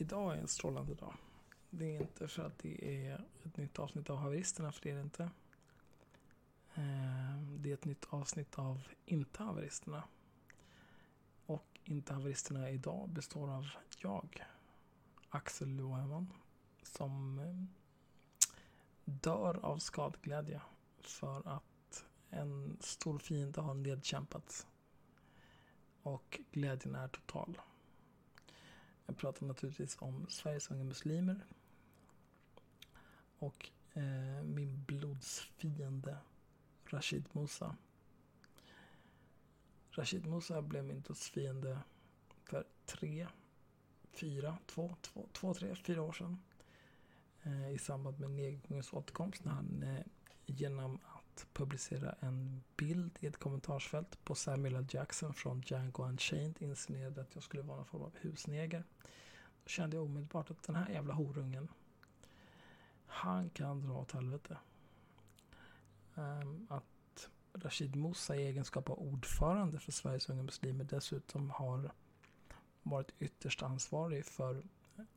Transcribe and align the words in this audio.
Idag 0.00 0.34
är 0.34 0.40
en 0.40 0.48
strålande 0.48 0.94
dag. 0.94 1.14
Det 1.70 1.96
är 1.96 2.00
inte 2.00 2.28
för 2.28 2.42
att 2.42 2.58
det 2.58 3.06
är 3.06 3.24
ett 3.44 3.56
nytt 3.56 3.78
avsnitt 3.78 4.10
av 4.10 4.16
Haveristerna, 4.16 4.72
för 4.72 4.82
det 4.82 4.90
är 4.90 4.94
det 4.94 5.00
inte. 5.00 5.30
Ehm, 6.74 7.62
det 7.62 7.70
är 7.70 7.74
ett 7.74 7.84
nytt 7.84 8.04
avsnitt 8.10 8.58
av 8.58 8.88
Inte 9.04 9.42
Haveristerna. 9.42 10.04
Och 11.46 11.80
Inte 11.84 12.14
Haveristerna 12.14 12.70
idag 12.70 13.08
består 13.08 13.50
av 13.50 13.68
jag, 13.98 14.44
Axel 15.28 15.68
Loheman, 15.68 16.32
som 16.82 17.38
ehm, 17.38 17.68
dör 19.04 19.64
av 19.64 19.78
skadeglädje 19.78 20.60
för 21.00 21.48
att 21.48 22.04
en 22.30 22.78
stor 22.80 23.18
fiende 23.18 23.60
har 23.60 23.74
nedkämpats. 23.74 24.66
Och 26.02 26.40
glädjen 26.50 26.94
är 26.94 27.08
total. 27.08 27.58
Jag 29.08 29.16
pratar 29.16 29.46
naturligtvis 29.46 29.96
om 30.00 30.26
Sveriges 30.28 30.70
unga 30.70 30.84
muslimer. 30.84 31.46
Och 33.38 33.70
eh, 33.92 34.42
min 34.42 34.84
blodsfiende 34.84 36.18
Rashid 36.84 37.28
Musa. 37.32 37.76
Rashid 39.90 40.26
Musa 40.26 40.62
blev 40.62 40.84
min 40.84 41.00
dödsfiende 41.00 41.78
för 42.44 42.64
tre, 42.86 43.28
fyra, 44.12 44.58
två, 44.66 44.96
två, 45.00 45.28
två 45.32 45.54
tre, 45.54 45.74
fyra 45.74 46.02
år 46.02 46.12
sedan. 46.12 46.38
Eh, 47.42 47.70
I 47.70 47.78
samband 47.78 48.20
med 48.20 48.30
nedgångens 48.30 48.92
återkomst 48.92 49.44
när 49.44 49.52
han 49.52 49.82
eh, 49.82 50.06
genom 50.46 50.98
att 51.38 51.54
publicera 51.54 52.14
en 52.20 52.62
bild 52.76 53.18
i 53.20 53.26
ett 53.26 53.36
kommentarsfält 53.36 54.24
på 54.24 54.34
Samuel 54.34 54.74
L. 54.74 54.86
Jackson 54.90 55.34
från 55.34 55.62
Django 55.66 56.04
Unchained 56.04 56.62
insinuerade 56.62 57.20
att 57.20 57.34
jag 57.34 57.42
skulle 57.42 57.62
vara 57.62 57.76
någon 57.76 57.86
form 57.86 58.02
av 58.02 58.12
husneger. 58.20 58.84
Då 59.64 59.68
kände 59.68 59.96
jag 59.96 60.04
omedelbart 60.04 60.50
att 60.50 60.62
den 60.62 60.76
här 60.76 60.88
jävla 60.88 61.14
horungen, 61.14 61.68
han 63.06 63.50
kan 63.50 63.80
dra 63.80 63.92
åt 63.92 64.12
helvete. 64.12 64.58
Um, 66.14 66.66
att 66.70 67.28
Rashid 67.52 67.96
Moussa 67.96 68.36
i 68.36 68.46
egenskap 68.46 68.90
av 68.90 68.98
ordförande 68.98 69.78
för 69.78 69.92
Sveriges 69.92 70.28
unga 70.28 70.42
muslimer 70.42 70.84
dessutom 70.84 71.50
har 71.50 71.92
varit 72.82 73.10
ytterst 73.18 73.62
ansvarig 73.62 74.24
för 74.24 74.62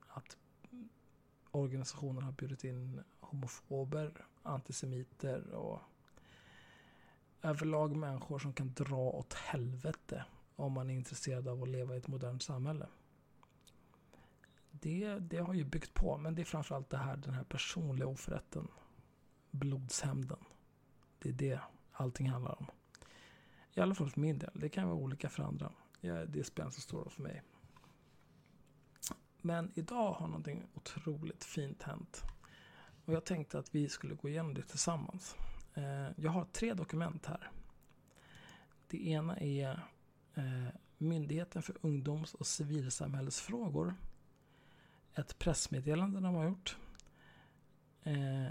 att 0.08 0.38
organisationen 1.52 2.24
har 2.24 2.32
bjudit 2.32 2.64
in 2.64 3.04
homofober, 3.20 4.26
antisemiter 4.44 5.54
och 5.54 5.82
överlag 7.42 7.96
människor 7.96 8.40
som 8.40 8.54
kan 8.54 8.74
dra 8.74 9.10
åt 9.10 9.34
helvete 9.34 10.26
om 10.56 10.74
man 10.74 10.90
är 10.90 10.94
intresserad 10.94 11.48
av 11.48 11.64
att 11.64 11.70
leva 11.70 11.96
i 11.96 11.98
ett 11.98 12.08
modernt 12.08 12.44
samhälle. 12.44 12.88
Det, 14.72 15.20
det 15.20 15.38
har 15.38 15.54
ju 15.54 15.64
byggt 15.64 15.94
på, 15.94 16.18
men 16.18 16.36
det 16.36 16.42
är 16.42 16.46
framförallt 16.46 16.90
det 16.90 16.98
här, 16.98 17.18
den 17.18 17.34
här 17.34 17.44
personliga 17.44 18.08
oförrätten. 18.08 18.68
Blodshämnden. 19.52 20.46
Det 21.20 21.30
är 21.30 21.34
det 21.34 21.60
allting 21.92 22.30
handlar 22.30 22.60
om. 22.60 22.68
I 23.74 23.80
alla 23.80 23.96
fall 23.96 24.10
för 24.10 24.22
min 24.22 24.40
del. 24.40 24.52
Det 24.54 24.70
kan 24.70 24.88
vara 24.88 24.98
olika 24.98 25.30
för 25.30 25.44
andra. 25.44 25.72
Ja, 26.02 26.26
det 26.26 26.44
spelar 26.44 26.68
inte 26.68 26.76
så 26.76 26.82
stor 26.82 26.98
roll 26.98 27.10
för 27.10 27.22
mig. 27.22 27.44
Men 29.42 29.72
idag 29.76 30.14
har 30.14 30.28
någonting 30.28 30.68
otroligt 30.74 31.44
fint 31.44 31.84
hänt. 31.84 32.24
Och 33.06 33.14
jag 33.14 33.26
tänkte 33.26 33.60
att 33.60 33.76
vi 33.76 33.90
skulle 33.90 34.16
gå 34.16 34.30
igenom 34.30 34.54
det 34.54 34.62
tillsammans. 34.62 35.36
Eh, 35.74 36.08
jag 36.16 36.32
har 36.32 36.46
tre 36.46 36.74
dokument 36.74 37.26
här. 37.26 37.52
Det 38.88 39.08
ena 39.08 39.38
är 39.38 39.88
eh, 40.36 40.68
Myndigheten 40.98 41.62
för 41.62 41.76
ungdoms 41.82 42.34
och 42.34 42.48
civilsamhällesfrågor. 42.48 43.96
Ett 45.14 45.40
pressmeddelande 45.40 46.20
de 46.20 46.36
har 46.36 46.46
gjort. 46.46 46.78
Eh, 48.04 48.48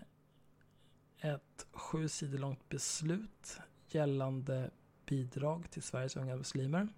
ett 1.18 1.66
sju 1.72 2.08
sidor 2.08 2.38
långt 2.38 2.68
beslut 2.68 3.60
gällande 3.88 4.70
bidrag 5.06 5.70
till 5.70 5.82
Sveriges 5.82 6.16
unga 6.16 6.36
muslimer. 6.36 6.88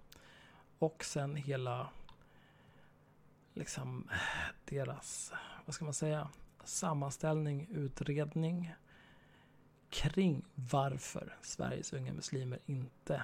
Och 0.79 1.03
sen 1.03 1.35
hela 1.35 1.89
liksom 3.53 4.09
deras, 4.65 5.33
vad 5.65 5.75
ska 5.75 5.85
man 5.85 5.93
säga, 5.93 6.29
sammanställning, 6.63 7.67
utredning 7.71 8.75
kring 9.93 10.45
varför 10.55 11.37
Sveriges 11.41 11.93
unga 11.93 12.13
muslimer 12.13 12.59
inte 12.65 13.23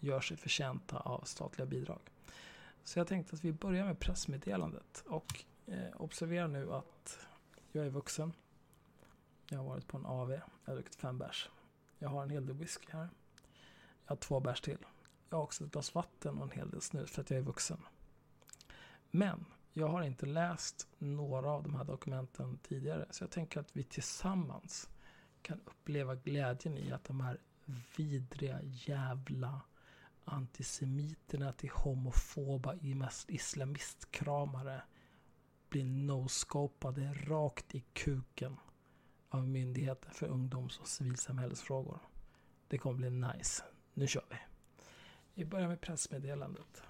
gör 0.00 0.20
sig 0.20 0.36
förtjänta 0.36 0.98
av 0.98 1.20
statliga 1.24 1.66
bidrag. 1.66 2.00
Så 2.84 2.98
jag 2.98 3.06
tänkte 3.06 3.36
att 3.36 3.44
vi 3.44 3.52
börjar 3.52 3.84
med 3.84 3.98
pressmeddelandet 3.98 5.04
och 5.06 5.44
eh, 5.66 5.96
observera 5.96 6.46
nu 6.46 6.72
att 6.72 7.26
jag 7.72 7.86
är 7.86 7.90
vuxen. 7.90 8.32
Jag 9.50 9.58
har 9.58 9.64
varit 9.64 9.86
på 9.86 9.96
en 9.96 10.06
AV, 10.06 10.30
jag 10.30 10.40
har 10.64 10.74
druckit 10.74 10.94
fem 10.94 11.18
bärs. 11.18 11.50
Jag 11.98 12.08
har 12.08 12.22
en 12.22 12.30
hel 12.30 12.46
del 12.46 12.56
whisky 12.56 12.86
här. 12.90 13.08
Jag 14.04 14.10
har 14.10 14.16
två 14.16 14.40
bärs 14.40 14.60
till. 14.60 14.86
Jag 15.28 15.36
har 15.36 15.42
också 15.42 15.64
ett 15.64 15.72
glas 15.72 15.94
vatten 15.94 16.38
och 16.38 16.44
en 16.44 16.50
hel 16.50 16.70
del 16.70 16.80
snus 16.80 17.10
för 17.10 17.20
att 17.20 17.30
jag 17.30 17.38
är 17.38 17.42
vuxen. 17.44 17.80
Men 19.10 19.44
jag 19.72 19.88
har 19.88 20.02
inte 20.02 20.26
läst 20.26 20.88
några 20.98 21.50
av 21.50 21.62
de 21.62 21.74
här 21.74 21.84
dokumenten 21.84 22.58
tidigare. 22.62 23.06
Så 23.10 23.24
jag 23.24 23.30
tänker 23.30 23.60
att 23.60 23.76
vi 23.76 23.82
tillsammans 23.82 24.88
kan 25.42 25.60
uppleva 25.64 26.14
glädjen 26.14 26.78
i 26.78 26.92
att 26.92 27.04
de 27.04 27.20
här 27.20 27.38
vidriga 27.96 28.60
jävla 28.62 29.60
antisemiterna 30.24 31.52
till 31.52 31.70
homofoba 31.70 32.74
islamistkramare 33.28 34.82
blir 35.68 35.84
no-scopade 35.84 37.14
rakt 37.14 37.74
i 37.74 37.84
kuken 37.92 38.56
av 39.28 39.48
Myndigheten 39.48 40.10
för 40.10 40.26
ungdoms 40.26 40.78
och 40.78 40.88
civilsamhällesfrågor. 40.88 41.98
Det 42.68 42.78
kommer 42.78 42.96
bli 42.96 43.10
nice. 43.10 43.64
Nu 43.94 44.06
kör 44.06 44.24
vi. 44.30 44.36
Vi 45.34 45.44
börjar 45.44 45.68
med 45.68 45.80
pressmeddelandet. 45.80 46.82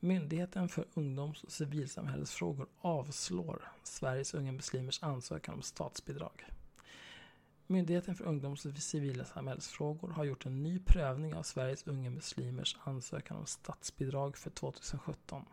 Myndigheten 0.00 0.68
för 0.68 0.84
ungdoms 0.94 1.44
och 1.44 1.52
civilsamhällesfrågor 1.52 2.66
avslår 2.80 3.72
Sveriges 3.82 4.34
unga 4.34 4.52
muslimers 4.52 5.02
ansökan 5.02 5.54
om 5.54 5.62
statsbidrag. 5.62 6.44
Myndigheten 7.66 8.14
för 8.14 8.24
ungdoms 8.24 8.66
och 8.66 8.76
civilsamhällesfrågor 8.76 10.08
har 10.08 10.24
gjort 10.24 10.46
en 10.46 10.62
ny 10.62 10.78
prövning 10.78 11.34
av 11.34 11.42
Sveriges 11.42 11.86
unga 11.86 12.10
muslimers 12.10 12.76
ansökan 12.84 13.36
om 13.36 13.46
statsbidrag 13.46 14.36
för 14.36 14.50
2017. 14.50 15.44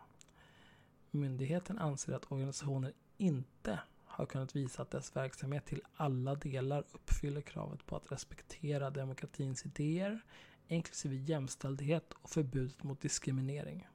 Myndigheten 1.10 1.78
anser 1.78 2.12
att 2.12 2.32
organisationen 2.32 2.92
inte 3.16 3.80
har 4.04 4.26
kunnat 4.26 4.56
visa 4.56 4.82
att 4.82 4.90
dess 4.90 5.16
verksamhet 5.16 5.66
till 5.66 5.82
alla 5.96 6.34
delar 6.34 6.84
uppfyller 6.92 7.40
kravet 7.40 7.86
på 7.86 7.96
att 7.96 8.12
respektera 8.12 8.90
demokratins 8.90 9.66
idéer, 9.66 10.20
inklusive 10.68 11.14
jämställdhet 11.14 12.12
och 12.12 12.30
förbudet 12.30 12.82
mot 12.82 13.00
diskriminering. 13.00 13.86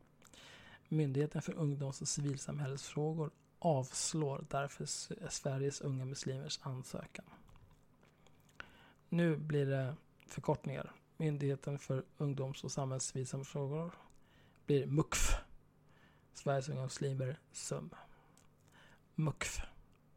Myndigheten 0.94 1.42
för 1.42 1.54
ungdoms 1.54 2.02
och 2.02 2.08
civilsamhällesfrågor 2.08 3.32
avslår 3.60 4.46
därför 4.50 4.86
Sveriges 5.30 5.82
unga 5.82 6.06
muslimers 6.06 6.60
ansökan. 6.62 7.26
Nu 9.10 9.38
blir 9.38 9.66
det 9.66 9.96
förkortningar. 10.28 10.92
Myndigheten 11.18 11.80
för 11.80 12.04
ungdoms 12.18 12.64
och 12.64 12.72
samhällscivilsamhällesfrågor 12.72 13.92
blir 14.66 14.86
MUKF. 14.88 15.36
Sveriges 16.34 16.70
unga 16.70 16.82
muslimer, 16.82 17.40
SUM. 17.52 17.90
MUKF 19.16 19.62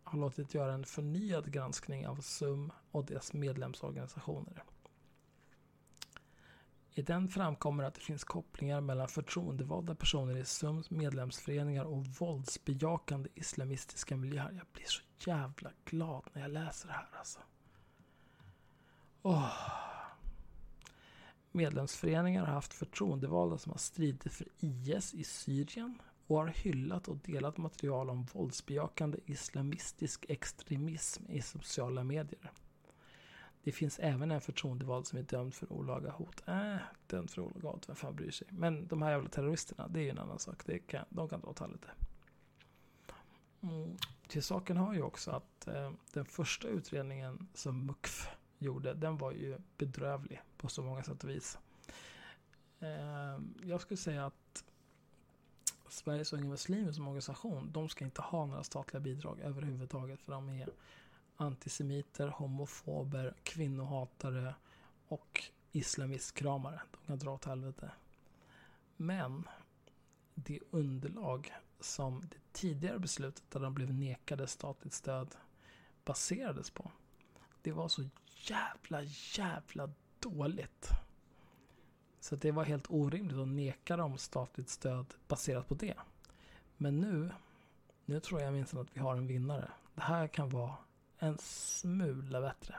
har 0.03 0.19
låtit 0.19 0.55
göra 0.55 0.73
en 0.73 0.85
förnyad 0.85 1.53
granskning 1.53 2.07
av 2.07 2.17
SUM 2.21 2.73
och 2.91 3.05
dess 3.05 3.33
medlemsorganisationer. 3.33 4.65
I 6.97 7.03
den 7.03 7.29
framkommer 7.29 7.85
att 7.85 7.95
det 7.95 8.01
finns 8.01 8.25
kopplingar 8.25 8.81
mellan 8.81 9.09
förtroendevalda 9.09 9.95
personer 9.95 10.37
i 10.37 10.45
SUMs 10.45 10.91
medlemsföreningar 10.91 11.85
och 11.85 12.07
våldsbejakande 12.07 13.31
islamistiska 13.35 14.17
miljöer. 14.17 14.53
Jag 14.53 14.67
blir 14.73 14.87
så 14.87 15.03
jävla 15.31 15.71
glad 15.85 16.25
när 16.33 16.43
jag 16.43 16.51
läser 16.51 16.89
det 16.89 16.95
här 16.95 17.09
alltså. 17.19 17.39
Oh. 19.23 19.53
Medlemsföreningar 21.53 22.45
har 22.47 22.53
haft 22.53 22.75
förtroendevalda 22.75 23.59
som 23.59 23.73
har 23.73 23.79
stridit 23.79 24.33
för 24.33 24.47
IS 24.61 25.15
i 25.15 25.25
Syrien 25.25 25.99
och 26.27 26.37
har 26.37 26.47
hyllat 26.47 27.09
och 27.09 27.17
delat 27.17 27.57
material 27.57 28.11
om 28.11 28.25
våldsbejakande 28.25 29.19
islamistisk 29.27 30.25
extremism 30.29 31.25
i 31.29 31.43
sociala 31.43 32.05
medier. 32.05 32.53
Det 33.65 33.73
finns 33.73 33.99
även 33.99 34.31
en 34.31 34.41
förtroendevald 34.41 35.07
som 35.07 35.19
är 35.19 35.23
dömd 35.23 35.55
för 35.55 35.73
olaga 35.73 36.11
hot. 36.11 36.43
Äh, 36.47 36.77
dömd 37.07 37.31
för 37.31 37.43
olaga 37.43 37.69
hot, 37.69 37.89
vem 37.89 37.97
fan 37.97 38.17
bryr 38.17 38.31
sig? 38.31 38.47
Men 38.51 38.87
de 38.87 39.03
här 39.03 39.11
jävla 39.11 39.29
terroristerna, 39.29 39.89
det 39.89 40.01
är 40.01 40.03
ju 40.03 40.11
en 40.11 40.19
annan 40.19 40.39
sak. 40.39 40.67
Det 40.67 40.79
kan, 40.79 41.05
de 41.09 41.29
kan 41.29 41.41
dra 41.41 41.49
åt 41.49 41.59
helvete. 41.59 41.89
Mm. 43.61 43.97
Till 44.29 44.43
saken 44.43 44.77
har 44.77 44.95
ju 44.95 45.03
också 45.03 45.31
att 45.31 45.67
eh, 45.67 45.93
den 46.13 46.25
första 46.25 46.69
utredningen 46.69 47.49
som 47.55 47.87
MUKF 47.87 48.29
gjorde, 48.59 48.95
den 48.95 49.17
var 49.17 49.33
ju 49.33 49.59
bedrövlig 49.79 50.43
på 50.57 50.69
så 50.69 50.83
många 50.83 51.03
sätt 51.03 51.25
och 51.25 51.31
vis. 51.31 51.59
Eh, 52.81 53.41
jag 53.63 53.81
skulle 53.81 53.99
säga 53.99 54.27
att 54.27 54.65
Sveriges 55.89 56.33
Unga 56.33 56.49
Muslimer 56.49 56.93
som 56.93 57.09
organisation, 57.09 57.73
de 57.73 57.89
ska 57.89 58.05
inte 58.05 58.23
ha 58.23 58.47
några 58.47 58.65
statliga 58.65 59.01
bidrag 59.01 59.41
överhuvudtaget 59.41 60.21
för 60.21 60.33
de 60.33 60.49
är 60.49 60.69
antisemiter, 61.37 62.29
homofober, 62.29 63.35
kvinnohatare 63.43 64.55
och 65.09 65.43
islamistkramare. 65.73 66.81
De 66.91 67.07
kan 67.07 67.19
dra 67.19 67.33
åt 67.33 67.45
helvete. 67.45 67.91
Men 68.97 69.49
det 70.35 70.61
underlag 70.71 71.53
som 71.81 72.21
det 72.21 72.37
tidigare 72.53 72.99
beslutet 72.99 73.51
där 73.51 73.61
de 73.61 73.75
blev 73.75 73.95
nekade 73.95 74.47
statligt 74.47 74.95
stöd 74.95 75.35
baserades 76.05 76.71
på. 76.71 76.91
Det 77.63 77.73
var 77.73 77.89
så 77.89 78.03
jävla, 78.29 79.03
jävla 79.37 79.91
dåligt. 80.21 80.89
Så 82.21 82.37
det 82.37 82.51
var 82.51 82.65
helt 82.65 82.91
orimligt 82.91 83.39
att 83.39 83.49
neka 83.49 83.97
dem 83.97 84.19
statligt 84.19 84.69
stöd 84.69 85.15
baserat 85.29 85.69
på 85.69 85.75
det. 85.75 85.95
Men 86.77 87.01
nu, 87.01 87.31
nu 88.05 88.21
tror 88.21 88.41
jag 88.41 88.53
minst 88.53 88.75
att 88.75 88.97
vi 88.97 89.01
har 89.01 89.17
en 89.17 89.27
vinnare. 89.27 89.71
Det 89.95 90.03
här 90.03 90.29
kan 90.29 90.49
vara 90.49 90.77
en 91.25 91.39
smula 91.39 92.41
bättre. 92.41 92.75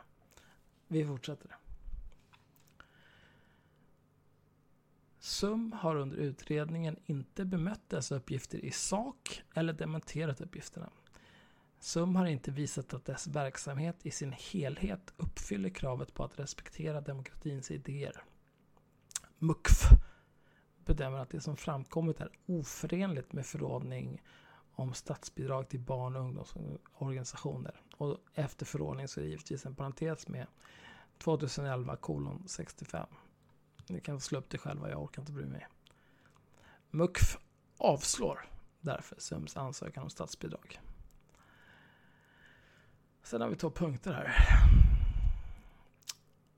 Vi 0.87 1.05
fortsätter. 1.05 1.55
SUM 5.19 5.71
har 5.71 5.95
under 5.95 6.17
utredningen 6.17 6.97
inte 7.05 7.45
bemött 7.45 7.89
dessa 7.89 8.15
uppgifter 8.15 8.65
i 8.65 8.71
sak 8.71 9.43
eller 9.55 9.73
dementerat 9.73 10.41
uppgifterna. 10.41 10.89
SUM 11.79 12.15
har 12.15 12.25
inte 12.25 12.51
visat 12.51 12.93
att 12.93 13.05
dess 13.05 13.27
verksamhet 13.27 14.05
i 14.05 14.11
sin 14.11 14.31
helhet 14.31 15.13
uppfyller 15.17 15.69
kravet 15.69 16.13
på 16.13 16.23
att 16.23 16.39
respektera 16.39 17.01
demokratins 17.01 17.71
idéer. 17.71 18.23
MUKF 19.39 19.89
bedömer 20.85 21.17
att 21.17 21.29
det 21.29 21.41
som 21.41 21.57
framkommit 21.57 22.21
är 22.21 22.29
oförenligt 22.45 23.33
med 23.33 23.45
förordning 23.45 24.21
om 24.75 24.93
statsbidrag 24.93 25.69
till 25.69 25.79
barn 25.79 26.15
och 26.15 26.21
ungdomsorganisationer. 26.21 27.81
Och 27.97 28.17
efter 28.33 28.65
förordning 28.65 29.07
så 29.07 29.19
är 29.19 29.23
det 29.23 29.29
givetvis 29.29 29.65
en 29.65 29.75
parentes 29.75 30.27
med 30.27 30.47
2011 31.17 31.95
kolon 31.95 32.43
65. 32.47 33.07
Ni 33.87 33.99
kan 33.99 34.19
slå 34.19 34.39
upp 34.39 34.49
det 34.49 34.57
själva, 34.57 34.89
jag 34.89 35.03
orkar 35.03 35.21
inte 35.21 35.31
bry 35.31 35.45
mig. 35.45 35.67
MUKF 36.89 37.37
avslår 37.77 38.49
därför 38.79 39.15
SUMs 39.19 39.57
ansökan 39.57 40.03
om 40.03 40.09
statsbidrag. 40.09 40.79
Sen 43.23 43.41
har 43.41 43.49
vi 43.49 43.55
två 43.55 43.69
punkter 43.69 44.13
här. 44.13 44.35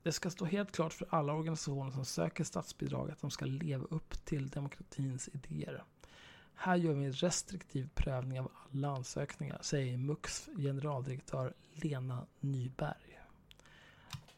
Det 0.03 0.11
ska 0.11 0.29
stå 0.29 0.45
helt 0.45 0.71
klart 0.71 0.93
för 0.93 1.07
alla 1.09 1.33
organisationer 1.33 1.91
som 1.91 2.05
söker 2.05 2.43
statsbidrag 2.43 3.11
att 3.11 3.21
de 3.21 3.31
ska 3.31 3.45
leva 3.45 3.85
upp 3.89 4.25
till 4.25 4.49
demokratins 4.49 5.29
idéer. 5.33 5.83
Här 6.59 6.75
gör 6.75 6.93
vi 6.93 7.05
en 7.05 7.11
restriktiv 7.13 7.89
prövning 7.95 8.39
av 8.39 8.51
alla 8.71 8.87
ansökningar, 8.87 9.59
säger 9.61 9.97
MUX 9.97 10.49
generaldirektör 10.57 11.53
Lena 11.73 12.25
Nyberg. 12.39 13.19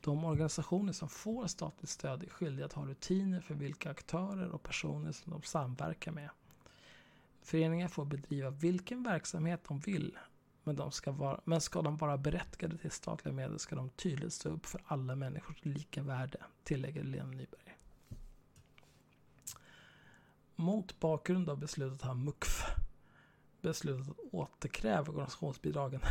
De 0.01 0.25
organisationer 0.25 0.93
som 0.93 1.09
får 1.09 1.47
statligt 1.47 1.89
stöd 1.89 2.23
är 2.23 2.29
skyldiga 2.29 2.65
att 2.65 2.73
ha 2.73 2.85
rutiner 2.85 3.41
för 3.41 3.53
vilka 3.55 3.91
aktörer 3.91 4.49
och 4.49 4.63
personer 4.63 5.11
som 5.11 5.31
de 5.31 5.41
samverkar 5.41 6.11
med. 6.11 6.29
Föreningar 7.41 7.87
får 7.87 8.05
bedriva 8.05 8.49
vilken 8.49 9.03
verksamhet 9.03 9.63
de 9.67 9.79
vill, 9.79 10.17
men, 10.63 10.75
de 10.75 10.91
ska 10.91 11.11
vara, 11.11 11.41
men 11.45 11.61
ska 11.61 11.81
de 11.81 11.97
vara 11.97 12.17
berättigade 12.17 12.77
till 12.77 12.91
statliga 12.91 13.33
medel 13.35 13.59
ska 13.59 13.75
de 13.75 13.89
tydligt 13.89 14.33
stå 14.33 14.49
upp 14.49 14.65
för 14.65 14.81
alla 14.85 15.15
människors 15.15 15.65
lika 15.65 16.03
värde, 16.03 16.43
tillägger 16.63 17.03
Lena 17.03 17.29
Nyberg. 17.31 17.68
Mot 20.59 20.99
bakgrund 20.99 21.49
av 21.49 21.57
beslutet 21.57 22.01
har 22.01 22.15
MUKF 22.15 22.65
beslutat 23.61 24.09
att 24.09 24.33
återkräva 24.33 25.11
organisationsbidragen. 25.11 26.01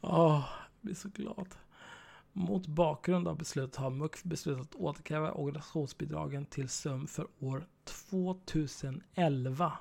Åh, 0.00 0.36
oh, 0.36 0.44
jag 0.70 0.80
blir 0.80 0.94
så 0.94 1.08
glad. 1.08 1.54
Mot 2.32 2.66
bakgrund 2.66 3.28
av 3.28 3.38
beslutet 3.38 3.76
har 3.76 3.90
MUKF 3.90 4.22
beslutat 4.22 4.66
att 4.66 4.74
återkräva 4.74 5.32
organisationsbidragen 5.32 6.46
till 6.46 6.68
SUM 6.68 7.06
för 7.06 7.26
år 7.38 7.66
2011 7.84 9.78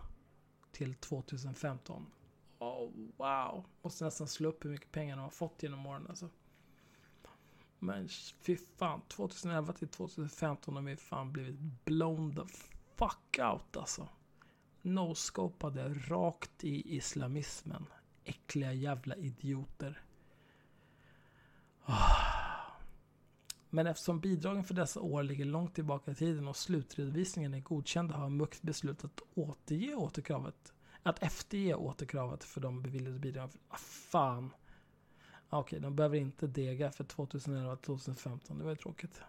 till 0.71 0.95
2015. 0.95 2.05
Oh, 2.59 2.89
wow! 3.17 3.65
Måste 3.81 4.05
nästan 4.05 4.27
slå 4.27 4.49
upp 4.49 4.65
hur 4.65 4.69
mycket 4.69 4.91
pengar 4.91 5.15
de 5.15 5.21
har 5.21 5.29
fått 5.29 5.63
genom 5.63 5.85
åren 5.85 6.05
alltså. 6.09 6.29
Men 7.79 8.09
fy 8.41 8.57
fan, 8.77 9.01
2011 9.07 9.73
till 9.73 9.87
2015 9.87 10.75
har 10.75 10.83
vi 10.83 10.95
fan 10.95 11.31
blivit 11.31 11.85
blown 11.85 12.35
the 12.35 12.45
fuck 12.95 13.39
out 13.39 13.77
alltså. 13.77 14.07
Noscopade 14.81 15.93
rakt 15.93 16.63
i 16.63 16.95
islamismen. 16.95 17.85
Äckliga 18.23 18.73
jävla 18.73 19.15
idioter. 19.15 20.01
Ah. 21.85 22.37
Men 23.69 23.87
eftersom 23.87 24.19
bidragen 24.19 24.63
för 24.63 24.73
dessa 24.73 25.01
år 25.01 25.23
ligger 25.23 25.45
långt 25.45 25.75
tillbaka 25.75 26.11
i 26.11 26.15
tiden 26.15 26.47
och 26.47 26.57
slutredovisningen 26.57 27.53
är 27.53 27.59
godkänd 27.59 28.11
har 28.11 28.29
MUKT 28.29 28.61
beslutat 28.61 29.05
att 29.05 29.21
återge 29.37 29.95
återkravet. 29.95 30.73
Att 31.03 31.23
efterge 31.23 31.75
återkravet 31.75 32.43
för 32.43 32.61
de 32.61 32.81
beviljade 32.81 33.19
bidragen. 33.19 33.59
Ah, 33.69 33.77
fan. 33.77 34.51
Okej, 35.49 35.79
de 35.79 35.95
behöver 35.95 36.17
inte 36.17 36.47
dega 36.47 36.91
för 36.91 37.03
2011-2015. 37.03 38.57
Det 38.57 38.63
var 38.63 38.71
ju 38.71 38.75
tråkigt. 38.75 39.21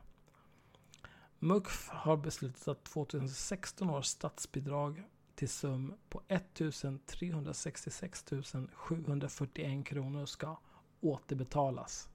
MUKF 1.38 1.88
har 1.88 2.16
beslutat 2.16 2.68
att 2.68 2.84
2016 2.84 3.90
års 3.90 4.06
statsbidrag 4.06 5.04
till 5.34 5.48
sum 5.48 5.94
på 6.08 6.22
1366 6.28 8.24
741 8.72 9.86
kronor 9.86 10.26
ska 10.26 10.58
återbetalas. 11.00 12.08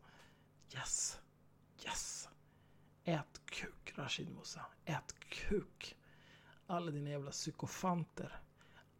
Yes! 0.75 1.19
Yes! 1.85 2.29
Ät 3.03 3.41
kuk 3.45 3.93
Rashid 3.95 4.29
Musa. 4.29 4.65
Ät 4.85 5.15
kuk. 5.19 5.97
Alla 6.67 6.91
dina 6.91 7.09
jävla 7.09 7.31
psykofanter. 7.31 8.39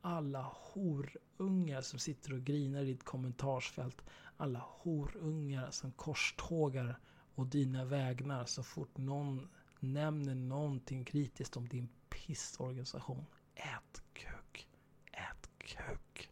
Alla 0.06 0.52
horungar 0.54 1.82
som 1.82 2.00
sitter 2.00 2.34
och 2.34 2.44
grinar 2.44 2.82
i 2.82 2.86
ditt 2.86 3.04
kommentarsfält. 3.04 4.02
Alla 4.38 4.60
horungar 4.60 5.72
som 5.72 5.92
korstågar 5.92 7.00
och 7.36 7.48
dina 7.48 7.86
vägnar 7.86 8.46
så 8.46 8.64
fort 8.64 8.98
någon 8.98 9.50
nämner 9.80 10.36
någonting 10.36 11.06
kritiskt 11.06 11.58
om 11.58 11.68
din 11.68 11.90
pissorganisation. 12.10 13.26
Ät 13.56 14.04
kuk. 14.14 14.68
Ät 15.12 15.50
kuk. 15.58 16.32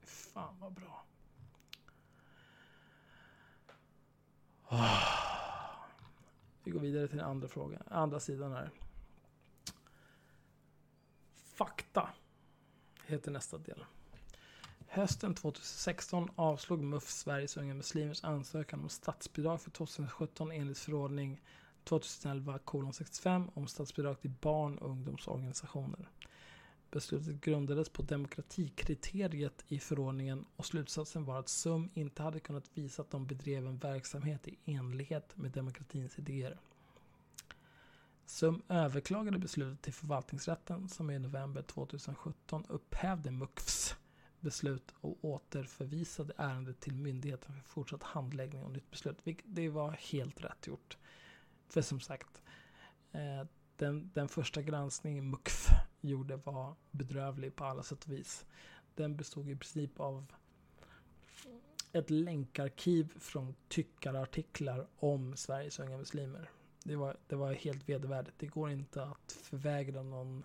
Fy 0.00 0.06
fan 0.06 0.58
vad 0.60 0.72
bra. 0.72 1.04
Ah. 4.62 5.20
Vi 6.64 6.70
går 6.70 6.80
vidare 6.80 7.08
till 7.08 7.18
den 7.18 7.26
andra 7.26 7.48
frågan. 7.48 7.82
Andra 7.86 8.20
sidan 8.20 8.52
här. 8.52 8.70
Fakta 11.32 12.10
heter 13.10 13.30
nästa 13.30 13.58
del. 13.58 13.84
Hösten 14.86 15.34
2016 15.34 16.28
avslog 16.36 16.82
MUF 16.82 17.08
Sveriges 17.10 17.56
Unga 17.56 17.74
Muslimers 17.74 18.24
ansökan 18.24 18.80
om 18.80 18.88
statsbidrag 18.88 19.60
för 19.60 19.70
2017 19.70 20.52
enligt 20.52 20.78
förordning 20.78 21.40
2011 21.84 22.58
65 22.92 23.50
om 23.54 23.66
statsbidrag 23.66 24.20
till 24.20 24.30
barn 24.40 24.78
och 24.78 24.90
ungdomsorganisationer. 24.90 26.08
Beslutet 26.90 27.40
grundades 27.40 27.88
på 27.88 28.02
demokratikriteriet 28.02 29.64
i 29.68 29.78
förordningen 29.78 30.44
och 30.56 30.66
slutsatsen 30.66 31.24
var 31.24 31.38
att 31.38 31.48
SUM 31.48 31.90
inte 31.94 32.22
hade 32.22 32.40
kunnat 32.40 32.70
visa 32.74 33.02
att 33.02 33.10
de 33.10 33.26
bedrev 33.26 33.66
en 33.66 33.78
verksamhet 33.78 34.48
i 34.48 34.58
enlighet 34.64 35.36
med 35.36 35.50
demokratins 35.50 36.18
idéer. 36.18 36.58
SUM 38.30 38.62
överklagade 38.68 39.38
beslutet 39.38 39.82
till 39.82 39.92
förvaltningsrätten 39.92 40.88
som 40.88 41.10
i 41.10 41.18
november 41.18 41.62
2017 41.62 42.64
upphävde 42.68 43.30
MUKFs 43.30 43.94
beslut 44.40 44.94
och 45.00 45.24
återförvisade 45.24 46.32
ärendet 46.36 46.80
till 46.80 46.94
myndigheten 46.94 47.54
för 47.54 47.68
fortsatt 47.68 48.02
handläggning 48.02 48.62
och 48.62 48.70
nytt 48.70 48.90
beslut. 48.90 49.18
Det 49.44 49.68
var 49.68 49.90
helt 49.90 50.44
rätt 50.44 50.66
gjort. 50.66 50.98
För 51.68 51.82
som 51.82 52.00
sagt, 52.00 52.42
eh, 53.12 53.46
den, 53.76 54.10
den 54.14 54.28
första 54.28 54.62
granskningen 54.62 55.30
MUKF 55.30 55.68
gjorde 56.00 56.36
var 56.36 56.74
bedrövlig 56.90 57.56
på 57.56 57.64
alla 57.64 57.82
sätt 57.82 58.04
och 58.04 58.12
vis. 58.12 58.46
Den 58.94 59.16
bestod 59.16 59.48
i 59.48 59.56
princip 59.56 60.00
av 60.00 60.26
ett 61.92 62.10
länkarkiv 62.10 63.12
från 63.18 63.54
tyckarartiklar 63.68 64.86
om 64.98 65.36
Sveriges 65.36 65.78
unga 65.78 65.96
muslimer. 65.96 66.50
Det 66.84 66.96
var, 66.96 67.16
det 67.26 67.36
var 67.36 67.52
helt 67.52 67.88
vedervärdigt. 67.88 68.38
Det 68.38 68.46
går 68.46 68.70
inte 68.70 69.02
att 69.02 69.32
förvägra 69.32 70.02
någon 70.02 70.44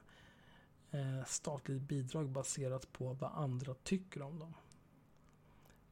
eh, 0.91 1.25
statligt 1.25 1.81
bidrag 1.81 2.29
baserat 2.29 2.91
på 2.91 3.13
vad 3.13 3.31
andra 3.31 3.73
tycker 3.73 4.21
om 4.21 4.39
dem. 4.39 4.53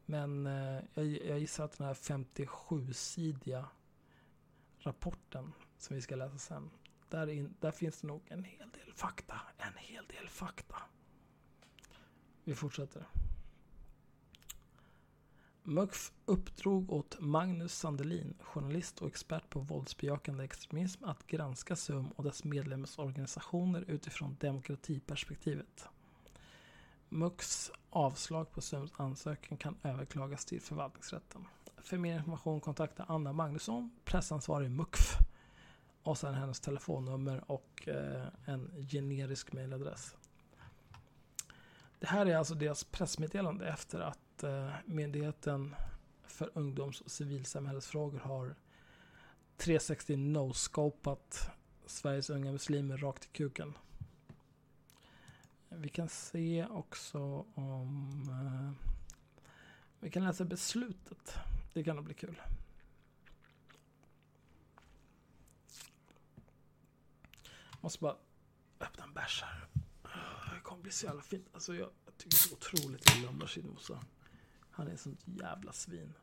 Men 0.05 0.47
eh, 0.47 0.83
jag, 0.93 1.05
jag 1.05 1.39
gissar 1.39 1.65
att 1.65 1.77
den 1.77 1.87
här 1.87 1.93
57-sidiga 1.93 3.65
rapporten 4.79 5.53
som 5.77 5.95
vi 5.95 6.01
ska 6.01 6.15
läsa 6.15 6.37
sen. 6.37 6.69
Där, 7.09 7.27
in, 7.27 7.55
där 7.59 7.71
finns 7.71 8.01
det 8.01 8.07
nog 8.07 8.21
en 8.27 8.43
hel 8.43 8.69
del 8.69 8.93
fakta. 8.93 9.41
En 9.57 9.77
hel 9.77 10.05
del 10.05 10.29
fakta. 10.29 10.75
Vi 12.43 12.55
fortsätter. 12.55 13.07
MUCF 15.65 16.11
uppdrog 16.25 16.91
åt 16.91 17.17
Magnus 17.19 17.73
Sandelin, 17.73 18.33
journalist 18.39 19.01
och 19.01 19.07
expert 19.07 19.49
på 19.49 19.59
våldsbejakande 19.59 20.43
extremism, 20.43 21.03
att 21.03 21.27
granska 21.27 21.75
SUM 21.75 22.07
och 22.15 22.23
dess 22.23 22.43
medlemsorganisationer 22.43 23.85
utifrån 23.87 24.37
demokratiperspektivet. 24.39 25.87
MUCFs 27.09 27.71
avslag 27.89 28.51
på 28.51 28.61
SUMs 28.61 28.91
ansökan 28.95 29.57
kan 29.57 29.75
överklagas 29.83 30.45
till 30.45 30.61
förvaltningsrätten. 30.61 31.45
För 31.77 31.97
mer 31.97 32.17
information 32.17 32.61
kontakta 32.61 33.05
Anna 33.07 33.33
Magnusson, 33.33 33.91
pressansvarig 34.05 34.71
MUCF 34.71 35.17
och 36.03 36.17
sen 36.17 36.33
hennes 36.33 36.59
telefonnummer 36.59 37.51
och 37.51 37.87
eh, 37.87 38.27
en 38.45 38.87
generisk 38.91 39.53
mejladress. 39.53 40.15
Det 42.03 42.07
här 42.07 42.25
är 42.25 42.35
alltså 42.35 42.55
deras 42.55 42.83
pressmeddelande 42.83 43.67
efter 43.67 43.99
att 43.99 44.43
eh, 44.43 44.73
Myndigheten 44.85 45.75
för 46.23 46.51
ungdoms 46.53 47.01
och 47.01 47.11
civilsamhällesfrågor 47.11 48.19
har 48.19 48.55
360 49.57 50.15
no-scopat 50.15 51.49
Sveriges 51.85 52.29
unga 52.29 52.51
muslimer 52.51 52.97
rakt 52.97 53.25
i 53.25 53.27
kuken. 53.27 53.73
Vi 55.69 55.89
kan 55.89 56.09
se 56.09 56.65
också 56.65 57.45
om... 57.53 58.21
Eh, 58.29 58.89
vi 59.99 60.09
kan 60.09 60.23
läsa 60.23 60.45
beslutet. 60.45 61.37
Det 61.73 61.83
kan 61.83 61.95
nog 61.95 62.05
bli 62.05 62.13
kul. 62.13 62.41
Måste 67.81 67.99
bara 67.99 68.15
öppna 68.79 69.03
en 69.03 69.13
bärs 69.13 69.43
här. 69.43 69.72
Det 70.83 70.91
så 70.91 71.05
jävla 71.05 71.21
fint. 71.21 71.47
Alltså 71.53 71.75
jag, 71.75 71.89
jag 72.05 72.17
tycker 72.17 72.37
så 72.37 72.55
otroligt 72.55 73.15
illa 73.17 73.29
om 73.29 73.39
Rashid 73.39 73.65
Musa. 73.65 74.05
Han 74.69 74.87
är 74.87 74.93
ett 74.93 74.99
sånt 74.99 75.23
jävla 75.25 75.73
svin. 75.73 76.13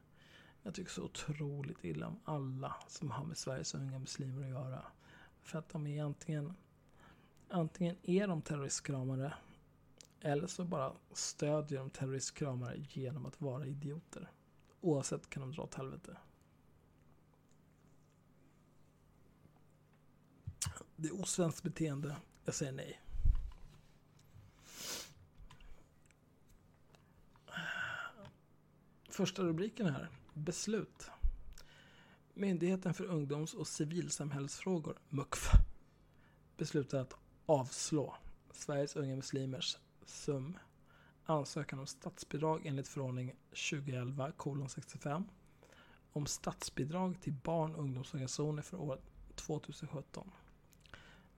Jag 0.63 0.75
tycker 0.75 0.91
så 0.91 1.03
otroligt 1.03 1.85
illa 1.85 2.07
om 2.07 2.21
alla 2.25 2.77
som 2.89 3.11
har 3.11 3.25
med 3.25 3.39
Sveriges 3.39 3.75
unga 3.75 3.99
muslimer 3.99 4.43
att 4.43 4.49
göra. 4.49 4.87
För 5.43 5.59
att 5.59 5.69
de 5.69 5.87
är 5.87 6.05
antingen, 6.05 6.55
antingen 7.49 7.97
är 8.03 8.29
de 8.29 8.43
terroristkramare 8.43 9.35
eller 10.21 10.47
så 10.47 10.65
bara 10.65 10.93
stödjer 11.13 11.79
de 11.79 11.91
terroristkramare 11.91 12.77
genom 12.91 13.27
att 13.27 13.41
vara 13.41 13.67
idioter. 13.67 14.31
Oavsett 14.81 15.31
kan 15.31 15.41
de 15.41 15.53
dra 15.53 15.63
åt 15.63 15.75
helvete. 15.75 16.17
Det 20.97 21.09
är 21.09 21.21
osvenskt 21.21 21.63
beteende. 21.63 22.17
Jag 22.45 22.55
säger 22.55 22.73
nej. 22.73 23.01
Första 29.11 29.43
rubriken 29.43 29.87
här. 29.87 30.09
Beslut. 30.35 31.11
Myndigheten 32.35 32.95
för 32.95 33.05
ungdoms 33.05 33.55
och 33.55 33.67
civilsamhällsfrågor, 33.67 34.99
MUKF, 35.09 35.53
beslutar 36.57 36.99
att 36.99 37.15
avslå 37.47 38.17
Sveriges 38.53 38.97
unga 38.97 39.17
muslimers 39.17 39.77
SUM 40.05 40.59
ansökan 41.25 41.79
om 41.79 41.87
statsbidrag 41.87 42.67
enligt 42.67 42.89
förordning 42.89 43.35
2011 43.71 44.33
65 44.69 45.25
om 46.13 46.27
statsbidrag 46.27 47.21
till 47.21 47.33
barn 47.33 47.75
och 47.75 47.83
ungdomsorganisationer 47.83 48.63
för 48.63 48.81
året 48.81 49.03
2017. 49.35 50.31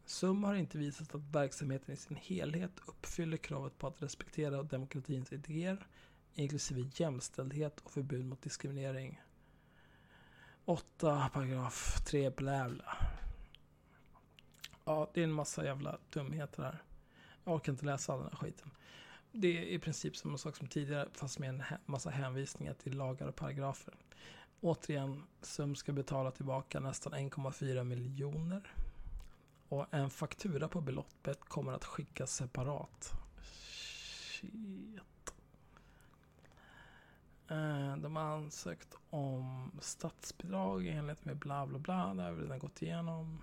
SUM 0.05 0.45
har 0.45 0.55
inte 0.55 0.79
visat 0.79 1.14
att 1.14 1.35
verksamheten 1.35 1.95
i 1.95 1.97
sin 1.97 2.17
helhet 2.17 2.73
uppfyller 2.87 3.37
kravet 3.37 3.79
på 3.79 3.87
att 3.87 4.02
respektera 4.02 4.62
demokratins 4.62 5.33
idéer, 5.33 5.87
inklusive 6.35 6.91
jämställdhet 6.95 7.81
och 7.81 7.91
förbud 7.91 8.25
mot 8.27 8.43
diskriminering. 8.43 9.21
8 10.65 11.31
paragraf 11.33 12.01
3 12.07 12.31
blä, 12.31 12.71
Ja, 14.85 15.11
det 15.15 15.21
är 15.21 15.25
en 15.25 15.33
massa 15.33 15.65
jävla 15.65 15.99
dumheter 16.11 16.62
här. 16.62 16.83
Jag 17.45 17.55
orkar 17.55 17.73
inte 17.73 17.87
läsa 17.87 18.12
all 18.12 18.19
den 18.19 18.29
här 18.29 18.39
skiten. 18.39 18.71
Det 19.33 19.59
är 19.59 19.62
i 19.62 19.79
princip 19.79 20.17
samma 20.17 20.39
sak 20.39 20.57
som 20.57 20.67
tidigare 20.67 21.09
fast 21.12 21.39
med 21.39 21.49
en 21.49 21.62
massa 21.87 22.11
hänvisningar 22.11 22.75
till 22.75 22.97
lagar 22.97 23.27
och 23.27 23.37
paragrafer. 23.37 23.95
Återigen, 24.61 25.23
SUM 25.41 25.75
ska 25.75 25.93
betala 25.93 26.31
tillbaka 26.31 26.81
nästan 26.81 27.15
1,4 27.15 27.85
miljoner 27.85 28.75
och 29.69 29.87
en 29.95 30.11
faktura 30.11 30.69
på 30.69 30.81
beloppet 30.81 31.41
kommer 31.41 31.73
att 31.73 31.85
skickas 31.85 32.35
separat. 32.35 33.12
Shit. 33.43 35.22
Eh, 37.52 37.97
de 37.97 38.16
har 38.16 38.23
ansökt 38.23 38.94
om 39.11 39.71
statsbidrag 39.80 40.87
enligt 40.87 41.25
med 41.25 41.37
bla 41.37 41.66
bla 41.66 41.78
bla. 41.78 42.14
Det 42.14 42.23
har 42.23 42.32
vi 42.32 42.42
redan 42.42 42.59
gått 42.59 42.82
igenom. 42.82 43.42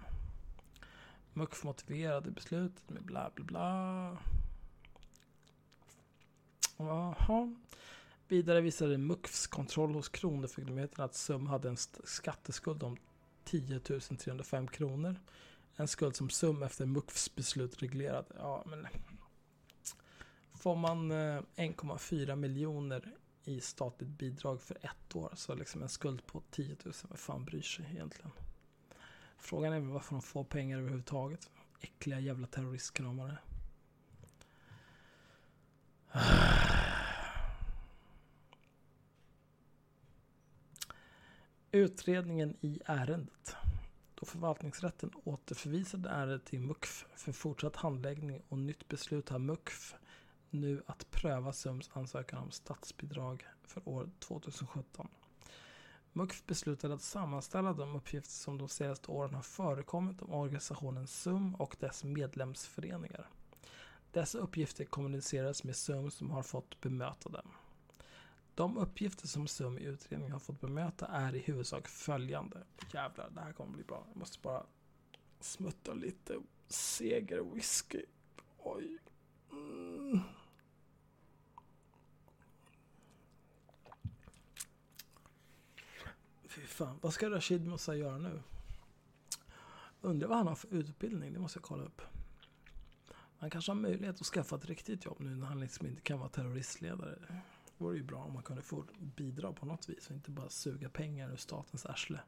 MUCF 1.34 1.64
motiverade 1.64 2.32
beslutet 2.32 2.90
med 2.90 3.04
bla 3.04 3.32
bla 3.36 3.46
bla. 3.46 4.18
Jaha. 6.78 7.56
Vidare 8.28 8.62
visade 8.62 8.98
MUCFs 8.98 9.48
kontroll 9.48 9.94
hos 9.94 10.10
Kronofogdemyndigheten 10.10 11.04
att 11.04 11.16
SUM 11.16 11.48
hade 11.48 11.70
en 11.70 11.78
skatteskuld 12.04 12.84
om 12.84 12.98
10 13.44 13.80
305 13.80 14.68
kronor 14.68 15.16
en 15.80 15.88
skuld 15.88 16.16
som 16.16 16.30
SUM 16.30 16.64
efter 16.64 16.86
MUCFs 16.86 17.36
beslut 17.36 17.84
reglerade. 17.84 18.36
Ja, 18.38 18.64
men 18.66 18.88
får 20.54 20.76
man 20.76 21.12
eh, 21.12 21.42
1,4 21.56 22.36
miljoner 22.36 23.16
i 23.44 23.62
statligt 23.62 24.10
bidrag 24.10 24.62
för 24.62 24.78
ett 24.82 25.16
år. 25.16 25.34
Så 25.36 25.56
liksom 25.56 25.82
en 25.82 25.90
skuld 25.90 26.26
på 26.26 26.44
10 26.52 26.78
000, 26.84 26.94
vem 27.10 27.18
fan 27.18 27.46
bryr 27.46 27.62
sig 27.62 27.86
egentligen? 27.92 28.32
Frågan 29.38 29.74
är 29.74 29.80
väl 29.80 29.90
varför 29.90 30.12
de 30.12 30.22
får 30.22 30.44
pengar 30.44 30.80
överhuvudtaget. 30.80 31.50
Äckliga 31.82 32.20
jävla 32.20 32.48
terroristkramare. 32.48 33.38
Utredningen 41.72 42.58
i 42.62 42.80
ärendet. 42.86 43.56
Då 44.16 44.26
förvaltningsrätten 44.26 45.12
återförvisade 45.24 46.10
ärendet 46.10 46.46
till 46.46 46.60
MUKF 46.60 47.06
för 47.16 47.32
fortsatt 47.32 47.76
handläggning 47.76 48.42
och 48.50 48.58
nytt 48.58 48.88
beslut 48.88 49.30
har 49.30 49.40
MUKF 49.40 49.96
nu 50.52 50.84
att 50.86 51.12
pröva 51.12 51.54
SUMs 51.54 51.90
ansökan 51.94 52.44
om 52.44 52.52
statsbidrag 52.52 53.46
för 53.64 53.90
år 53.90 54.10
2017. 54.20 55.08
Mucf 56.14 56.46
beslutade 56.46 56.94
att 56.94 57.02
sammanställa 57.02 57.74
de 57.74 57.96
uppgifter 57.96 58.32
som 58.32 58.58
de 58.58 58.70
senaste 58.70 59.12
åren 59.12 59.34
har 59.34 59.42
förekommit 59.42 60.22
om 60.22 60.34
organisationen 60.34 61.08
SUM 61.08 61.56
och 61.56 61.76
dess 61.80 62.04
medlemsföreningar. 62.04 63.30
Dessa 64.12 64.38
uppgifter 64.38 64.86
kommuniceras 64.86 65.64
med 65.64 65.76
SUM 65.76 66.12
som 66.12 66.32
har 66.32 66.44
fått 66.44 66.82
bemöta 66.82 67.30
dem. 67.30 67.52
De 68.56 68.78
uppgifter 68.78 69.28
som 69.28 69.48
SUM 69.48 69.78
i 69.78 69.84
utredningen 69.84 70.32
har 70.32 70.40
fått 70.40 70.62
bemöta 70.62 71.08
är 71.08 71.36
i 71.36 71.40
huvudsak 71.40 71.88
följande. 71.88 72.64
Jävlar, 72.94 73.30
det 73.30 73.42
här 73.42 73.54
kommer 73.54 73.72
bli 73.72 73.84
bra. 73.84 74.04
Jag 74.08 74.18
måste 74.18 74.40
bara 74.42 74.66
smutta 75.40 75.94
lite 75.94 76.40
seger 76.68 77.54
whisky. 77.54 78.02
Oj. 78.58 78.98
Mm. 79.52 80.20
Fy 86.50 86.62
fan, 86.62 87.00
vad 87.02 87.14
ska 87.14 87.30
Rashid 87.30 87.68
Musa 87.68 87.96
göra 87.96 88.18
nu? 88.18 88.42
Undrar 90.02 90.28
vad 90.28 90.38
han 90.38 90.48
har 90.48 90.56
för 90.56 90.74
utbildning, 90.74 91.34
det 91.34 91.40
måste 91.40 91.58
jag 91.58 91.64
kolla 91.64 91.84
upp. 91.84 92.02
Han 93.38 93.50
kanske 93.50 93.72
har 93.72 93.76
möjlighet 93.76 94.22
att 94.22 94.28
skaffa 94.28 94.56
ett 94.56 94.66
riktigt 94.66 95.06
jobb 95.06 95.18
nu 95.20 95.36
när 95.36 95.48
han 95.48 95.60
liksom 95.60 95.88
inte 95.88 96.02
kan 96.02 96.20
vara 96.20 96.30
terroristledare. 96.30 97.16
Det 97.28 97.42
vore 97.78 97.98
ju 97.98 98.04
bra 98.04 98.24
om 98.24 98.34
man 98.34 98.44
kunde 98.44 98.62
få 98.62 98.86
bidra 99.00 99.54
på 99.54 99.66
något 99.66 99.90
vis 99.90 100.08
och 100.08 100.16
inte 100.16 100.32
bara 100.32 100.50
suga 100.50 100.90
pengar 100.90 101.32
ur 101.32 101.36
statens 101.36 101.86
arsle. 101.86 102.20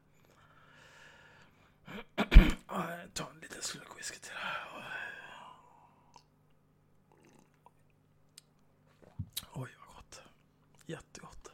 Ta 3.12 3.30
en 3.30 3.40
liten 3.40 3.62
slurk 3.62 3.98
whisky 3.98 4.18
till. 4.18 4.32
Oj, 9.54 9.70
vad 9.78 9.96
gott. 9.96 10.22
Jättegott. 10.86 11.52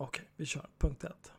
Okej, 0.00 0.28
vi 0.36 0.46
kör. 0.46 0.68
Punkt 0.78 1.04
1. 1.04 1.32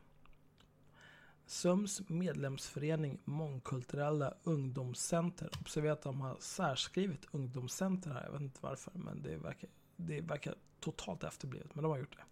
SUMs 1.46 2.01
medlemsförening 2.08 3.20
Mångkulturella 3.24 4.34
ungdomscenter. 4.44 5.50
Observera 5.62 5.94
att 5.94 6.01
de 6.01 6.22
har 6.22 6.38
särskrivit 6.39 7.27
ungdomscenter 7.32 8.12
här. 8.12 8.24
Jag 8.24 8.32
vet 8.32 8.41
inte 8.41 8.60
varför, 8.62 8.91
men 8.96 9.22
det 9.22 9.38
verkar, 9.38 9.70
det 9.96 10.22
verkar 10.22 10.56
totalt 10.80 11.24
efterblivet. 11.24 11.75
Men 11.75 11.84
de 11.84 11.91
har 11.91 12.00
gjort 12.00 12.18
det. 12.18 12.24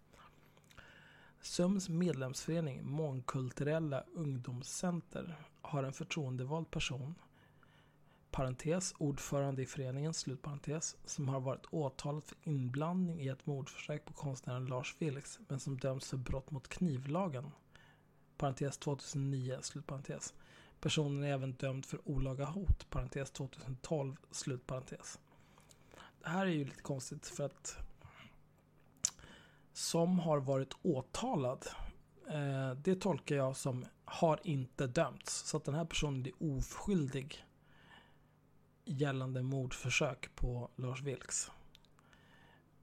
SUMs 1.40 1.88
medlemsförening 1.88 2.84
Mångkulturella 2.84 4.04
ungdomscenter 4.14 5.36
har 5.62 5.84
en 5.84 5.92
förtroendevald 5.92 6.70
person, 6.70 7.14
parentes, 8.30 8.94
ordförande 8.98 9.62
i 9.62 9.66
föreningen, 9.66 10.14
slutparentes, 10.14 10.96
som 11.04 11.28
har 11.28 11.40
varit 11.40 11.66
åtalad 11.70 12.24
för 12.24 12.36
inblandning 12.42 13.20
i 13.20 13.28
ett 13.28 13.46
mordförsök 13.46 14.04
på 14.04 14.12
konstnären 14.12 14.66
Lars 14.66 14.96
Vilks, 14.98 15.38
men 15.48 15.60
som 15.60 15.78
döms 15.78 16.08
för 16.08 16.16
brott 16.16 16.50
mot 16.50 16.68
knivlagen 16.68 17.50
parentes 18.40 18.78
2009, 18.78 19.58
slutparentes. 19.62 20.34
Personen 20.80 21.24
är 21.24 21.32
även 21.32 21.52
dömd 21.52 21.86
för 21.86 22.08
olaga 22.08 22.44
hot, 22.44 22.90
parentes 22.90 23.30
2012, 23.30 24.16
slutparentes. 24.30 25.18
Det 26.22 26.28
här 26.28 26.46
är 26.46 26.50
ju 26.50 26.64
lite 26.64 26.82
konstigt 26.82 27.26
för 27.26 27.44
att 27.44 27.76
som 29.72 30.18
har 30.18 30.38
varit 30.38 30.72
åtalad, 30.82 31.66
eh, 32.28 32.70
det 32.70 32.94
tolkar 32.94 33.36
jag 33.36 33.56
som 33.56 33.84
har 34.04 34.40
inte 34.44 34.86
dömts. 34.86 35.48
Så 35.48 35.56
att 35.56 35.64
den 35.64 35.74
här 35.74 35.84
personen 35.84 36.26
är 36.26 36.56
oskyldig 36.56 37.44
gällande 38.90 39.42
mordförsök 39.42 40.34
på 40.34 40.70
Lars 40.76 41.02
Vilks. 41.02 41.50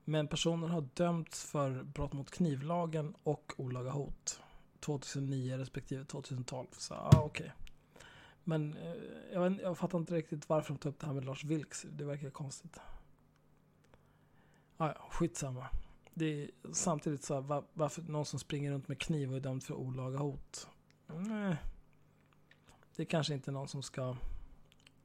Men 0.03 0.27
personen 0.27 0.69
har 0.69 0.89
dömts 0.93 1.43
för 1.43 1.83
brott 1.83 2.13
mot 2.13 2.31
knivlagen 2.31 3.15
och 3.23 3.53
olaga 3.57 3.91
hot. 3.91 4.41
2009 4.79 5.57
respektive 5.57 6.05
2012. 6.05 6.67
Så 6.71 6.93
ah, 6.93 7.21
okej. 7.23 7.25
Okay. 7.25 7.49
Men 8.43 8.73
eh, 8.73 8.93
jag, 9.33 9.49
vet, 9.49 9.61
jag 9.61 9.77
fattar 9.77 9.97
inte 9.97 10.15
riktigt 10.15 10.49
varför 10.49 10.73
de 10.73 10.79
tar 10.79 10.89
upp 10.89 10.99
det 10.99 11.05
här 11.05 11.13
med 11.13 11.25
Lars 11.25 11.43
Vilks. 11.43 11.85
Det 11.91 12.03
verkar 12.03 12.29
konstigt. 12.29 12.79
Ah, 14.77 14.87
ja, 14.87 15.07
skitsamma. 15.11 15.67
Det 16.13 16.43
är 16.43 16.49
samtidigt 16.73 17.23
så 17.23 17.33
här, 17.33 17.41
var, 17.41 17.63
varför 17.73 18.01
någon 18.01 18.25
som 18.25 18.39
springer 18.39 18.71
runt 18.71 18.87
med 18.87 18.99
kniv 18.99 19.31
och 19.31 19.37
är 19.37 19.41
dömd 19.41 19.63
för 19.63 19.73
olaga 19.73 20.17
hot. 20.17 20.67
Nej. 21.07 21.55
Det 22.95 23.03
är 23.03 23.05
kanske 23.05 23.33
inte 23.33 23.51
någon 23.51 23.67
som 23.67 23.83
ska 23.83 24.15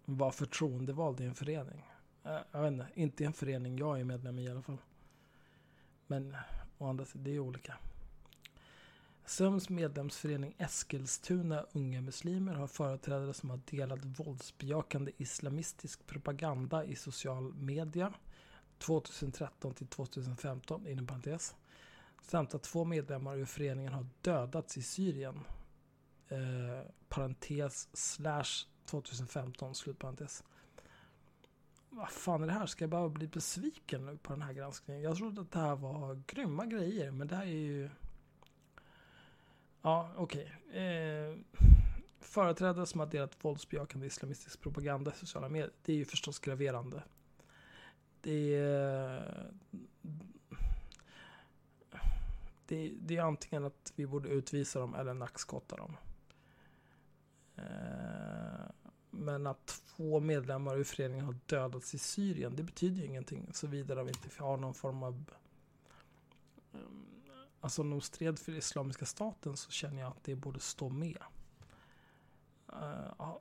vara 0.05 0.33
förtroendevald 0.33 1.21
i 1.21 1.25
en 1.25 1.35
förening. 1.35 1.85
Eh, 2.25 2.38
jag 2.53 2.62
vet 2.62 2.73
inte, 2.73 2.87
inte 2.95 3.23
i 3.23 3.27
en 3.27 3.33
förening 3.33 3.79
jag 3.79 4.01
är 4.01 4.05
medlem 4.05 4.38
i 4.38 4.43
i 4.43 4.51
alla 4.51 4.62
fall. 4.62 4.79
Men 6.07 6.37
å 6.79 6.87
andra 6.87 7.05
sidan, 7.05 7.25
det 7.25 7.31
är 7.31 7.38
olika. 7.38 7.77
SUMs 9.25 9.69
medlemsförening 9.69 10.55
Eskilstuna 10.59 11.67
Unga 11.73 12.01
Muslimer 12.01 12.55
har 12.55 12.67
företrädare 12.67 13.35
som 13.35 13.51
har 13.51 13.61
delat 13.71 14.05
våldsbejakande 14.05 15.12
islamistisk 15.17 16.07
propaganda 16.07 16.85
i 16.85 16.97
social 16.97 17.55
media 17.55 18.12
2013 18.79 19.75
till 19.75 19.87
2015 19.87 20.87
inom 20.87 21.07
parentes. 21.07 21.55
Samt 22.23 22.55
att 22.55 22.62
två 22.62 22.85
medlemmar 22.85 23.37
ur 23.37 23.45
föreningen 23.45 23.93
har 23.93 24.07
dödats 24.21 24.79
i 24.79 24.83
Syrien. 24.83 25.41
Eh, 26.29 26.91
parentes 27.09 27.88
slash 27.93 28.67
2015 28.87 29.75
slutparentes. 29.75 30.45
Vad 31.90 32.11
fan 32.11 32.42
är 32.42 32.47
det 32.47 32.53
här? 32.53 32.66
Ska 32.66 32.85
jag 32.85 32.90
bara 32.90 33.09
bli 33.09 33.29
besviken 33.29 34.07
nu 34.07 34.16
på 34.16 34.33
den 34.33 34.42
här 34.42 34.53
granskningen? 34.53 35.03
Jag 35.03 35.16
trodde 35.16 35.40
att 35.40 35.53
det 35.53 35.59
här 35.59 35.77
var 35.77 36.23
grymma 36.27 36.66
grejer 36.66 37.11
men 37.11 37.29
det 37.29 37.37
här 37.37 37.47
är 37.47 37.47
ju 37.47 37.90
Ja, 39.83 40.12
okej. 40.16 40.57
Okay. 40.68 40.83
Eh, 40.83 41.37
företrädare 42.21 42.87
som 42.87 43.01
har 43.01 43.07
delat 43.07 43.45
våldsbejakande 43.45 44.07
islamistisk 44.07 44.61
propaganda 44.61 45.12
i 45.12 45.14
sociala 45.16 45.49
medier. 45.49 45.71
Det 45.83 45.92
är 45.92 45.97
ju 45.97 46.05
förstås 46.05 46.38
graverande. 46.38 47.03
Det 48.21 48.55
är, 48.55 49.51
det, 52.66 52.92
det 53.01 53.16
är 53.16 53.23
antingen 53.23 53.64
att 53.64 53.92
vi 53.97 54.07
borde 54.07 54.29
utvisa 54.29 54.79
dem 54.79 54.95
eller 54.95 55.14
nackskotta 55.14 55.77
dem. 55.77 55.97
Eh, 57.57 58.52
men 59.14 59.46
att 59.46 59.83
två 59.96 60.20
medlemmar 60.20 60.81
i 60.81 60.85
föreningen 60.85 61.25
har 61.25 61.37
dödats 61.46 61.94
i 61.94 61.98
Syrien, 61.98 62.57
det 62.57 62.62
betyder 62.62 62.96
ju 62.96 63.07
ingenting. 63.07 63.48
Såvida 63.53 63.94
de 63.94 64.09
inte 64.09 64.29
har 64.38 64.57
någon 64.57 64.75
form 64.75 65.03
av 65.03 65.25
um, 66.72 67.07
Alltså 67.61 67.83
om 67.83 67.90
de 67.90 68.01
stred 68.01 68.38
för 68.38 68.53
Islamiska 68.53 69.07
staten 69.07 69.57
så 69.57 69.70
känner 69.70 70.01
jag 70.01 70.09
att 70.09 70.25
det 70.25 70.35
borde 70.35 70.61
stå 70.61 70.88
med. 70.88 71.18
Uh, 72.72 73.37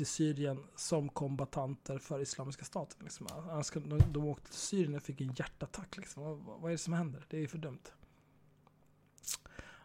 i 0.00 0.04
Syrien 0.04 0.66
som 0.76 1.08
kombatanter 1.08 1.98
för 1.98 2.20
Islamiska 2.20 2.64
staten. 2.64 2.98
Liksom. 3.04 3.26
De, 3.72 4.12
de 4.12 4.24
åkte 4.24 4.46
till 4.46 4.58
Syrien 4.58 4.94
och 4.94 5.02
fick 5.02 5.20
en 5.20 5.32
hjärtattack. 5.32 5.96
Liksom. 5.96 6.22
Vad, 6.22 6.38
vad 6.38 6.64
är 6.64 6.72
det 6.72 6.78
som 6.78 6.92
händer? 6.92 7.26
Det 7.28 7.38
är 7.38 7.48
för 7.48 7.58
dumt. 7.58 7.82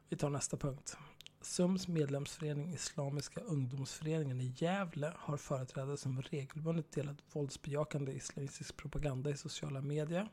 Vi 0.10 0.18
tar 0.18 0.30
nästa 0.30 0.58
punkt. 0.58 0.98
SUMs 1.46 1.88
medlemsförening 1.88 2.74
Islamiska 2.74 3.42
ungdomsföreningen 3.42 4.42
i 4.42 4.54
Gävle 4.56 5.14
har 5.18 5.38
företrädare 5.38 5.98
som 5.98 6.22
regelbundet 6.22 6.92
delat 6.92 7.18
våldsbejakande 7.34 8.12
islamistisk 8.12 8.78
propaganda 8.78 9.30
i 9.30 9.38
sociala 9.38 9.82
medier 9.82 10.30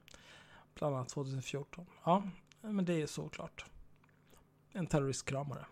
Bland 0.75 0.97
annat 0.97 1.09
2014. 1.09 1.87
Ja, 2.05 2.23
men 2.61 2.85
det 2.85 3.03
är 3.03 3.07
såklart. 3.07 3.65
En 4.73 4.87
terroristkramare. 4.87 5.67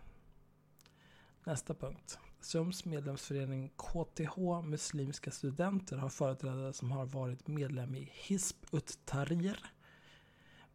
Nästa 1.43 1.73
punkt. 1.73 2.19
SUMs 2.41 2.85
medlemsförening 2.85 3.69
KTH 3.69 4.61
Muslimska 4.63 5.31
Studenter 5.31 5.97
har 5.97 6.09
företrädare 6.09 6.73
som 6.73 6.91
har 6.91 7.05
varit 7.05 7.47
medlem 7.47 7.95
i 7.95 8.11
Hisb 8.13 8.57
ut 8.71 8.99
Tahrir 9.05 9.71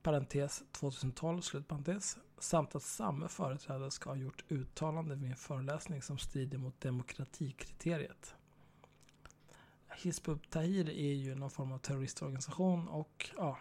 parentes 0.06 0.64
2012, 0.72 1.40
slutparentes, 1.40 2.18
samt 2.38 2.74
att 2.74 2.82
samma 2.82 3.28
företrädare 3.28 3.90
ska 3.90 4.10
ha 4.10 4.16
gjort 4.16 4.44
uttalanden 4.48 5.20
vid 5.20 5.30
en 5.30 5.36
föreläsning 5.36 6.02
som 6.02 6.18
strider 6.18 6.58
mot 6.58 6.80
demokratikriteriet. 6.80 8.34
Hizb 9.88 10.28
Tahir 10.50 10.90
är 10.90 11.12
ju 11.12 11.34
någon 11.34 11.50
form 11.50 11.72
av 11.72 11.78
terroristorganisation 11.78 12.88
och 12.88 13.30
ja, 13.36 13.58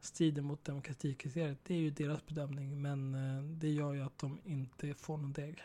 strider 0.00 0.42
mot 0.42 0.64
demokratikriteriet. 0.64 1.58
Det 1.64 1.74
är 1.74 1.78
ju 1.78 1.90
deras 1.90 2.26
bedömning 2.26 2.82
men 2.82 3.14
eh, 3.14 3.42
det 3.42 3.68
gör 3.68 3.92
ju 3.92 4.02
att 4.02 4.18
de 4.18 4.38
inte 4.44 4.94
får 4.94 5.16
någon 5.16 5.32
deg. 5.32 5.62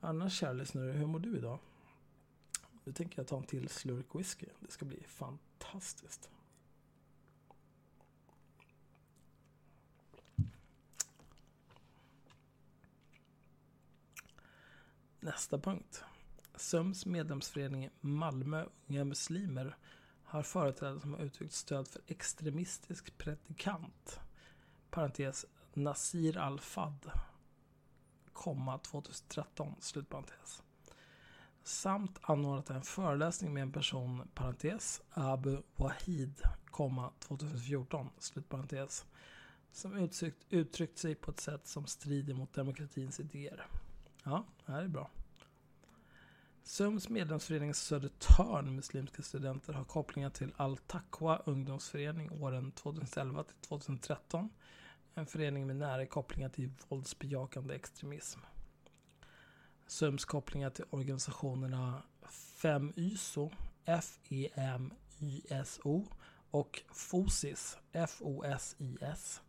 Annars 0.00 0.38
kära 0.38 0.52
lyssnare, 0.52 0.92
hur 0.92 1.06
mår 1.06 1.18
du 1.18 1.36
idag? 1.38 1.58
Nu 2.86 2.92
tänker 2.92 3.18
jag 3.18 3.26
ta 3.26 3.36
en 3.36 3.44
till 3.44 3.68
slurk 3.68 4.14
whisky. 4.14 4.46
Det 4.60 4.70
ska 4.70 4.84
bli 4.84 5.02
fantastiskt. 5.06 6.30
Nästa 15.20 15.58
punkt. 15.58 16.04
SUMs 16.54 17.06
medlemsförening 17.06 17.90
Malmö 18.00 18.66
Unga 18.86 19.04
Muslimer 19.04 19.76
har 20.22 20.42
företrädare 20.42 21.00
som 21.00 21.14
har 21.14 21.20
uttryckt 21.20 21.54
stöd 21.54 21.88
för 21.88 22.02
extremistisk 22.06 23.18
predikant. 23.18 24.20
Parentes 24.90 25.46
Nasir 25.74 26.38
Al-Fad. 26.38 27.10
2013. 28.82 29.74
Slutparentes. 29.80 30.62
Samt 31.66 32.18
anordnat 32.22 32.70
en 32.70 32.82
föreläsning 32.82 33.54
med 33.54 33.62
en 33.62 33.72
person, 33.72 34.28
parentes, 34.34 35.02
Abu 35.10 35.62
Wahid, 35.76 36.42
2014. 37.18 38.10
Slutparentes. 38.18 39.06
Som 39.72 39.96
uttryckt, 39.96 40.46
uttryckt 40.50 40.98
sig 40.98 41.14
på 41.14 41.30
ett 41.30 41.40
sätt 41.40 41.66
som 41.66 41.86
strider 41.86 42.34
mot 42.34 42.52
demokratins 42.52 43.20
idéer. 43.20 43.66
Ja, 44.24 44.44
det 44.66 44.72
här 44.72 44.82
är 44.82 44.88
bra. 44.88 45.10
SUMs 46.62 47.08
medlemsförening 47.08 47.74
Södertörn 47.74 48.76
Muslimska 48.76 49.22
Studenter 49.22 49.72
har 49.72 49.84
kopplingar 49.84 50.30
till 50.30 50.52
Al-Taqwa 50.56 51.42
ungdomsförening 51.44 52.42
åren 52.42 52.72
2011 52.72 53.44
till 53.44 53.56
2013. 53.56 54.50
En 55.14 55.26
förening 55.26 55.66
med 55.66 55.76
nära 55.76 56.06
kopplingar 56.06 56.48
till 56.48 56.70
våldsbejakande 56.88 57.74
extremism. 57.74 58.40
SUMs 59.86 60.24
kopplingar 60.24 60.70
till 60.70 60.84
organisationerna 60.90 62.02
FEMYSO, 62.30 63.50
FEMYSO 64.54 66.04
och 66.50 66.82
FOSIS, 66.92 67.78
FOSIS 68.08 69.42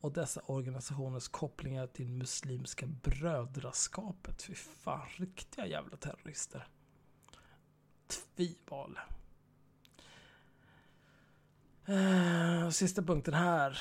och 0.00 0.12
dessa 0.12 0.40
organisationers 0.46 1.28
kopplingar 1.28 1.86
till 1.86 2.08
Muslimska 2.08 2.86
brödraskapet. 2.86 4.42
Fy 4.42 4.54
fan, 4.54 5.08
riktiga 5.16 5.66
jävla 5.66 5.96
terrorister. 5.96 6.68
Tvival. 8.06 8.98
Eh, 11.86 12.70
sista 12.70 13.02
punkten 13.02 13.34
här. 13.34 13.78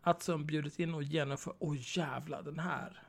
Att 0.00 0.22
som 0.22 0.46
bjudit 0.46 0.78
in 0.78 0.94
och 0.94 1.02
genomför... 1.02 1.54
Åh 1.58 1.72
oh, 1.72 1.98
jävlar, 1.98 2.42
den 2.42 2.58
här. 2.58 3.05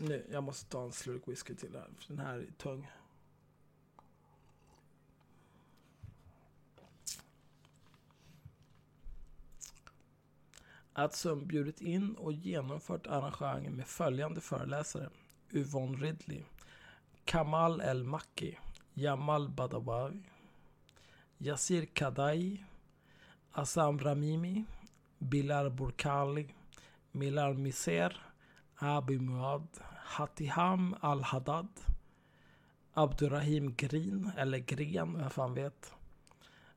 Nu, 0.00 0.26
jag 0.32 0.44
måste 0.44 0.70
ta 0.70 0.84
en 0.84 0.92
slurk 0.92 1.28
whisky 1.28 1.54
till 1.54 1.74
här, 1.74 1.88
för 1.98 2.14
den 2.14 2.26
här 2.26 2.38
är 2.38 2.46
tung. 2.58 2.90
Atsum 10.92 11.46
bjudit 11.46 11.80
in 11.80 12.14
och 12.14 12.32
genomfört 12.32 13.06
arrangemangen 13.06 13.76
med 13.76 13.86
följande 13.86 14.40
föreläsare. 14.40 15.10
Yvonne 15.52 15.98
Ridley, 15.98 16.42
Kamal 17.24 17.80
El 17.80 18.04
Maki, 18.04 18.58
Jamal 18.94 19.48
Badawi, 19.48 20.22
Yasir 21.38 21.86
Kadai, 21.86 22.64
Assam 23.52 23.98
Ramimi, 23.98 24.64
Bilal 25.18 25.70
Burkali, 25.70 26.54
Milar 27.12 27.54
Miser, 27.54 28.27
Abi 28.80 29.18
Muad, 29.18 29.66
Hatiham 30.04 30.94
Al-Haddad, 31.00 31.68
Abdurrahim 32.94 33.74
Green, 33.76 34.32
eller 34.36 34.58
Gren, 34.58 35.18
vem 35.18 35.30
fan 35.30 35.54
vet. 35.54 35.94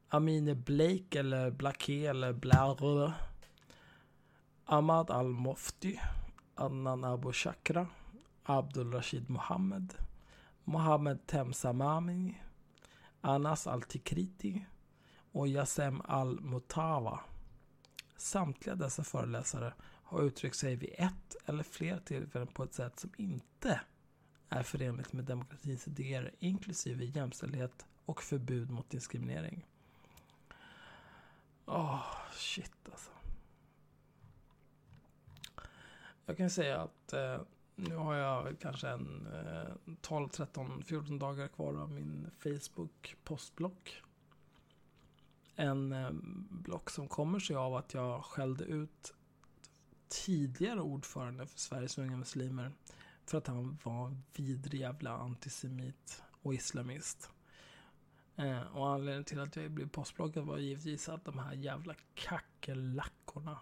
Amine 0.09 0.55
Blake, 0.55 1.19
eller 1.19 1.51
Blake, 1.51 2.07
eller 2.07 2.33
Blair. 2.33 3.13
Ahmad 4.65 5.11
Al-Mofti, 5.11 5.99
Adnan 6.55 7.03
Abu 7.03 7.31
Shakra, 7.31 7.87
Abdul 8.45 8.93
Rashid 8.93 9.29
Mohammed, 9.29 9.93
Mohammed 10.65 11.27
Temsamami, 11.27 12.35
Anas 13.21 13.67
Al-Tikriti 13.67 14.65
och 15.31 15.47
Yassem 15.47 16.01
Al-Mutawa. 16.05 17.19
Samtliga 18.31 18.75
dessa 18.75 19.03
föreläsare 19.03 19.73
har 19.83 20.21
uttryckt 20.21 20.55
sig 20.55 20.75
vid 20.75 20.89
ett 20.97 21.35
eller 21.45 21.63
fler 21.63 21.99
tillfällen 21.99 22.47
på 22.47 22.63
ett 22.63 22.73
sätt 22.73 22.99
som 22.99 23.11
inte 23.17 23.81
är 24.49 24.63
förenligt 24.63 25.13
med 25.13 25.25
demokratins 25.25 25.87
idéer 25.87 26.31
inklusive 26.39 27.05
jämställdhet 27.05 27.85
och 28.05 28.21
förbud 28.21 28.69
mot 28.69 28.89
diskriminering. 28.89 29.65
Åh, 31.65 31.95
oh, 31.95 32.05
shit 32.33 32.89
alltså. 32.91 33.11
Jag 36.25 36.37
kan 36.37 36.49
säga 36.49 36.81
att 36.81 37.13
eh, 37.13 37.41
nu 37.75 37.95
har 37.95 38.15
jag 38.15 38.59
kanske 38.59 38.89
en 38.89 39.27
eh, 39.27 39.93
12, 40.01 40.29
13, 40.29 40.83
14 40.83 41.19
dagar 41.19 41.47
kvar 41.47 41.73
av 41.73 41.91
min 41.91 42.31
Facebook 42.39 43.15
postblock. 43.23 44.01
En 45.61 45.91
eh, 45.91 46.09
block 46.49 46.89
som 46.89 47.07
kommer 47.07 47.39
sig 47.39 47.55
av 47.55 47.75
att 47.75 47.93
jag 47.93 48.25
skällde 48.25 48.63
ut 48.63 49.13
tidigare 50.07 50.81
ordförande 50.81 51.47
för 51.47 51.59
Sveriges 51.59 51.97
unga 51.97 52.17
muslimer 52.17 52.71
för 53.25 53.37
att 53.37 53.47
han 53.47 53.77
var 53.83 54.07
en 54.07 54.23
vidrig 54.35 54.81
jävla 54.81 55.17
antisemit 55.17 56.23
och 56.41 56.53
islamist. 56.53 57.29
Eh, 58.35 58.61
och 58.61 58.89
anledningen 58.89 59.23
till 59.23 59.39
att 59.39 59.55
jag 59.55 59.71
blev 59.71 59.89
postblockad 59.89 60.45
var 60.45 60.57
givetvis 60.57 61.09
att 61.09 61.25
de 61.25 61.39
här 61.39 61.53
jävla 61.53 61.95
kackerlackorna 62.13 63.59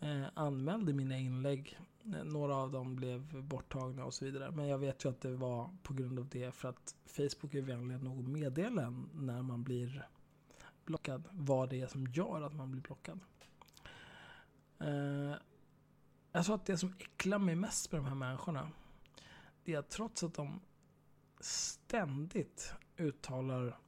eh, 0.00 0.24
anmälde 0.34 0.92
mina 0.92 1.18
inlägg. 1.18 1.78
Eh, 2.04 2.24
några 2.24 2.56
av 2.56 2.72
dem 2.72 2.96
blev 2.96 3.42
borttagna 3.42 4.04
och 4.04 4.14
så 4.14 4.24
vidare. 4.24 4.50
Men 4.50 4.66
jag 4.66 4.78
vet 4.78 5.04
ju 5.04 5.08
att 5.08 5.20
det 5.20 5.36
var 5.36 5.70
på 5.82 5.94
grund 5.94 6.18
av 6.18 6.28
det 6.28 6.54
för 6.54 6.68
att 6.68 6.94
Facebook 7.06 7.54
är 7.54 7.62
vänlig 7.62 8.02
nog 8.02 8.18
att 8.18 8.28
meddela 8.28 8.82
en 8.82 9.08
när 9.14 9.42
man 9.42 9.62
blir 9.62 10.08
blockad. 10.84 11.28
Vad 11.32 11.68
det 11.70 11.80
är 11.80 11.86
som 11.86 12.06
gör 12.06 12.42
att 12.42 12.54
man 12.54 12.70
blir 12.70 12.82
blockad. 12.82 13.20
Eh, 14.78 15.34
jag 16.32 16.44
tror 16.44 16.54
att 16.54 16.66
det 16.66 16.78
som 16.78 16.94
äcklar 16.98 17.38
mig 17.38 17.54
mest 17.54 17.92
med 17.92 18.00
de 18.00 18.06
här 18.06 18.14
människorna 18.14 18.70
det 19.64 19.74
är 19.74 19.78
att 19.78 19.90
trots 19.90 20.22
att 20.22 20.34
de 20.34 20.60
ständigt 21.40 22.72
uttalar 22.96 23.78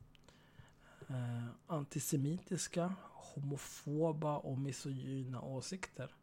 eh, 1.09 1.47
antisemitiska 1.67 2.95
homofoba 3.13 4.37
och 4.37 4.59
misogyna 4.59 5.41
åsikter 5.41 6.15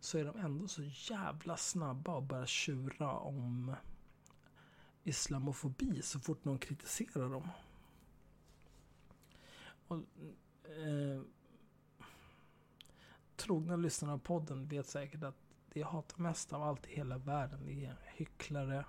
så 0.00 0.18
är 0.18 0.24
de 0.24 0.38
ändå 0.38 0.68
så 0.68 0.82
jävla 0.82 1.56
snabba 1.56 2.18
att 2.18 2.24
börja 2.24 2.46
tjura 2.46 3.12
om 3.12 3.74
islamofobi 5.04 6.02
så 6.02 6.20
fort 6.20 6.44
någon 6.44 6.58
kritiserar 6.58 7.28
dem. 7.28 7.48
Och, 9.90 9.96
eh, 10.70 11.22
trogna 13.36 13.76
lyssnare 13.76 14.12
av 14.12 14.18
podden 14.18 14.68
vet 14.68 14.86
säkert 14.86 15.22
att 15.22 15.36
det 15.72 15.80
jag 15.80 15.86
hatar 15.86 16.22
mest 16.22 16.52
av 16.52 16.62
allt 16.62 16.86
i 16.86 16.94
hela 16.94 17.18
världen 17.18 17.68
är 17.68 17.96
hycklare 18.04 18.84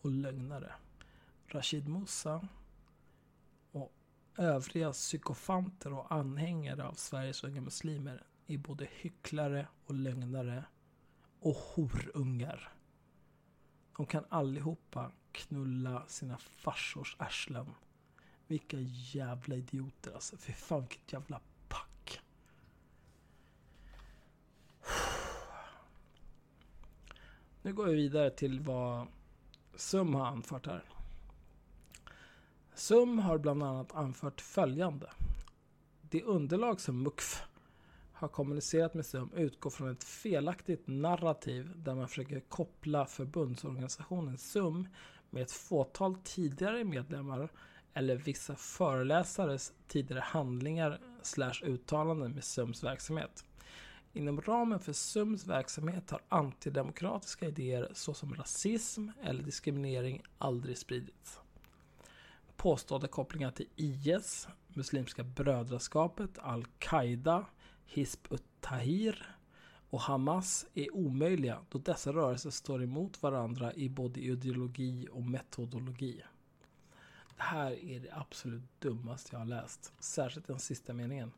och 0.00 0.10
lögnare. 0.10 0.72
Rashid 1.46 1.88
Musa 1.88 2.48
övriga 4.40 4.92
psykofanter 4.92 5.92
och 5.92 6.12
anhängare 6.12 6.84
av 6.84 6.94
Sveriges 6.94 7.44
unga 7.44 7.60
muslimer 7.60 8.22
är 8.46 8.58
både 8.58 8.88
hycklare 8.90 9.66
och 9.86 9.94
lögnare 9.94 10.64
och 11.40 11.54
horungar. 11.54 12.72
De 13.96 14.06
kan 14.06 14.24
allihopa 14.28 15.12
knulla 15.32 16.06
sina 16.06 16.38
farsors 16.38 17.16
arslen. 17.18 17.74
Vilka 18.50 18.76
jävla 19.12 19.54
idioter 19.54 20.12
alltså. 20.12 20.36
Fy 20.36 20.52
fan 20.52 20.80
vilket 20.80 21.12
jävla 21.12 21.40
pack. 21.68 22.20
Nu 27.62 27.72
går 27.72 27.86
vi 27.86 27.94
vidare 27.94 28.30
till 28.30 28.60
vad 28.60 29.06
SUM 29.74 30.14
har 30.14 30.26
anfört 30.26 30.66
här. 30.66 30.84
SUM 32.74 33.18
har 33.18 33.38
bland 33.38 33.62
annat 33.62 33.92
anfört 33.92 34.40
följande. 34.40 35.10
Det 36.02 36.22
underlag 36.22 36.80
som 36.80 37.02
MUKF 37.02 37.42
har 38.12 38.28
kommunicerat 38.28 38.94
med 38.94 39.06
SUM 39.06 39.30
utgår 39.34 39.70
från 39.70 39.90
ett 39.90 40.04
felaktigt 40.04 40.86
narrativ 40.86 41.72
där 41.76 41.94
man 41.94 42.08
försöker 42.08 42.40
koppla 42.40 43.06
förbundsorganisationen 43.06 44.38
SUM 44.38 44.88
med 45.30 45.42
ett 45.42 45.52
fåtal 45.52 46.16
tidigare 46.24 46.84
medlemmar 46.84 47.50
eller 47.94 48.16
vissa 48.16 48.56
föreläsares 48.56 49.72
tidigare 49.88 50.20
handlingar 50.20 51.00
slash 51.22 51.62
uttalanden 51.62 52.32
med 52.32 52.44
SUMs 52.44 52.84
verksamhet. 52.84 53.44
Inom 54.12 54.40
ramen 54.40 54.80
för 54.80 54.92
SUMs 54.92 55.46
verksamhet 55.46 56.10
har 56.10 56.20
antidemokratiska 56.28 57.46
idéer 57.46 57.90
såsom 57.92 58.34
rasism 58.34 59.08
eller 59.22 59.42
diskriminering 59.42 60.22
aldrig 60.38 60.78
spridits. 60.78 61.40
Påstådda 62.56 63.08
kopplingar 63.08 63.50
till 63.50 63.68
IS, 63.76 64.48
Muslimska 64.68 65.24
brödraskapet, 65.24 66.38
Al-Qaida, 66.38 67.46
Hizb 67.86 68.26
ut 68.30 68.44
Tahir 68.60 69.36
och 69.90 70.00
Hamas 70.00 70.66
är 70.74 70.94
omöjliga 70.94 71.58
då 71.68 71.78
dessa 71.78 72.12
rörelser 72.12 72.50
står 72.50 72.82
emot 72.82 73.22
varandra 73.22 73.74
i 73.74 73.88
både 73.88 74.20
ideologi 74.20 75.08
och 75.12 75.22
metodologi. 75.22 76.22
Det 77.40 77.44
här 77.44 77.84
är 77.84 78.00
det 78.00 78.12
absolut 78.12 78.62
dummaste 78.78 79.28
jag 79.32 79.38
har 79.38 79.46
läst, 79.46 79.92
särskilt 79.98 80.46
den 80.46 80.58
sista 80.58 80.92
meningen. 80.92 81.32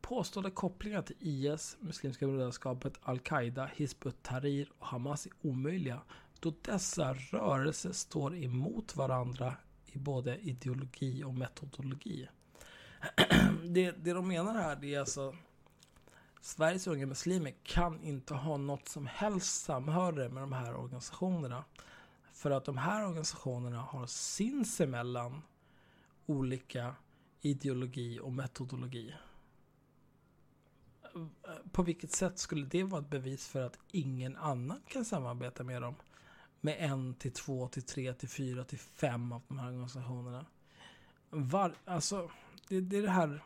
Påstådda 0.00 0.50
kopplingar 0.50 1.02
till 1.02 1.16
IS, 1.18 1.76
Muslimska 1.80 2.26
brödraskapet, 2.26 2.98
Al-Qaida, 3.02 3.70
Hizbut-Tahrir 3.76 4.68
och 4.78 4.86
Hamas 4.86 5.26
är 5.26 5.32
omöjliga 5.42 6.00
då 6.40 6.54
dessa 6.62 7.14
rörelser 7.14 7.92
står 7.92 8.36
emot 8.36 8.96
varandra 8.96 9.56
i 9.86 9.98
både 9.98 10.38
ideologi 10.38 11.24
och 11.24 11.34
metodologi. 11.34 12.28
det, 13.64 13.90
det 13.90 14.12
de 14.12 14.28
menar 14.28 14.54
här 14.54 14.76
det 14.76 14.94
är 14.94 15.00
alltså 15.00 15.36
Sveriges 16.40 16.86
unga 16.86 17.06
muslimer 17.06 17.54
kan 17.62 18.02
inte 18.02 18.34
ha 18.34 18.56
något 18.56 18.88
som 18.88 19.06
helst 19.06 19.62
samhörighet 19.62 20.32
med 20.32 20.42
de 20.42 20.52
här 20.52 20.76
organisationerna. 20.76 21.64
För 22.40 22.50
att 22.50 22.64
de 22.64 22.78
här 22.78 23.06
organisationerna 23.06 23.80
har 23.80 24.06
sinsemellan 24.06 25.42
olika 26.26 26.94
ideologi 27.40 28.20
och 28.20 28.32
metodologi. 28.32 29.14
På 31.72 31.82
vilket 31.82 32.12
sätt 32.12 32.38
skulle 32.38 32.66
det 32.66 32.84
vara 32.84 33.00
ett 33.00 33.10
bevis 33.10 33.48
för 33.48 33.62
att 33.62 33.78
ingen 33.90 34.36
annan 34.36 34.82
kan 34.86 35.04
samarbeta 35.04 35.64
med 35.64 35.82
dem? 35.82 35.94
Med 36.60 36.76
en 36.78 37.14
till 37.14 37.32
två 37.32 37.68
till 37.68 37.82
tre 37.82 38.14
till 38.14 38.28
fyra 38.28 38.64
till 38.64 38.78
fem 38.78 39.32
av 39.32 39.42
de 39.48 39.58
här 39.58 39.66
organisationerna. 39.66 40.46
Var, 41.30 41.74
alltså, 41.84 42.30
det, 42.68 42.80
det 42.80 42.96
är 42.96 43.02
det 43.02 43.10
här 43.10 43.42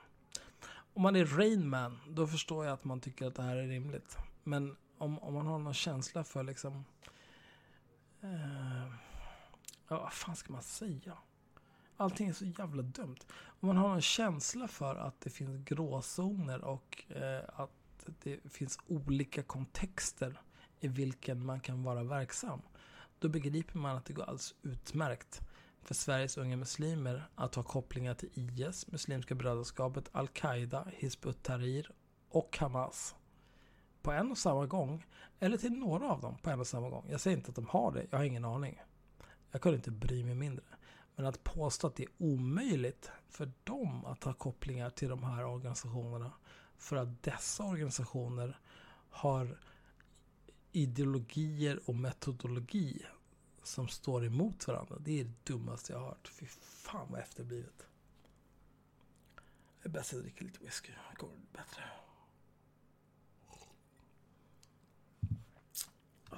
om 0.95 1.03
man 1.03 1.17
är 1.17 1.25
Rainman, 1.25 2.01
då 2.09 2.27
förstår 2.27 2.65
jag 2.65 2.75
att 2.75 2.85
man 2.85 3.01
tycker 3.01 3.27
att 3.27 3.35
det 3.35 3.43
här 3.43 3.57
är 3.57 3.67
rimligt. 3.67 4.17
Men 4.43 4.77
om, 4.99 5.19
om 5.19 5.35
man 5.35 5.47
har 5.47 5.59
någon 5.59 5.75
känsla 5.75 6.25
för 6.25 6.43
liksom... 6.43 6.85
Eh, 8.25 8.87
ja, 9.89 10.01
vad 10.01 10.13
fan 10.13 10.37
ska 10.37 10.53
man 10.53 10.63
säga? 10.63 11.19
Allting 11.97 12.29
är 12.29 12.33
så 12.33 12.45
jävla 12.45 12.83
dumt. 12.83 13.17
Om 13.45 13.67
man 13.67 13.77
har 13.77 13.95
en 13.95 14.03
känsla 14.03 14.69
för 14.69 14.97
att 14.97 15.21
det 15.21 15.31
finns 15.31 15.65
gråzoner 15.65 16.65
och 16.65 17.05
eh, 17.09 17.45
att 17.47 18.07
det 18.23 18.53
finns 18.53 18.79
olika 18.87 19.43
kontexter 19.43 20.41
i 20.81 20.89
vilken 20.89 21.47
man 21.47 21.61
kan 21.61 21.83
vara 21.83 22.03
verksam. 22.05 22.63
Då 23.19 23.29
begriper 23.29 23.79
man 23.79 23.97
att 23.97 24.05
det 24.05 24.13
går 24.13 24.23
alldeles 24.23 24.55
utmärkt 24.63 25.41
för 25.83 25.95
Sveriges 25.95 26.39
unga 26.39 26.57
muslimer 26.57 27.29
att 27.35 27.55
ha 27.55 27.63
kopplingar 27.63 28.15
till 28.15 28.31
IS, 28.35 28.87
Muslimska 28.93 29.35
brödraskapet, 29.35 30.09
Al-Qaida, 30.13 30.89
Hizb 30.93 31.27
ut-Tahrir 31.27 31.91
och 32.29 32.59
Hamas 32.59 33.15
på 34.05 34.13
en 34.13 34.31
och 34.31 34.39
samma 34.39 34.67
gång. 34.67 35.07
Eller 35.41 35.57
till 35.57 35.73
några 35.73 36.11
av 36.11 36.21
dem 36.21 36.37
på 36.43 36.51
en 36.51 36.61
och 36.61 36.67
samma 36.67 36.91
gång. 36.91 37.07
Jag 37.11 37.21
säger 37.21 37.37
inte 37.37 37.49
att 37.49 37.55
de 37.55 37.67
har 37.67 37.93
det, 37.93 38.07
jag 38.11 38.19
har 38.19 38.25
ingen 38.25 38.45
aning. 38.45 38.83
Jag 39.51 39.61
kunde 39.61 39.77
inte 39.77 39.91
bry 39.91 40.25
mig 40.25 40.35
mindre. 40.35 40.65
Men 41.17 41.27
att 41.27 41.45
påstå 41.45 41.87
att 41.87 41.97
det 41.97 42.03
är 42.03 42.11
omöjligt 42.19 43.11
för 43.29 43.53
dem 43.65 44.05
att 44.05 44.25
ha 44.25 44.33
kopplingar 44.33 44.91
till 44.91 45.09
de 45.09 45.25
här 45.25 45.45
organisationerna 45.45 46.33
för 46.77 46.97
att 46.97 47.23
dessa 47.23 47.65
organisationer 47.65 48.59
har 49.11 49.59
ideologier 50.73 51.81
och 51.85 51.95
metodologi 51.95 53.03
som 53.63 53.89
står 53.89 54.25
emot 54.25 54.69
varandra. 54.69 54.97
Det 54.99 55.21
är 55.21 55.25
det 55.25 55.45
dummaste 55.45 55.93
jag 55.93 56.01
har 56.01 56.07
hört. 56.07 56.29
Fy 56.29 56.47
fan 56.61 57.07
vad 57.11 57.21
efterblivet. 57.21 57.87
Det 59.83 59.89
är 59.89 59.93
bäst 59.93 60.13
att 60.13 60.17
jag 60.17 60.23
dricker 60.23 60.45
lite 60.45 60.65
whisky. 60.65 60.93
Det 61.11 61.17
går 61.17 61.31
bättre. 61.53 61.83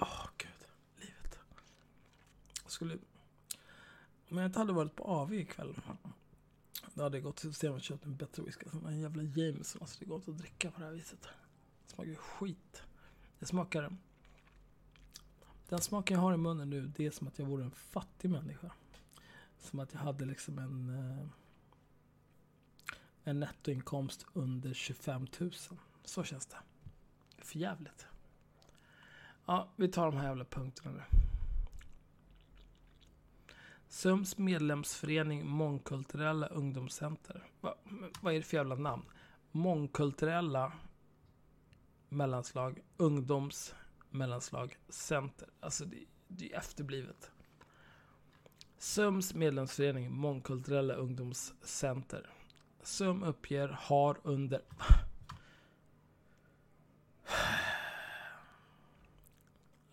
Åh, 0.00 0.02
oh, 0.02 0.28
gud. 0.38 0.68
Livet. 0.96 1.38
Jag 2.62 2.72
skulle... 2.72 2.98
Om 4.28 4.36
jag 4.36 4.46
inte 4.46 4.58
hade 4.58 4.72
varit 4.72 4.96
på 4.96 5.04
AV 5.04 5.34
ikväll. 5.34 5.74
Då 6.94 7.02
hade 7.02 7.16
jag 7.16 7.24
gått 7.24 7.36
till 7.36 7.50
systemet 7.50 7.76
och 7.76 7.82
köpt 7.82 8.04
en 8.04 8.16
bättre 8.16 8.42
whisky. 8.42 8.64
Alltså, 8.64 8.78
som 8.78 8.88
en 8.88 9.00
jävla 9.00 9.22
Jameson. 9.22 9.82
Alltså 9.82 9.98
det 9.98 10.06
går 10.06 10.16
inte 10.16 10.30
att 10.30 10.38
dricka 10.38 10.70
på 10.70 10.80
det 10.80 10.86
här 10.86 10.92
viset. 10.92 11.28
Det 11.86 11.92
smakar 11.92 12.14
skit. 12.14 12.82
Det 13.38 13.46
smakar 13.46 13.96
den 15.68 15.80
smaken 15.80 16.14
jag 16.14 16.22
har 16.22 16.34
i 16.34 16.36
munnen 16.36 16.70
nu, 16.70 16.92
det 16.96 17.06
är 17.06 17.10
som 17.10 17.26
att 17.26 17.38
jag 17.38 17.46
vore 17.46 17.64
en 17.64 17.70
fattig 17.70 18.30
människa. 18.30 18.70
Som 19.58 19.80
att 19.80 19.92
jag 19.92 20.00
hade 20.00 20.24
liksom 20.24 20.58
en, 20.58 20.88
eh, 20.88 21.26
en 23.24 23.40
nettoinkomst 23.40 24.26
under 24.32 24.74
25 24.74 25.26
000. 25.38 25.52
Så 26.04 26.24
känns 26.24 26.46
det. 26.46 26.56
För 27.38 27.58
jävligt. 27.58 28.06
Ja, 29.46 29.68
vi 29.76 29.88
tar 29.88 30.06
de 30.06 30.16
här 30.16 30.28
jävla 30.28 30.44
punkterna 30.44 30.90
nu. 30.90 31.02
SUMs 33.88 34.38
medlemsförening 34.38 35.46
Mångkulturella 35.46 36.46
ungdomscenter. 36.46 37.44
Va, 37.60 37.74
vad 38.20 38.34
är 38.34 38.38
det 38.38 38.44
för 38.44 38.56
jävla 38.56 38.74
namn? 38.74 39.04
Mångkulturella 39.50 40.72
mellanslag 42.08 42.80
ungdoms 42.96 43.74
mellanslag 44.10 44.76
center. 44.88 45.48
Alltså 45.60 45.84
det, 45.84 46.04
det 46.28 46.52
är 46.52 46.58
efterblivet. 46.58 47.30
SUMs 48.78 49.34
medlemsförening 49.34 50.12
Mångkulturella 50.12 50.94
ungdomscenter. 50.94 52.30
SUM 52.82 53.22
uppger 53.22 53.68
har 53.68 54.20
under... 54.22 54.62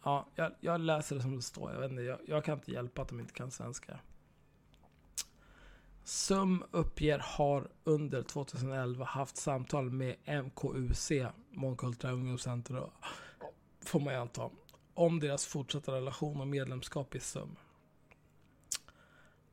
Ja, 0.03 0.27
jag, 0.35 0.51
jag, 0.59 0.81
läser 0.81 1.15
det 1.15 1.21
som 1.21 1.35
det 1.35 1.41
står. 1.41 1.71
Jag, 1.71 1.79
vet 1.79 1.91
inte, 1.91 2.03
jag, 2.03 2.19
jag 2.27 2.45
kan 2.45 2.57
inte 2.57 2.71
hjälpa 2.71 3.01
att 3.01 3.07
de 3.07 3.19
inte 3.19 3.33
kan 3.33 3.51
svenska. 3.51 3.99
SUM 6.03 6.63
uppger 6.71 7.19
har 7.19 7.67
under 7.83 8.23
2011 8.23 9.05
haft 9.05 9.37
samtal 9.37 9.91
med 9.91 10.15
MKUC, 10.25 11.11
Mångkulturella 11.49 12.17
ungdomscenter, 12.17 12.89
får 13.81 13.99
man 13.99 14.13
ju 14.13 14.19
anta, 14.19 14.49
om 14.93 15.19
deras 15.19 15.45
fortsatta 15.45 15.91
relation 15.91 16.41
och 16.41 16.47
medlemskap 16.47 17.15
i 17.15 17.19
SUM. 17.19 17.55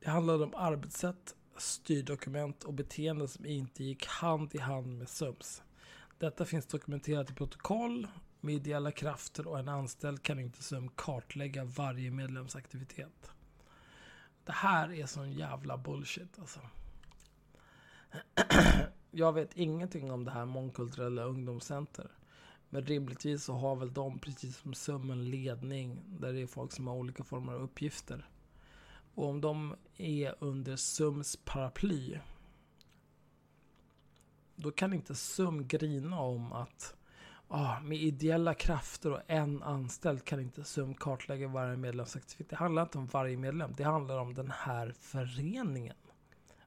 Det 0.00 0.10
handlade 0.10 0.44
om 0.44 0.54
arbetssätt, 0.54 1.34
styrdokument 1.56 2.64
och 2.64 2.74
beteenden 2.74 3.28
som 3.28 3.46
inte 3.46 3.84
gick 3.84 4.06
hand 4.06 4.54
i 4.54 4.58
hand 4.58 4.98
med 4.98 5.08
SUMs. 5.08 5.62
Detta 6.18 6.44
finns 6.44 6.66
dokumenterat 6.66 7.30
i 7.30 7.34
protokoll. 7.34 8.06
Med 8.40 8.54
ideella 8.54 8.92
krafter 8.92 9.46
och 9.46 9.58
en 9.58 9.68
anställd 9.68 10.22
kan 10.22 10.38
inte 10.38 10.62
SUM 10.62 10.88
kartlägga 10.88 11.64
varje 11.64 12.10
medlemsaktivitet. 12.10 13.30
Det 14.44 14.52
här 14.52 14.92
är 14.92 15.06
sån 15.06 15.32
jävla 15.32 15.78
bullshit 15.78 16.38
alltså. 16.38 16.60
Jag 19.10 19.32
vet 19.32 19.56
ingenting 19.56 20.10
om 20.10 20.24
det 20.24 20.30
här 20.30 20.44
mångkulturella 20.44 21.24
ungdomscenter. 21.24 22.10
Men 22.68 22.86
rimligtvis 22.86 23.44
så 23.44 23.52
har 23.54 23.76
väl 23.76 23.92
de, 23.92 24.18
precis 24.18 24.56
som 24.56 24.74
SUM, 24.74 25.10
en 25.10 25.30
ledning 25.30 26.02
där 26.20 26.32
det 26.32 26.40
är 26.40 26.46
folk 26.46 26.72
som 26.72 26.86
har 26.86 26.94
olika 26.94 27.24
former 27.24 27.52
av 27.52 27.62
uppgifter. 27.62 28.28
Och 29.14 29.28
om 29.28 29.40
de 29.40 29.76
är 29.96 30.34
under 30.38 30.76
SUMs 30.76 31.36
paraply 31.44 32.18
då 34.62 34.70
kan 34.70 34.92
inte 34.92 35.14
SUM 35.14 35.68
grina 35.68 36.20
om 36.20 36.52
att 36.52 36.94
ah, 37.50 37.80
med 37.80 37.98
ideella 37.98 38.54
krafter 38.54 39.12
och 39.12 39.20
en 39.26 39.62
anställd 39.62 40.24
kan 40.24 40.40
inte 40.40 40.64
SUM 40.64 40.94
kartlägga 40.94 41.48
varje 41.48 41.76
medlemsaktivitet. 41.76 42.48
Det 42.48 42.56
handlar 42.56 42.82
inte 42.82 42.98
om 42.98 43.06
varje 43.06 43.36
medlem, 43.36 43.74
det 43.76 43.84
handlar 43.84 44.18
om 44.18 44.34
den 44.34 44.50
här 44.50 44.94
föreningen. 45.00 45.96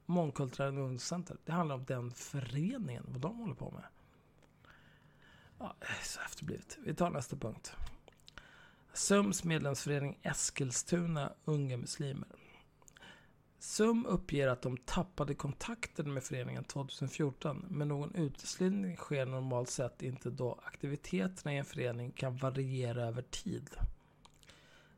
Mångkulturella 0.06 0.82
ungdomscenter. 0.82 1.38
Det 1.46 1.52
handlar 1.52 1.76
om 1.76 1.86
den 1.86 2.12
föreningen, 2.12 3.04
vad 3.08 3.22
de 3.22 3.38
håller 3.38 3.56
på 3.56 3.72
med. 3.72 3.84
Ja, 5.60 5.76
så 6.04 6.22
efterblivet. 6.22 6.78
Vi 6.86 6.94
tar 6.94 7.10
nästa 7.10 7.36
punkt. 7.36 7.76
SUMs 8.94 9.44
medlemsförening 9.44 10.20
Eskilstuna 10.22 11.34
Unga 11.46 11.78
Muslimer. 11.78 12.28
SUM 13.64 14.06
uppger 14.06 14.48
att 14.48 14.62
de 14.62 14.78
tappade 14.78 15.34
kontakten 15.34 16.14
med 16.14 16.24
föreningen 16.24 16.64
2014, 16.64 17.66
men 17.70 17.88
någon 17.88 18.16
uteslutning 18.16 18.98
sker 18.98 19.26
normalt 19.26 19.70
sett 19.70 20.02
inte 20.02 20.30
då 20.30 20.60
aktiviteterna 20.64 21.54
i 21.54 21.58
en 21.58 21.66
förening 21.66 22.12
kan 22.12 22.38
variera 22.38 23.04
över 23.04 23.22
tid. 23.22 23.70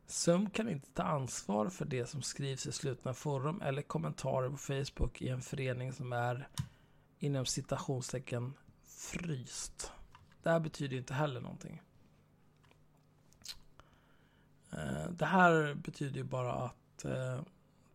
SUM 0.06 0.50
kan 0.50 0.68
inte 0.68 0.90
ta 0.90 1.02
ansvar 1.02 1.68
för 1.68 1.84
det 1.84 2.06
som 2.06 2.22
skrivs 2.22 2.66
i 2.66 2.72
slutna 2.72 3.14
forum 3.14 3.60
eller 3.60 3.82
kommentarer 3.82 4.50
på 4.50 4.56
Facebook 4.56 5.22
i 5.22 5.28
en 5.28 5.42
förening 5.42 5.92
som 5.92 6.12
är 6.12 6.48
inom 7.18 7.46
citationstecken 7.46 8.52
fryst. 8.82 9.92
Det 10.42 10.50
här 10.50 10.60
betyder 10.60 10.96
inte 10.96 11.14
heller 11.14 11.40
någonting. 11.40 11.82
Eh, 14.72 15.10
det 15.10 15.26
här 15.26 15.74
betyder 15.74 16.16
ju 16.16 16.24
bara 16.24 16.52
att 16.52 17.04
eh, 17.04 17.40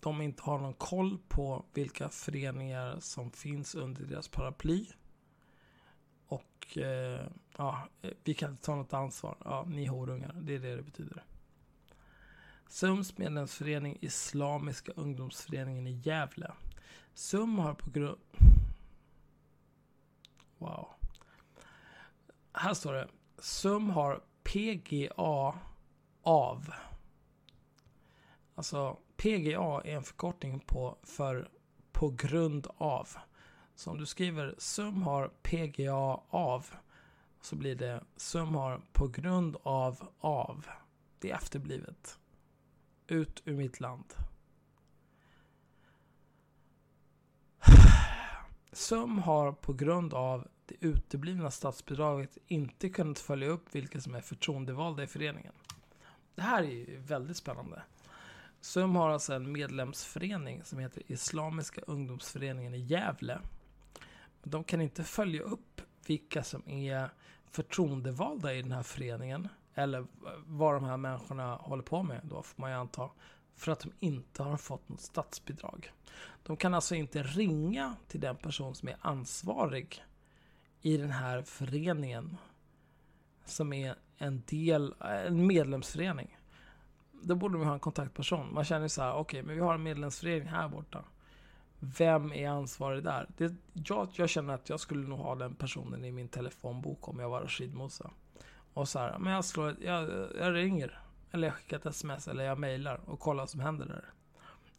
de 0.02 0.22
inte 0.22 0.44
har 0.44 0.60
någon 0.60 0.74
koll 0.74 1.18
på 1.28 1.66
vilka 1.74 2.10
föreningar 2.10 3.00
som 3.00 3.32
finns 3.32 3.76
under 3.76 4.06
deras 4.06 4.28
paraply. 4.28 4.86
Och 6.28 6.78
eh, 6.78 7.28
ja, 7.58 7.88
eh, 8.02 8.12
vi 8.24 8.34
kan 8.34 8.52
inte 8.52 8.64
ta 8.64 8.76
något 8.76 8.94
ansvar. 8.94 9.38
Ja, 9.46 9.66
ni 9.68 9.86
horungar. 9.86 10.34
Det 10.42 10.56
är 10.56 10.60
det 10.60 10.76
det 10.76 10.82
betyder. 10.82 11.24
SUMs 12.68 13.18
medlemsförening 13.18 13.98
Islamiska 14.02 14.92
ungdomsföreningen 14.92 15.88
i 15.88 15.92
Gävle. 15.92 16.52
SUM 17.14 17.60
har 17.60 17.74
på 17.74 17.90
grund... 17.90 18.20
Wow. 20.58 20.88
Här 22.54 22.74
står 22.74 22.94
det. 22.94 23.08
SUM 23.40 23.90
har 23.90 24.22
PGA 24.44 25.54
av. 26.22 26.74
Alltså 28.56 28.98
PGA 29.22 29.82
är 29.86 29.96
en 29.96 30.04
förkortning 30.04 30.60
på 30.60 30.98
för 31.04 31.50
på 31.92 32.10
grund 32.10 32.68
av. 32.78 33.10
Så 33.76 33.92
om 33.92 33.98
du 33.98 34.06
skriver 34.06 34.56
SUM 34.58 35.04
har 35.04 35.28
PGA 35.28 36.22
av 36.30 36.66
så 37.42 37.56
blir 37.56 37.76
det 37.76 38.04
SUM 38.16 38.56
har 38.56 38.82
på 38.92 39.08
grund 39.08 39.58
av 39.64 40.10
av. 40.20 40.68
Det 41.20 41.32
är 41.32 41.36
efterblivet. 41.36 42.20
Ut 43.08 43.42
ur 43.46 43.58
mitt 43.58 43.80
land. 43.80 44.14
SUM 48.72 49.20
har 49.20 49.52
på 49.52 49.74
grund 49.74 50.14
av 50.14 50.48
det 50.66 50.76
uteblivna 50.80 51.52
statsbidraget 51.52 52.38
inte 52.48 52.90
kunnat 52.90 53.20
följa 53.20 53.48
upp 53.48 53.76
vilka 53.76 54.02
som 54.02 54.16
är 54.16 54.22
förtroendevalda 54.22 55.04
i 55.04 55.08
föreningen. 55.08 55.54
Det 56.36 56.42
här 56.42 56.64
är 56.64 56.68
ju 56.68 56.98
väldigt 56.98 57.38
spännande. 57.38 57.84
SUM 58.62 58.96
har 58.96 59.10
alltså 59.10 59.34
en 59.34 59.52
medlemsförening 59.52 60.64
som 60.64 60.80
heter 60.80 61.04
Islamiska 61.08 61.82
ungdomsföreningen 61.82 62.74
i 62.74 62.80
Gävle. 62.80 63.40
De 64.44 64.64
kan 64.64 64.82
inte 64.82 65.04
följa 65.04 65.42
upp 65.42 65.82
vilka 66.08 66.44
som 66.44 66.70
är 66.70 67.10
förtroendevalda 67.46 68.54
i 68.54 68.62
den 68.62 68.72
här 68.72 68.84
föreningen. 68.84 69.48
Eller 69.74 70.06
vad 70.46 70.74
de 70.74 70.84
här 70.84 70.98
människorna 70.98 71.56
håller 71.56 71.84
på 71.84 72.04
med 72.04 72.22
då, 72.24 72.44
får 72.44 72.62
man 72.62 72.72
ju 72.72 72.78
anta. 72.78 73.10
För 73.56 73.72
att 73.72 73.80
de 73.80 73.92
inte 74.00 74.44
har 74.44 74.58
fått 74.58 74.90
något 74.90 75.02
statsbidrag. 75.02 75.92
De 76.44 76.58
kan 76.58 76.74
alltså 76.74 76.96
inte 76.96 77.24
ringa 77.24 77.96
till 78.08 78.20
den 78.20 78.36
person 78.36 78.76
som 78.76 78.90
är 78.90 78.98
ansvarig 79.02 80.04
i 80.82 80.98
den 80.98 81.12
här 81.12 81.42
föreningen. 81.42 82.38
Som 83.46 83.74
är 83.74 83.96
en 84.18 84.44
del, 84.48 84.96
en 85.00 85.48
medlemsförening 85.48 86.38
då 87.22 87.36
borde 87.36 87.58
man 87.58 87.68
ha 87.68 87.74
en 87.74 87.80
kontaktperson. 87.80 88.54
Man 88.54 88.64
känner 88.64 88.88
så 88.88 89.02
här, 89.02 89.14
okej, 89.14 89.20
okay, 89.22 89.44
men 89.44 89.56
vi 89.56 89.62
har 89.62 89.74
en 89.74 89.84
medlemsförening 89.84 90.48
här 90.48 90.68
borta. 90.68 91.04
Vem 91.80 92.34
är 92.34 92.50
ansvarig 92.50 93.04
där? 93.04 93.30
Det, 93.38 93.56
jag, 93.74 94.10
jag 94.14 94.30
känner 94.30 94.54
att 94.54 94.70
jag 94.70 94.80
skulle 94.80 95.08
nog 95.08 95.20
ha 95.20 95.36
den 95.36 95.56
personen 95.56 96.06
i 96.06 96.12
min 96.12 96.28
telefonbok 96.28 97.08
om 97.08 97.20
jag 97.20 97.30
var 97.30 97.42
Rashid 97.42 97.76
Musa. 97.76 98.12
Och 98.74 98.90
så 98.90 99.00
här, 99.00 99.20
men 99.20 99.34
jag, 99.34 99.46
slår, 99.46 99.76
jag, 99.82 100.10
jag 100.40 100.56
ringer. 100.56 101.02
Eller 101.32 101.48
jag 101.48 101.56
skickar 101.56 101.78
ett 101.78 101.86
sms 101.86 102.28
eller 102.28 102.44
jag 102.44 102.60
mejlar 102.60 103.10
och 103.10 103.20
kollar 103.20 103.42
vad 103.42 103.50
som 103.50 103.60
händer 103.60 103.86
där. 103.86 104.06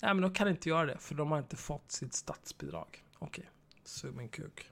Nej 0.02 0.14
men 0.14 0.20
de 0.22 0.33
kan 0.33 0.48
inte 0.48 0.68
göra 0.68 0.87
det 0.87 0.98
för 0.98 1.14
de 1.14 1.31
har 1.31 1.38
inte 1.38 1.57
fått 1.57 1.92
sitt 1.92 2.14
statsbidrag. 2.14 3.05
Okej, 3.18 3.44
okay. 3.44 3.44
sug 3.85 4.14
min 4.14 4.28
kuk. 4.28 4.70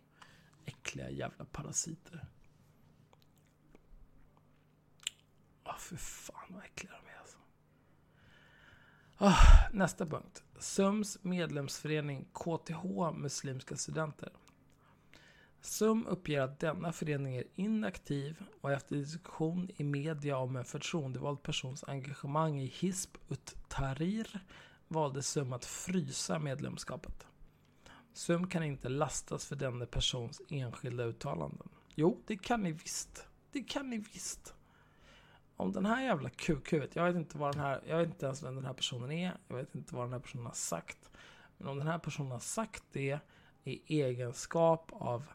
Äckliga 0.64 1.10
jävla 1.10 1.44
parasiter. 1.44 2.24
Ah, 5.62 5.70
Åh, 5.70 5.72
oh, 5.72 5.78
för 5.78 5.96
fan 5.96 6.44
vad 6.48 6.64
äckliga 6.64 6.92
de 6.92 7.09
är. 7.09 7.09
Oh, 9.22 9.70
nästa 9.72 10.06
punkt. 10.06 10.42
SUMs 10.58 11.18
medlemsförening 11.22 12.24
KTH 12.32 13.12
Muslimska 13.14 13.76
Studenter. 13.76 14.32
SUM 15.60 16.06
uppger 16.06 16.40
att 16.40 16.60
denna 16.60 16.92
förening 16.92 17.36
är 17.36 17.44
inaktiv 17.54 18.42
och 18.60 18.72
efter 18.72 18.96
diskussion 18.96 19.70
i 19.76 19.84
media 19.84 20.36
om 20.36 20.56
en 20.56 20.64
förtroendevald 20.64 21.42
persons 21.42 21.84
engagemang 21.84 22.60
i 22.60 22.66
Hisp 22.66 23.16
ut 23.28 23.56
Tahrir 23.68 24.44
valde 24.88 25.22
SUM 25.22 25.52
att 25.52 25.64
frysa 25.64 26.38
medlemskapet. 26.38 27.26
SUM 28.12 28.46
kan 28.46 28.62
inte 28.62 28.88
lastas 28.88 29.46
för 29.46 29.56
denna 29.56 29.86
persons 29.86 30.42
enskilda 30.48 31.04
uttalanden. 31.04 31.68
Jo, 31.94 32.22
det 32.26 32.36
kan 32.36 32.62
ni 32.62 32.72
visst. 32.72 33.26
Det 33.52 33.62
kan 33.62 33.90
ni 33.90 33.98
visst 33.98 34.54
om 35.60 35.72
den 35.72 35.86
här 35.86 36.04
jävla 36.04 36.30
kukhuvudet, 36.30 36.96
jag 36.96 37.04
vet 37.04 37.16
inte 37.16 37.38
vad 37.38 37.54
den 37.54 37.60
här, 37.60 37.80
jag 37.86 37.98
vet 37.98 38.08
inte 38.08 38.26
ens 38.26 38.42
vem 38.42 38.54
den 38.54 38.64
här 38.64 38.72
personen 38.72 39.12
är, 39.12 39.36
jag 39.48 39.56
vet 39.56 39.74
inte 39.74 39.94
vad 39.94 40.04
den 40.04 40.12
här 40.12 40.20
personen 40.20 40.46
har 40.46 40.52
sagt. 40.52 41.10
Men 41.56 41.68
om 41.68 41.78
den 41.78 41.86
här 41.86 41.98
personen 41.98 42.30
har 42.30 42.38
sagt 42.38 42.84
det 42.92 43.18
i 43.64 44.00
egenskap 44.00 44.90
av 44.92 45.26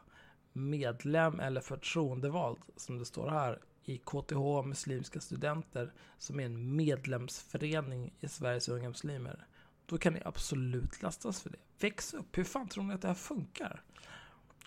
medlem 0.52 1.40
eller 1.40 1.60
förtroendevald, 1.60 2.58
som 2.76 2.98
det 2.98 3.04
står 3.04 3.28
här, 3.28 3.60
i 3.84 3.98
KTH 3.98 4.62
Muslimska 4.64 5.20
Studenter, 5.20 5.92
som 6.18 6.40
är 6.40 6.44
en 6.44 6.76
medlemsförening 6.76 8.14
i 8.20 8.28
Sveriges 8.28 8.68
Unga 8.68 8.88
Muslimer, 8.88 9.46
då 9.86 9.98
kan 9.98 10.12
ni 10.12 10.22
absolut 10.24 11.02
lastas 11.02 11.42
för 11.42 11.50
det. 11.50 11.58
Väx 11.80 12.14
upp! 12.14 12.38
Hur 12.38 12.44
fan 12.44 12.68
tror 12.68 12.84
ni 12.84 12.94
att 12.94 13.02
det 13.02 13.08
här 13.08 13.14
funkar? 13.14 13.82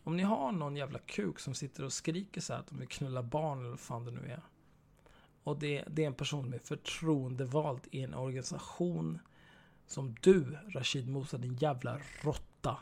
Om 0.04 0.17
ni 0.17 0.24
har 0.24 0.52
någon 0.52 0.76
jävla 0.76 1.00
kuk 1.00 1.39
som 1.39 1.54
sitter 1.54 1.84
och 1.84 1.93
skriker 1.93 2.41
så 2.41 2.54
här 2.54 2.60
att 2.60 2.67
de 2.67 2.80
vill 2.80 2.88
knulla 2.88 3.24
barn 3.24 3.60
eller 3.60 3.69
vad 3.69 3.80
fan 3.80 4.06
det 4.06 4.12
nu 4.12 4.32
är. 4.32 4.41
Och 5.43 5.60
det, 5.60 5.84
det 5.88 6.04
är 6.04 6.08
en 6.08 6.13
person 6.13 6.43
som 6.43 6.54
är 6.54 6.60
förtroendevald 6.60 7.88
i 7.91 8.04
en 8.04 8.13
organisation 8.13 9.19
som 9.88 10.15
du, 10.21 10.58
Rashid 10.67 11.10
Mosa, 11.10 11.38
din 11.38 11.56
jävla 11.56 11.99
råtta, 12.21 12.78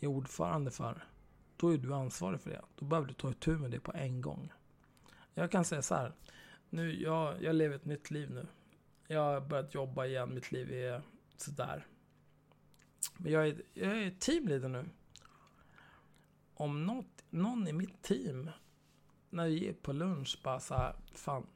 är 0.00 0.06
ordförande 0.06 0.70
för. 0.70 1.04
Då 1.56 1.68
är 1.74 1.78
du 1.78 1.94
ansvarig 1.94 2.40
för 2.40 2.50
det. 2.50 2.62
Då 2.76 2.84
behöver 2.84 3.08
du 3.08 3.14
ta 3.14 3.30
itu 3.30 3.58
med 3.58 3.70
det 3.70 3.80
på 3.80 3.92
en 3.92 4.20
gång. 4.20 4.52
Jag 5.34 5.50
kan 5.50 5.64
säga 5.64 5.82
så 5.82 5.94
här. 5.94 6.12
Nu, 6.70 7.02
jag, 7.02 7.42
jag 7.42 7.56
lever 7.56 7.76
ett 7.76 7.84
nytt 7.84 8.10
liv 8.10 8.30
nu. 8.30 8.46
Jag 9.06 9.20
har 9.20 9.40
börjat 9.40 9.74
jobba 9.74 10.06
igen. 10.06 10.34
Mitt 10.34 10.52
liv 10.52 10.72
är 10.72 11.02
sådär. 11.36 11.86
Men 13.16 13.32
jag 13.32 13.48
är, 13.48 13.62
jag 13.74 13.98
är 14.02 14.10
teamleader 14.10 14.68
nu. 14.68 14.88
Om 16.54 16.86
något, 16.86 17.24
någon 17.30 17.68
i 17.68 17.72
mitt 17.72 18.02
team, 18.02 18.50
när 19.30 19.46
vi 19.46 19.68
är 19.68 19.72
på 19.72 19.92
lunch, 19.92 20.40
bara 20.44 20.60
så 20.60 20.74
här, 20.74 20.94
fan, 21.14 21.46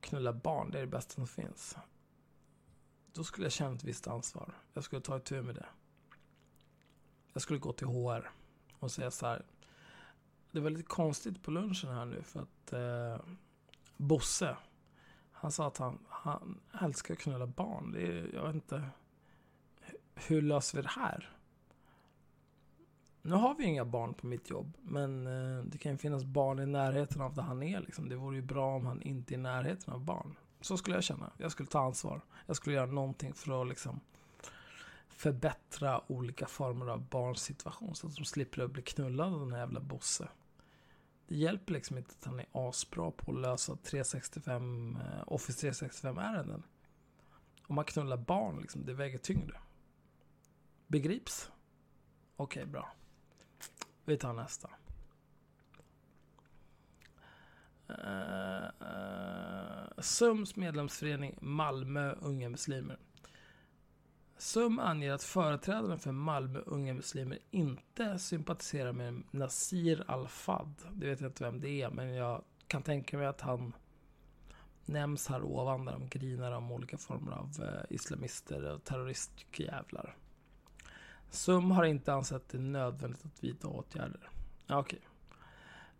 knulla 0.00 0.32
barn, 0.32 0.70
det 0.70 0.78
är 0.78 0.80
det 0.80 0.86
bästa 0.86 1.14
som 1.14 1.26
finns. 1.26 1.76
Då 3.12 3.24
skulle 3.24 3.44
jag 3.44 3.52
känna 3.52 3.74
ett 3.74 3.84
visst 3.84 4.06
ansvar. 4.06 4.54
Jag 4.72 4.84
skulle 4.84 5.00
ta 5.00 5.16
itu 5.16 5.42
med 5.42 5.54
det. 5.54 5.66
Jag 7.32 7.42
skulle 7.42 7.58
gå 7.58 7.72
till 7.72 7.86
HR 7.86 8.30
och 8.78 8.90
säga 8.90 9.10
så 9.10 9.26
här. 9.26 9.44
Det 10.50 10.60
var 10.60 10.70
lite 10.70 10.82
konstigt 10.82 11.42
på 11.42 11.50
lunchen 11.50 11.90
här 11.90 12.04
nu 12.04 12.22
för 12.22 12.40
att 12.40 12.72
eh, 12.72 13.26
Bosse, 13.96 14.56
han 15.32 15.52
sa 15.52 15.66
att 15.66 15.78
han, 15.78 15.98
han 16.08 16.60
älskar 16.80 17.14
att 17.14 17.20
knulla 17.20 17.46
barn. 17.46 17.92
Det 17.92 18.02
är, 18.02 18.30
jag 18.34 18.46
vet 18.46 18.54
inte. 18.54 18.90
Hur 20.14 20.42
löser 20.42 20.78
vi 20.78 20.82
det 20.82 20.88
här? 20.88 21.39
Nu 23.22 23.34
har 23.34 23.54
vi 23.54 23.64
inga 23.64 23.84
barn 23.84 24.14
på 24.14 24.26
mitt 24.26 24.50
jobb, 24.50 24.76
men 24.82 25.26
eh, 25.26 25.64
det 25.64 25.78
kan 25.78 25.92
ju 25.92 25.98
finnas 25.98 26.24
barn 26.24 26.58
i 26.58 26.66
närheten 26.66 27.20
av 27.20 27.34
där 27.34 27.42
han 27.42 27.62
är. 27.62 27.80
Liksom. 27.80 28.08
Det 28.08 28.16
vore 28.16 28.36
ju 28.36 28.42
bra 28.42 28.76
om 28.76 28.86
han 28.86 29.02
inte 29.02 29.34
är 29.34 29.38
i 29.38 29.40
närheten 29.40 29.94
av 29.94 30.00
barn. 30.00 30.36
Så 30.60 30.76
skulle 30.76 30.96
jag 30.96 31.04
känna. 31.04 31.32
Jag 31.36 31.52
skulle 31.52 31.68
ta 31.68 31.80
ansvar. 31.80 32.20
Jag 32.46 32.56
skulle 32.56 32.76
göra 32.76 32.86
någonting 32.86 33.34
för 33.34 33.62
att 33.62 33.68
liksom, 33.68 34.00
förbättra 35.08 36.02
olika 36.06 36.46
former 36.46 36.86
av 36.86 37.08
barns 37.08 37.42
situation 37.42 37.94
så 37.94 38.06
att 38.06 38.16
de 38.16 38.24
slipper 38.24 38.62
att 38.62 38.70
bli 38.70 38.82
knullade 38.82 39.34
av 39.34 39.40
den 39.40 39.52
här 39.52 39.58
jävla 39.58 39.80
Bosse. 39.80 40.28
Det 41.28 41.36
hjälper 41.36 41.72
liksom 41.72 41.98
inte 41.98 42.14
att 42.18 42.24
han 42.24 42.40
är 42.40 42.46
asbra 42.52 43.10
på 43.10 43.32
att 43.32 43.40
lösa 43.40 43.76
365, 43.76 44.96
eh, 44.96 45.22
Office 45.26 45.70
365-ärenden. 45.70 46.62
Om 47.62 47.74
man 47.74 47.84
knullar 47.84 48.16
barn, 48.16 48.60
liksom, 48.60 48.86
det 48.86 48.94
väger 48.94 49.18
tyngre. 49.18 49.60
Begrips? 50.86 51.50
Okej, 52.36 52.62
okay, 52.62 52.72
bra. 52.72 52.92
Vi 54.10 54.16
tar 54.16 54.32
nästa. 54.32 54.70
Uh, 57.90 58.64
uh, 58.80 60.00
Sums 60.00 60.56
medlemsförening 60.56 61.38
Malmö 61.40 62.14
Unga 62.20 62.48
Muslimer. 62.48 62.98
SUM 64.38 64.78
anger 64.78 65.12
att 65.12 65.22
företrädaren 65.22 65.98
för 65.98 66.12
Malmö 66.12 66.60
unga 66.66 66.94
muslimer 66.94 67.38
inte 67.50 68.18
sympatiserar 68.18 68.92
med 68.92 69.22
Nasir 69.30 70.04
Al-Fad. 70.06 70.74
Det 70.92 71.06
vet 71.06 71.20
jag 71.20 71.28
inte 71.28 71.44
vem 71.44 71.60
det 71.60 71.82
är, 71.82 71.90
men 71.90 72.14
jag 72.14 72.44
kan 72.66 72.82
tänka 72.82 73.18
mig 73.18 73.26
att 73.26 73.40
han 73.40 73.72
nämns 74.84 75.26
här 75.28 75.42
ovan 75.42 75.84
där 75.84 75.92
de 75.92 76.08
grinar 76.08 76.52
om 76.52 76.72
olika 76.72 76.98
former 76.98 77.32
av 77.32 77.50
eh, 77.62 77.94
islamister 77.94 78.64
och 78.64 78.84
terroristjävlar. 78.84 80.16
SUM 81.30 81.70
har 81.70 81.84
inte 81.84 82.12
ansett 82.12 82.48
det 82.48 82.58
nödvändigt 82.58 83.24
att 83.24 83.44
vidta 83.44 83.68
åtgärder. 83.68 84.30
Ja, 84.66 84.78
okej. 84.78 85.00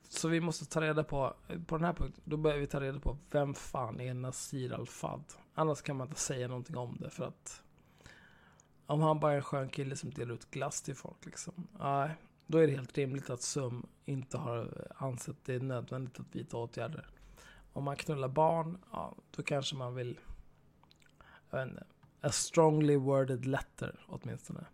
Så 0.08 0.28
vi 0.28 0.40
måste 0.40 0.66
ta 0.66 0.80
reda 0.80 1.04
på, 1.04 1.34
på 1.66 1.76
den 1.76 1.84
här 1.84 1.92
punkten, 1.92 2.22
då 2.24 2.36
börjar 2.36 2.58
vi 2.58 2.66
ta 2.66 2.80
reda 2.80 3.00
på 3.00 3.18
vem 3.30 3.54
fan 3.54 4.00
är 4.00 4.14
Nasir 4.14 4.72
Al-Fad? 4.72 5.24
Annars 5.54 5.82
kan 5.82 5.96
man 5.96 6.08
inte 6.08 6.20
säga 6.20 6.48
någonting 6.48 6.76
om 6.76 6.96
det 7.00 7.10
för 7.10 7.24
att 7.24 7.62
om 8.86 9.00
han 9.00 9.20
bara 9.20 9.32
är 9.32 9.36
en 9.36 9.42
skön 9.42 9.68
kille 9.68 9.96
som 9.96 10.10
delar 10.10 10.34
ut 10.34 10.50
glass 10.50 10.82
till 10.82 10.94
folk 10.94 11.26
liksom. 11.26 11.66
Nej, 11.78 12.14
då 12.46 12.58
är 12.58 12.66
det 12.66 12.72
helt 12.72 12.98
rimligt 12.98 13.30
att 13.30 13.42
SUM 13.42 13.86
inte 14.04 14.38
har 14.38 14.86
ansett 14.96 15.44
det 15.44 15.62
nödvändigt 15.62 16.20
att 16.20 16.34
vidta 16.34 16.56
åtgärder. 16.56 17.06
Om 17.72 17.84
man 17.84 17.96
knullar 17.96 18.28
barn, 18.28 18.78
ja, 18.92 19.14
då 19.30 19.42
kanske 19.42 19.76
man 19.76 19.94
vill... 19.94 20.18
Jag 21.50 21.58
vet 21.58 21.68
inte. 21.68 21.84
A 22.20 22.30
strongly 22.30 22.96
worded 22.96 23.46
letter 23.46 24.04
åtminstone. 24.08 24.66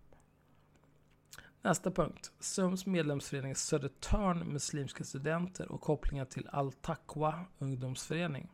Nästa 1.66 1.90
punkt. 1.90 2.32
SUMs 2.40 2.86
medlemsförening 2.86 3.54
Södertörn 3.54 4.52
Muslimska 4.52 5.04
Studenter 5.04 5.72
och 5.72 5.80
kopplingar 5.80 6.24
till 6.24 6.48
Al-Taqwa 6.48 7.44
ungdomsförening. 7.58 8.48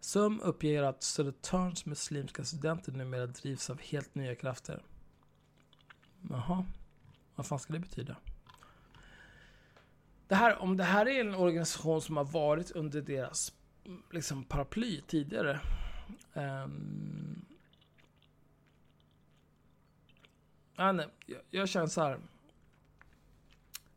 SUM 0.00 0.40
uppger 0.40 0.82
att 0.82 1.02
Södertörns 1.02 1.86
muslimska 1.86 2.44
studenter 2.44 2.92
numera 2.92 3.26
drivs 3.26 3.70
av 3.70 3.80
helt 3.80 4.14
nya 4.14 4.34
krafter. 4.34 4.82
Jaha, 6.30 6.66
vad 7.34 7.46
fan 7.46 7.58
ska 7.58 7.72
det 7.72 7.78
betyda? 7.78 8.16
Det 10.28 10.34
här, 10.34 10.58
om 10.58 10.76
det 10.76 10.84
här 10.84 11.08
är 11.08 11.20
en 11.20 11.34
organisation 11.34 12.02
som 12.02 12.16
har 12.16 12.24
varit 12.24 12.70
under 12.70 13.02
deras 13.02 13.52
liksom, 14.10 14.44
paraply 14.44 15.00
tidigare. 15.00 15.60
Um, 16.34 17.44
ja, 20.76 20.92
nej, 20.92 21.08
jag, 21.26 21.40
jag 21.50 21.68
känner 21.68 21.86
så 21.86 22.00
här. 22.00 22.20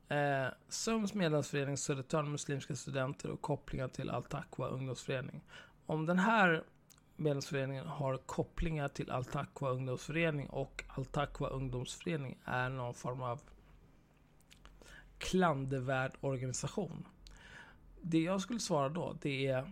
Eh, 0.07 0.53
SUMs 0.69 1.13
medlemsförening 1.13 1.78
Södertörn 1.78 2.32
Muslimska 2.32 2.76
Studenter 2.76 3.30
och 3.30 3.41
kopplingar 3.41 3.88
till 3.88 4.09
Al-Taqwa 4.09 4.67
ungdomsförening. 4.67 5.41
Om 5.86 6.05
den 6.05 6.19
här 6.19 6.63
medlemsföreningen 7.15 7.88
har 7.88 8.17
kopplingar 8.17 8.88
till 8.88 9.11
Al-Taqwa 9.11 9.69
ungdomsförening 9.69 10.49
och 10.49 10.84
Al-Taqwa 10.88 11.49
ungdomsförening 11.49 12.38
är 12.45 12.69
någon 12.69 12.93
form 12.93 13.21
av 13.21 13.41
klandervärd 15.17 16.11
organisation. 16.21 17.07
Det 18.01 18.19
jag 18.19 18.41
skulle 18.41 18.59
svara 18.59 18.89
då, 18.89 19.17
det 19.21 19.47
är 19.47 19.71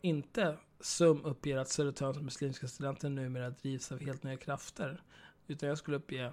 inte 0.00 0.56
SUM 0.80 1.24
uppger 1.24 1.56
att 1.56 1.68
Södertörns 1.68 2.20
muslimska 2.20 2.68
studenter 2.68 3.08
numera 3.08 3.50
drivs 3.50 3.92
av 3.92 4.00
helt 4.00 4.22
nya 4.22 4.36
krafter. 4.36 5.02
Utan 5.46 5.68
jag 5.68 5.78
skulle 5.78 5.96
uppge 5.96 6.32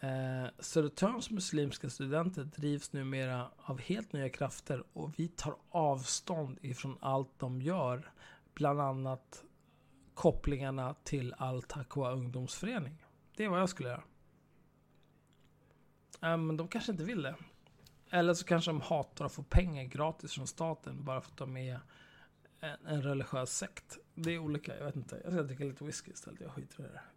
eh, 0.00 0.46
Södertörns 0.58 1.30
muslimska 1.30 1.90
studenter 1.90 2.44
drivs 2.44 2.92
numera 2.92 3.50
av 3.56 3.80
helt 3.80 4.12
nya 4.12 4.28
krafter 4.28 4.84
och 4.92 5.18
vi 5.18 5.28
tar 5.28 5.56
avstånd 5.68 6.58
ifrån 6.62 6.98
allt 7.00 7.38
de 7.38 7.62
gör. 7.62 8.12
Bland 8.54 8.80
annat 8.80 9.44
kopplingarna 10.14 10.94
till 10.94 11.34
Al-Taqwa 11.38 12.12
ungdomsförening. 12.12 13.04
Det 13.36 13.44
är 13.44 13.48
vad 13.48 13.60
jag 13.60 13.68
skulle 13.68 13.88
göra. 13.88 14.04
Äh, 16.22 16.36
men 16.36 16.56
de 16.56 16.68
kanske 16.68 16.92
inte 16.92 17.04
vill 17.04 17.22
det. 17.22 17.36
Eller 18.10 18.34
så 18.34 18.44
kanske 18.44 18.70
de 18.70 18.80
hatar 18.80 19.24
att 19.24 19.32
få 19.32 19.42
pengar 19.42 19.84
gratis 19.84 20.32
från 20.32 20.46
staten 20.46 21.04
bara 21.04 21.20
för 21.20 21.30
att 21.30 21.36
de 21.36 21.56
är 21.56 21.80
en, 22.60 22.86
en 22.86 23.02
religiös 23.02 23.56
sekt. 23.56 23.98
Det 24.14 24.30
är 24.30 24.38
olika, 24.38 24.76
jag 24.78 24.84
vet 24.84 24.96
inte. 24.96 25.20
Jag 25.24 25.32
ska 25.32 25.42
dricka 25.42 25.64
lite 25.64 25.84
whisky 25.84 26.10
istället, 26.10 26.40
jag 26.40 26.50
skiter 26.50 26.84
i 26.84 26.86
det 26.86 26.98
här. 26.98 27.15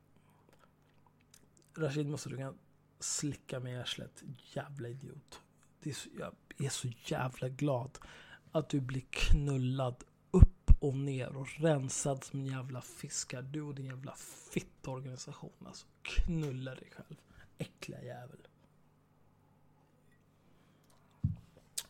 Rashid 1.80 2.08
måste 2.08 2.30
du 2.30 2.38
kan 2.38 2.58
slicka 3.00 3.60
mig 3.60 3.74
i 3.74 3.78
arslet. 3.78 4.24
Jävla 4.54 4.90
idiot. 4.90 5.42
Det 5.80 5.90
är 5.90 5.94
så, 5.94 6.10
jag 6.18 6.34
är 6.58 6.70
så 6.70 6.88
jävla 7.06 7.50
glad 7.50 7.98
att 8.52 8.70
du 8.70 8.82
blir 8.82 9.04
knullad 9.10 10.04
upp 10.32 10.72
och 10.80 10.96
ner 10.96 11.36
och 11.36 11.48
rensad 11.60 12.24
som 12.24 12.40
en 12.40 12.46
jävla 12.46 12.82
fiskar. 12.82 13.42
Du 13.42 13.62
och 13.62 13.76
din 13.76 13.86
jävla 13.86 14.16
fittorganisation. 14.52 15.66
Alltså 15.66 15.88
knulla 16.02 16.76
dig 16.76 16.92
själv. 16.96 17.18
Äckliga 17.58 18.04
jävel. 18.04 18.48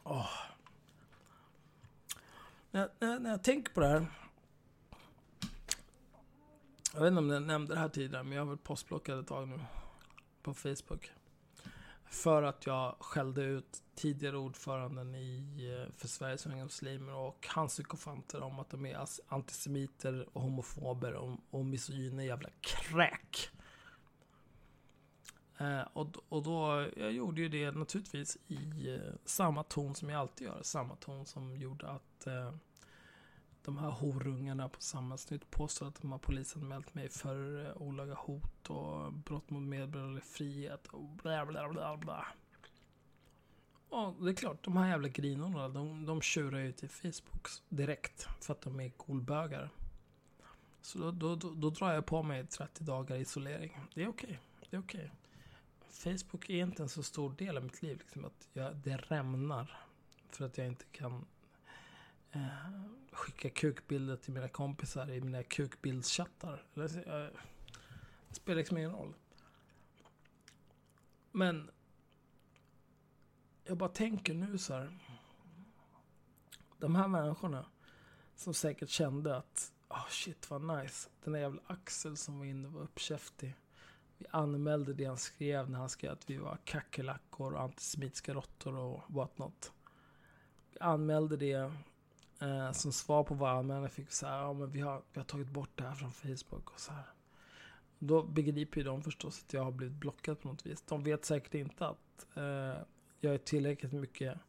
Oh. 0.03 0.29
När, 2.71 2.89
när, 2.99 3.19
när 3.19 3.29
jag 3.29 3.43
tänker 3.43 3.73
på 3.73 3.79
det 3.79 3.87
här. 3.87 4.05
Jag 6.93 7.01
vet 7.01 7.07
inte 7.07 7.19
om 7.19 7.29
jag 7.29 7.43
nämnde 7.43 7.73
det 7.73 7.79
här 7.79 7.89
tidigare, 7.89 8.23
men 8.23 8.33
jag 8.33 8.41
har 8.41 8.47
varit 8.47 8.63
postblockad 8.63 9.19
ett 9.19 9.27
tag 9.27 9.47
nu. 9.47 9.59
På 10.49 10.53
Facebook. 10.53 11.11
För 12.05 12.43
att 12.43 12.65
jag 12.65 12.95
skällde 12.99 13.41
ut 13.41 13.83
tidigare 13.95 14.37
ordföranden 14.37 15.15
i, 15.15 15.85
eh, 15.87 15.93
för 15.93 16.07
Sveriges 16.07 16.45
Unga 16.45 16.63
Muslimer 16.63 17.13
och 17.13 17.47
hans 17.49 17.73
psykofanter 17.73 18.41
om 18.41 18.59
att 18.59 18.69
de 18.69 18.85
är 18.85 19.07
antisemiter 19.27 20.27
och 20.33 20.41
homofober 20.41 21.13
och, 21.13 21.37
och 21.49 21.65
misogyna 21.65 22.23
jävla 22.23 22.49
kräk. 22.61 23.49
Eh, 25.57 25.81
och, 25.93 26.15
och 26.29 26.43
då, 26.43 26.87
jag 26.97 27.11
gjorde 27.11 27.41
ju 27.41 27.49
det 27.49 27.71
naturligtvis 27.71 28.37
i 28.47 28.93
eh, 28.93 29.13
samma 29.25 29.63
ton 29.63 29.95
som 29.95 30.09
jag 30.09 30.19
alltid 30.19 30.47
gör. 30.47 30.59
Samma 30.61 30.95
ton 30.95 31.25
som 31.25 31.57
gjorde 31.57 31.89
att 31.89 32.27
eh, 32.27 32.53
de 33.69 33.77
här 33.77 33.89
horungarna 33.89 34.69
på 34.69 34.81
Samhällsnytt 34.81 35.51
påstår 35.51 35.87
att 35.87 36.01
de 36.01 36.11
har 36.11 36.19
polisanmält 36.19 36.93
mig 36.93 37.09
för 37.09 37.65
eh, 37.65 37.81
olaga 37.81 38.13
hot 38.13 38.69
och 38.69 39.13
brott 39.13 39.49
mot 39.49 39.63
medborgerlig 39.63 40.23
frihet 40.23 40.87
och 40.87 41.03
bla 41.03 41.45
bla 41.45 41.69
bla 41.69 41.97
bla. 41.97 42.27
Ja, 43.89 44.15
det 44.19 44.29
är 44.29 44.33
klart, 44.33 44.63
de 44.63 44.77
här 44.77 44.89
jävla 44.89 45.07
grinorna, 45.07 45.69
de, 45.69 46.05
de 46.05 46.21
tjurar 46.21 46.59
ju 46.59 46.71
till 46.71 46.89
Facebook 46.89 47.47
direkt 47.69 48.27
för 48.41 48.53
att 48.53 48.61
de 48.61 48.79
är 48.79 48.91
golbögar. 48.97 49.69
Så 50.81 50.99
då, 50.99 51.11
då, 51.11 51.35
då, 51.35 51.49
då, 51.49 51.69
drar 51.69 51.93
jag 51.93 52.05
på 52.05 52.23
mig 52.23 52.47
30 52.47 52.83
dagar 52.83 53.15
isolering. 53.15 53.79
Det 53.93 54.03
är 54.03 54.07
okej. 54.07 54.29
Okay. 54.29 54.69
Det 54.69 54.77
är 54.77 54.81
okej. 54.81 55.11
Okay. 55.81 56.15
Facebook 56.15 56.49
är 56.49 56.63
inte 56.63 56.83
en 56.83 56.89
så 56.89 57.03
stor 57.03 57.33
del 57.33 57.57
av 57.57 57.63
mitt 57.63 57.81
liv. 57.81 57.97
Liksom, 57.97 58.25
att 58.25 58.49
jag, 58.53 58.75
det 58.75 58.97
rämnar. 58.97 59.77
För 60.29 60.45
att 60.45 60.57
jag 60.57 60.67
inte 60.67 60.85
kan 60.91 61.25
eh, 62.31 62.47
skicka 63.19 63.49
kukbilder 63.49 64.15
till 64.15 64.33
mina 64.33 64.47
kompisar 64.47 65.11
i 65.11 65.21
mina 65.21 65.43
kukbildschattar. 65.43 66.63
Eh, 66.75 66.83
det 68.29 68.35
spelar 68.35 68.57
liksom 68.57 68.77
ingen 68.77 68.91
roll. 68.91 69.13
Men 71.31 71.69
jag 73.63 73.77
bara 73.77 73.89
tänker 73.89 74.33
nu 74.33 74.57
så 74.57 74.73
här. 74.73 74.99
De 76.77 76.95
här 76.95 77.07
människorna 77.07 77.65
som 78.35 78.53
säkert 78.53 78.89
kände 78.89 79.37
att 79.37 79.73
oh 79.89 80.09
shit 80.09 80.49
vad 80.49 80.61
nice. 80.61 81.09
Den 81.23 81.33
där 81.33 81.39
jävla 81.39 81.61
Axel 81.67 82.17
som 82.17 82.39
var 82.39 82.45
inne 82.45 82.67
och 82.67 82.73
var 82.73 82.81
uppkäftig. 82.81 83.55
Vi 84.17 84.25
anmälde 84.31 84.93
det 84.93 85.05
han 85.05 85.17
skrev 85.17 85.69
när 85.69 85.79
han 85.79 85.89
skrev 85.89 86.11
att 86.11 86.29
vi 86.29 86.37
var 86.37 86.57
kackerlackor 86.63 87.53
och 87.53 87.61
antisemitiska 87.61 88.33
råttor 88.33 88.77
och 88.77 89.03
what 89.07 89.37
not. 89.37 89.73
Vi 90.71 90.79
anmälde 90.79 91.37
det 91.37 91.71
eh, 92.39 92.71
som 92.71 92.91
svar 92.91 93.23
på 93.23 93.33
vad 93.33 93.57
anmälaren 93.57 93.89
fick 93.89 94.11
så 94.11 94.27
här. 94.27 94.37
ja 94.37 94.53
men 94.53 94.71
vi 94.71 94.81
har, 94.81 95.01
vi 95.13 95.19
har 95.19 95.25
tagit 95.25 95.49
bort 95.49 95.69
det 95.75 95.83
här 95.83 95.95
från 95.95 96.11
Facebook 96.11 96.71
och 96.71 96.79
så 96.79 96.91
här. 96.91 97.05
Då 97.99 98.23
begriper 98.23 98.77
ju 98.77 98.83
de 98.83 99.03
förstås 99.03 99.43
att 99.43 99.53
jag 99.53 99.63
har 99.63 99.71
blivit 99.71 99.95
blockad 99.95 100.39
på 100.41 100.47
något 100.47 100.65
vis. 100.65 100.81
De 100.81 101.03
vet 101.03 101.25
säkert 101.25 101.53
inte 101.53 101.87
att 101.87 102.27
eh, 102.35 102.83
jag 103.19 103.33
är 103.33 103.37
tillräckligt 103.37 103.93
mycket 103.93 104.39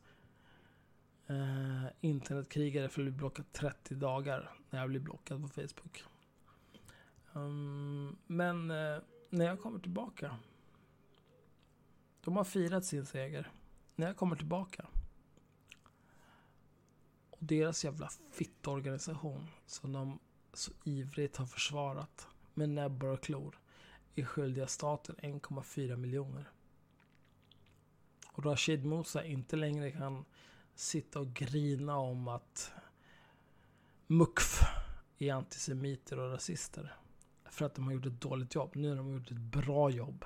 eh, 1.26 1.84
internetkrigare 2.00 2.88
för 2.88 3.00
att 3.00 3.04
bli 3.04 3.12
blockad 3.12 3.52
30 3.52 3.94
dagar 3.94 4.50
när 4.70 4.80
jag 4.80 4.88
blir 4.88 5.00
blockad 5.00 5.42
på 5.42 5.48
Facebook. 5.48 6.04
Um, 7.32 8.16
men 8.26 8.70
eh, 8.70 8.98
när 9.30 9.44
jag 9.44 9.60
kommer 9.60 9.78
tillbaka. 9.78 10.36
De 12.24 12.36
har 12.36 12.44
firat 12.44 12.84
sin 12.84 13.06
seger. 13.06 13.50
När 13.96 14.06
jag 14.06 14.16
kommer 14.16 14.36
tillbaka. 14.36 14.86
Och 17.40 17.46
deras 17.46 17.84
jävla 17.84 18.08
fittorganisation 18.30 19.46
som 19.66 19.92
de 19.92 20.18
så 20.52 20.72
ivrigt 20.84 21.36
har 21.36 21.46
försvarat 21.46 22.28
med 22.54 22.68
näbbar 22.68 23.08
och 23.08 23.22
klor 23.22 23.58
är 24.14 24.24
skyldiga 24.24 24.66
staten 24.66 25.16
1,4 25.16 25.96
miljoner. 25.96 26.50
Och 28.32 28.44
Rashid 28.44 28.84
Musa 28.84 29.24
inte 29.24 29.56
längre 29.56 29.90
kan 29.90 30.24
sitta 30.74 31.20
och 31.20 31.34
grina 31.34 31.96
om 31.96 32.28
att 32.28 32.72
MUKF 34.06 34.62
är 35.18 35.32
antisemiter 35.32 36.18
och 36.18 36.32
rasister. 36.32 36.96
för 37.44 37.64
att 37.64 37.74
de 37.74 37.84
har 37.84 37.92
gjort 37.92 38.06
ett 38.06 38.20
dåligt 38.20 38.54
jobb. 38.54 38.70
Nu 38.74 38.88
har 38.88 38.96
de 38.96 39.12
gjort 39.12 39.30
ett 39.30 39.36
bra 39.36 39.90
jobb. 39.90 40.24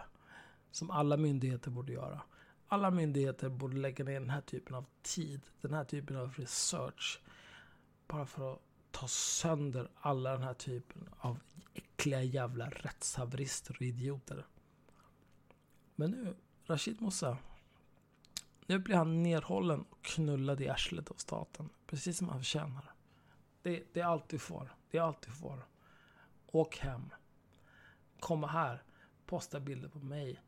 Som 0.70 0.90
alla 0.90 1.16
myndigheter 1.16 1.70
borde 1.70 1.92
göra. 1.92 2.20
Alla 2.68 2.90
myndigheter 2.90 3.48
borde 3.48 3.76
lägga 3.76 4.04
ner 4.04 4.20
den 4.20 4.30
här 4.30 4.40
typen 4.40 4.74
av 4.74 4.86
tid, 5.02 5.40
den 5.60 5.74
här 5.74 5.84
typen 5.84 6.16
av 6.16 6.34
research. 6.34 7.20
Bara 8.06 8.26
för 8.26 8.52
att 8.52 8.60
ta 8.90 9.08
sönder 9.08 9.90
alla 10.00 10.32
den 10.32 10.42
här 10.42 10.54
typen 10.54 11.08
av 11.18 11.38
äckliga 11.74 12.22
jävla 12.22 12.70
rättshaverister 12.70 13.76
och 13.76 13.82
idioter. 13.82 14.46
Men 15.94 16.10
nu, 16.10 16.36
Rashid 16.66 17.00
Mossa. 17.00 17.38
Nu 18.66 18.78
blir 18.78 18.96
han 18.96 19.22
nerhållen 19.22 19.84
och 19.90 20.04
knullad 20.04 20.60
i 20.60 20.68
arslet 20.68 21.10
av 21.10 21.14
staten. 21.14 21.68
Precis 21.86 22.18
som 22.18 22.28
han 22.28 22.38
förtjänar. 22.38 22.94
Det, 23.62 23.84
det 23.92 24.00
är 24.00 24.04
allt 24.04 24.28
du 24.28 24.38
får. 24.38 24.76
Det 24.90 24.98
är 24.98 25.02
allt 25.02 25.22
du 25.22 25.30
får. 25.30 25.66
Åk 26.46 26.78
hem. 26.78 27.10
Komma 28.20 28.46
här. 28.46 28.82
Posta 29.26 29.60
bilder 29.60 29.88
på 29.88 29.98
mig. 29.98 30.40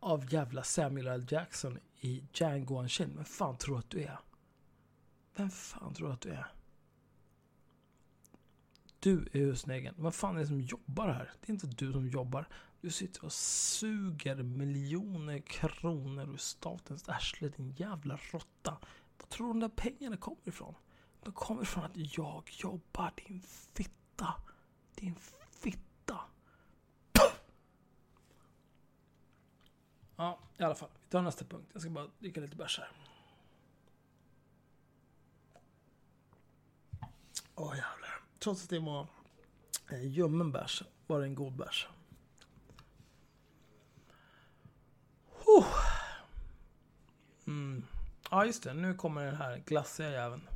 Av 0.00 0.32
jävla 0.32 0.62
Samuel 0.62 1.06
L. 1.06 1.26
Jackson 1.28 1.78
i 2.00 2.24
Django 2.32 2.80
Unchained. 2.80 3.16
Vem 3.16 3.24
fan 3.24 3.56
tror 3.56 3.74
du 3.74 3.78
att 3.78 3.90
du 3.90 4.02
är? 4.02 4.18
Vem 5.36 5.50
fan 5.50 5.94
tror 5.94 6.08
du 6.08 6.14
att 6.14 6.20
du 6.20 6.30
är? 6.30 6.52
Du 9.00 9.28
är 9.32 9.38
husnägen. 9.38 9.94
Vad 9.98 10.14
fan 10.14 10.36
är 10.36 10.40
det 10.40 10.46
som 10.46 10.60
jobbar 10.60 11.08
här? 11.08 11.32
Det 11.40 11.50
är 11.50 11.54
inte 11.54 11.66
du 11.66 11.92
som 11.92 12.08
jobbar. 12.08 12.48
Du 12.80 12.90
sitter 12.90 13.24
och 13.24 13.32
suger 13.32 14.36
miljoner 14.42 15.38
kronor 15.38 16.32
ur 16.32 16.36
statens 16.36 17.08
arsle, 17.08 17.48
din 17.48 17.70
jävla 17.70 18.18
råtta. 18.32 18.78
Var 19.18 19.26
tror 19.28 19.46
du 19.46 19.52
de 19.52 19.60
där 19.60 19.68
pengarna 19.68 20.16
kommer 20.16 20.48
ifrån? 20.48 20.74
De 21.22 21.32
kommer 21.32 21.62
ifrån 21.62 21.84
att 21.84 22.16
jag 22.16 22.42
jobbar, 22.46 23.12
din 23.26 23.42
fitta. 23.72 24.34
Din 24.94 25.14
fitta. 25.50 26.20
Ja, 30.18 30.38
i 30.56 30.62
alla 30.62 30.74
fall. 30.74 30.88
Vi 31.02 31.10
tar 31.10 31.22
nästa 31.22 31.44
punkt. 31.44 31.70
Jag 31.72 31.82
ska 31.82 31.90
bara 31.90 32.06
dricka 32.18 32.40
lite 32.40 32.56
bärs 32.56 32.78
här. 32.78 32.90
Åh 37.54 37.76
jävlar. 37.76 38.20
Trots 38.38 38.64
att 38.64 38.70
det 38.70 38.78
var 38.78 39.06
eh, 39.90 40.06
ljummen 40.06 40.52
bärs 40.52 40.82
var 41.06 41.20
det 41.20 41.26
en 41.26 41.34
god 41.34 41.52
bärs. 41.56 41.88
Oh. 45.44 45.74
Mm. 47.46 47.84
Ja 48.30 48.44
just 48.44 48.62
det, 48.62 48.74
nu 48.74 48.94
kommer 48.94 49.24
den 49.24 49.36
här 49.36 49.62
glassiga 49.66 50.10
jäveln. 50.10 50.48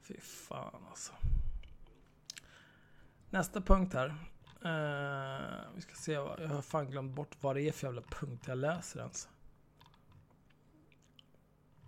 Fy 0.00 0.20
fan 0.20 0.84
alltså. 0.90 1.12
Nästa 3.30 3.60
punkt 3.60 3.94
här. 3.94 4.16
Uh, 4.64 5.74
vi 5.74 5.80
ska 5.80 5.94
se, 5.94 6.12
jag 6.12 6.48
har 6.48 6.62
fan 6.62 6.90
glömt 6.90 7.14
bort 7.14 7.36
vad 7.40 7.56
det 7.56 7.62
är 7.62 7.72
för 7.72 7.86
jävla 7.86 8.02
punkt 8.02 8.44
jag 8.46 8.58
läser 8.58 9.00
ens. 9.00 9.28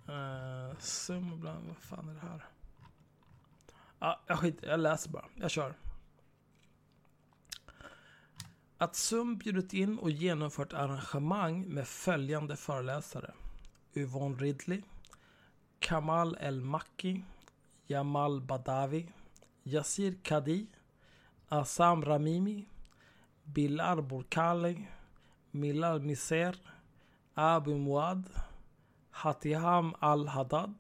Uh, 0.09 0.79
sum 0.79 1.33
ibland, 1.33 1.69
vad 1.69 1.77
fan 1.77 2.09
är 2.09 2.15
det 2.15 2.21
här? 2.21 2.45
Ja, 3.99 4.21
jag 4.27 4.39
skiter 4.39 4.69
jag 4.69 4.81
läser 4.81 5.11
bara. 5.11 5.25
Jag 5.35 5.51
kör. 5.51 5.75
Att 8.79 8.97
SUM 8.97 9.39
bjudit 9.39 9.73
in 9.73 9.99
och 9.99 10.11
genomfört 10.11 10.73
arrangemang 10.73 11.69
med 11.69 11.89
följande 11.89 12.57
föreläsare. 12.57 13.35
Yvonne 13.95 14.37
Ridley, 14.37 14.83
Kamal 15.79 16.37
El 16.41 16.61
Maki. 16.61 17.25
Jamal 17.91 18.41
Badawi, 18.41 19.13
Yasir 19.65 20.15
Kadi, 20.23 20.67
Assam 21.53 22.05
Ramimi, 22.05 22.65
Bilal 23.45 24.03
Burkali, 24.03 24.87
Milal 25.53 26.01
Miser, 26.01 26.55
Abu 27.35 27.75
Muad, 27.75 28.25
Hatiham 29.11 29.95
Al-Haddad, 30.01 30.75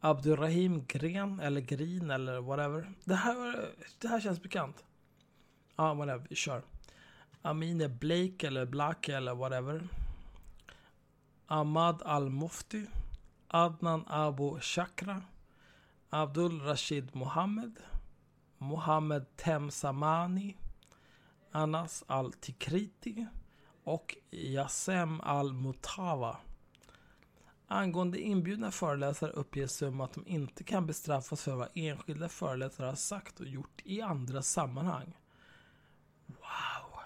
Abdurrahim 0.00 0.84
Gren 0.86 1.40
eller 1.40 1.60
Grin 1.60 2.10
eller 2.10 2.40
whatever. 2.40 2.92
Det 3.04 3.14
här, 3.14 3.70
det 3.98 4.08
här 4.08 4.20
känns 4.20 4.42
bekant. 4.42 4.84
Ja, 5.76 5.90
ah, 5.90 5.94
whatever. 5.94 6.26
Vi 6.28 6.36
kör. 6.36 6.62
Amine 7.42 7.88
Blake 7.88 8.46
eller 8.46 8.66
Black 8.66 9.08
eller 9.08 9.34
whatever. 9.34 9.88
Ahmad 11.46 12.02
Al-Mufti. 12.02 12.86
Adnan 13.48 14.04
Abu 14.06 14.60
Shakra. 14.60 15.22
Abdul 16.10 16.60
Rashid 16.60 17.14
Mohammed. 17.14 17.78
Mohammed 18.58 19.36
Temsamani. 19.36 20.56
Anas 21.50 22.04
Al-Tikriti. 22.06 23.26
Och 23.84 24.16
Yassem 24.30 25.20
Al-Mutawa. 25.20 26.36
Angående 27.66 28.20
inbjudna 28.20 28.70
föreläsare 28.70 29.30
uppger 29.30 29.66
SUM 29.66 30.00
att 30.00 30.12
de 30.12 30.26
inte 30.26 30.64
kan 30.64 30.86
bestraffas 30.86 31.42
för 31.42 31.54
vad 31.54 31.68
enskilda 31.74 32.28
föreläsare 32.28 32.86
har 32.86 32.94
sagt 32.94 33.40
och 33.40 33.46
gjort 33.46 33.82
i 33.84 34.00
andra 34.00 34.42
sammanhang. 34.42 35.16
Wow! 36.26 37.00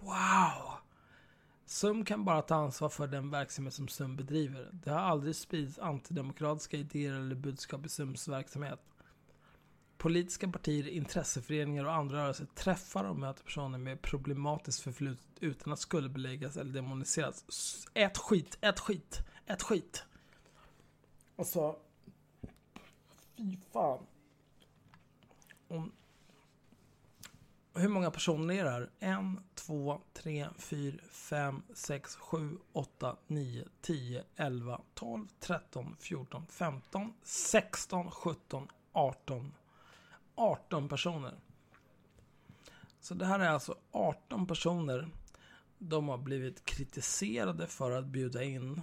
Wow! 0.00 0.78
SUM 1.66 2.04
kan 2.04 2.24
bara 2.24 2.42
ta 2.42 2.54
ansvar 2.54 2.88
för 2.88 3.06
den 3.06 3.30
verksamhet 3.30 3.74
som 3.74 3.88
SUM 3.88 4.16
bedriver. 4.16 4.70
Det 4.72 4.90
har 4.90 5.00
aldrig 5.00 5.36
spridits 5.36 5.78
antidemokratiska 5.78 6.76
idéer 6.76 7.12
eller 7.12 7.34
budskap 7.34 7.86
i 7.86 7.88
SUMs 7.88 8.28
verksamhet. 8.28 8.80
Politiska 9.98 10.48
partier, 10.48 10.88
intresseföreningar 10.88 11.84
och 11.84 11.94
andra 11.94 12.22
rörelser 12.22 12.46
träffar 12.54 13.04
och 13.04 13.16
möter 13.16 13.44
personer 13.44 13.78
med 13.78 14.02
problematiskt 14.02 14.80
förflutet 14.80 15.26
utan 15.40 15.72
att 15.72 15.78
skuldbeläggas 15.78 16.56
eller 16.56 16.72
demoniseras. 16.72 17.44
Ät 17.94 18.18
skit, 18.18 18.58
ät 18.60 18.80
skit! 18.80 19.22
Ett 19.46 19.62
skit. 19.62 20.04
Alltså. 21.36 21.76
Fy 23.36 23.56
fan. 23.72 24.06
Om, 25.68 25.92
hur 27.74 27.88
många 27.88 28.10
personer 28.10 28.54
är 28.54 28.64
det 28.64 28.70
här? 28.70 28.90
En, 28.98 29.40
två, 29.54 30.00
tre, 30.12 30.48
fyra, 30.58 30.98
fem, 31.10 31.62
sex, 31.74 32.16
sju, 32.16 32.58
åtta, 32.72 33.16
nio, 33.26 33.64
tio, 33.80 34.24
elva, 34.36 34.80
tolv, 34.94 35.26
tretton, 35.40 35.96
fjorton, 36.00 36.46
femton, 36.46 37.12
sexton, 37.22 38.10
sjutton, 38.10 38.68
arton. 38.92 39.52
18 40.38 40.88
personer. 40.88 41.34
Så 43.00 43.14
det 43.14 43.26
här 43.26 43.40
är 43.40 43.48
alltså 43.48 43.74
18 43.90 44.46
personer. 44.46 45.08
De 45.78 46.08
har 46.08 46.18
blivit 46.18 46.64
kritiserade 46.64 47.66
för 47.66 47.90
att 47.90 48.06
bjuda 48.06 48.42
in 48.42 48.80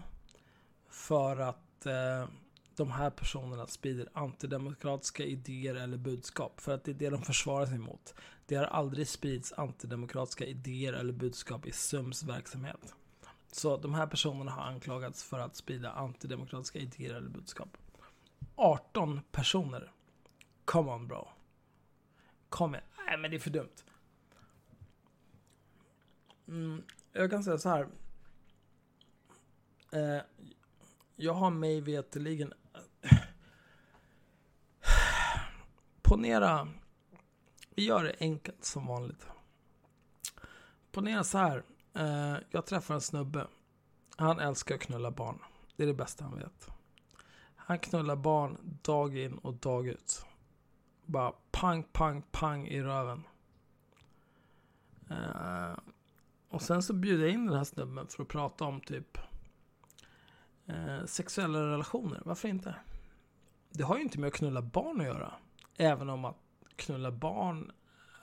för 0.90 1.38
att 1.38 1.86
eh, 1.86 2.28
de 2.76 2.92
här 2.92 3.10
personerna 3.10 3.68
sprider 3.68 4.10
antidemokratiska 4.14 5.24
idéer 5.24 5.76
eller 5.76 5.98
budskap. 5.98 6.62
För 6.62 6.72
att 6.72 6.84
det 6.84 6.92
är 6.92 6.96
det 6.96 7.10
de 7.10 7.22
försvarar 7.22 7.66
sig 7.66 7.78
mot. 7.78 8.14
Det 8.46 8.56
har 8.56 8.66
aldrig 8.66 9.08
spridits 9.08 9.54
antidemokratiska 9.54 10.46
idéer 10.46 10.94
eller 10.94 11.14
budskap 11.14 11.66
i 11.66 11.72
SUMs 11.72 12.24
verksamhet. 12.24 12.96
Så 13.52 13.78
de 13.78 13.94
här 13.94 14.08
personerna 14.08 14.52
har 14.52 14.64
anklagats 14.64 15.24
för 15.24 15.40
att 15.40 15.56
sprida 15.56 15.92
antidemokratiska 15.92 16.80
idéer 16.80 17.14
eller 17.14 17.30
budskap. 17.30 17.78
18 18.56 19.22
personer. 19.32 19.92
Come 20.66 20.92
on 20.92 21.08
bro. 21.08 21.28
Kom 22.50 22.76
igen. 22.76 22.88
Nej 23.06 23.18
men 23.18 23.32
det 23.32 23.38
är 23.38 23.40
för 23.40 23.50
dumt. 23.50 23.84
Mm, 26.48 26.84
jag 27.12 27.30
kan 27.30 27.44
säga 27.44 27.58
så 27.58 27.70
här. 27.70 27.88
Eh, 29.92 30.22
jag 31.16 31.34
har 31.34 31.50
mig 31.50 31.82
veterligen... 31.82 32.54
Ponera... 36.02 36.68
Vi 37.70 37.86
gör 37.86 38.04
det 38.04 38.16
enkelt 38.20 38.66
som 38.66 38.88
vanligt. 38.88 39.28
Ponera 40.92 41.24
så 41.24 41.38
här. 41.38 41.64
Eh, 41.94 42.38
jag 42.50 42.66
träffar 42.66 42.94
en 42.94 43.02
snubbe. 43.02 43.48
Han 44.18 44.40
älskar 44.40 44.76
att 44.76 44.82
knulla 44.82 45.12
barn. 45.12 45.40
Det 45.76 45.84
är 45.84 45.88
det 45.88 45.94
bästa 45.94 46.24
han 46.24 46.38
vet. 46.38 46.68
Han 47.56 47.80
knullar 47.80 48.16
barn 48.16 48.80
dag 48.82 49.18
in 49.18 49.38
och 49.38 49.54
dag 49.54 49.88
ut. 49.88 50.26
Bara 51.06 51.34
pang, 51.52 51.84
pang, 51.84 52.24
pang 52.32 52.68
i 52.68 52.82
röven. 52.82 53.24
Uh, 55.12 55.78
och 56.50 56.62
sen 56.62 56.84
så 56.84 56.94
bjuder 56.94 57.26
jag 57.26 57.34
in 57.34 57.46
den 57.46 57.58
här 57.58 57.64
snubben 57.64 58.08
för 58.08 58.24
att 58.24 58.30
prata 58.30 58.66
om 58.66 58.82
typ 58.82 59.18
Eh, 60.66 61.06
sexuella 61.06 61.60
relationer, 61.60 62.22
varför 62.26 62.48
inte? 62.48 62.76
Det 63.70 63.84
har 63.84 63.98
ju 63.98 64.04
inte 64.04 64.20
med 64.20 64.28
att 64.28 64.34
knulla 64.34 64.62
barn 64.62 65.02
att 65.02 65.08
göra. 65.08 65.34
Även 65.78 66.10
om 66.10 66.26
att 66.26 66.38
knulla 66.76 67.12
barn 67.12 67.72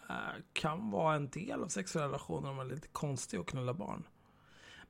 eh, 0.08 0.42
kan 0.52 0.90
vara 0.90 1.14
en 1.14 1.28
del 1.28 1.62
av 1.62 1.68
sexuella 1.68 2.08
relationer 2.08 2.50
om 2.50 2.56
man 2.56 2.70
är 2.70 2.74
lite 2.74 2.88
konstig 2.88 3.40
och 3.40 3.48
knulla 3.48 3.74
barn. 3.74 4.06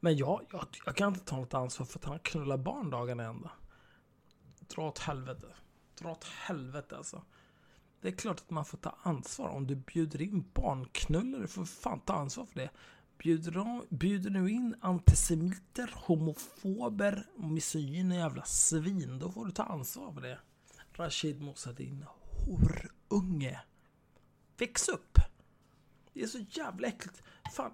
Men 0.01 0.17
jag, 0.17 0.47
jag, 0.51 0.67
jag 0.87 0.97
kan 0.97 1.09
inte 1.09 1.25
ta 1.25 1.37
något 1.37 1.55
ansvar 1.55 1.87
för 1.87 1.99
att 1.99 2.05
han 2.05 2.19
knullar 2.19 2.57
barn 2.57 2.91
dagarna 2.91 3.25
ända. 3.25 3.51
Dra 4.75 4.89
åt 4.89 4.99
helvete. 4.99 5.47
Dra 5.99 6.11
åt 6.11 6.25
helvete 6.25 6.97
alltså. 6.97 7.23
Det 8.03 8.09
är 8.09 8.13
klart 8.13 8.41
att 8.41 8.51
man 8.51 8.65
får 8.65 8.79
ta 8.79 8.97
ansvar. 9.03 9.49
Om 9.49 9.67
du 9.67 9.77
bjuder 9.77 10.23
in 10.23 10.45
barnknullare 10.55 11.47
får 11.47 11.61
du 11.63 11.67
fan 11.67 12.01
ta 12.01 12.13
ansvar 12.13 12.47
för 12.47 12.55
det. 12.55 12.71
Bjuder, 13.19 13.95
bjuder 13.95 14.31
du 14.31 14.51
in 14.51 14.75
antisemiter, 14.81 15.95
homofober, 15.95 17.27
misogyna 17.37 18.15
jävla 18.15 18.45
svin, 18.45 19.19
då 19.19 19.33
får 19.33 19.47
du 19.47 19.53
ta 19.53 19.63
ansvar 19.63 20.13
för 20.13 20.21
det. 20.21 20.39
Rashid 20.93 21.43
Mossa, 21.43 21.73
din 21.73 22.05
horunge. 23.09 23.61
Väx 24.59 24.89
upp! 24.89 25.19
Det 26.13 26.23
är 26.23 26.27
så 26.27 26.39
jävla 26.51 26.89
äckligt. 26.89 27.23
Fan, 27.53 27.73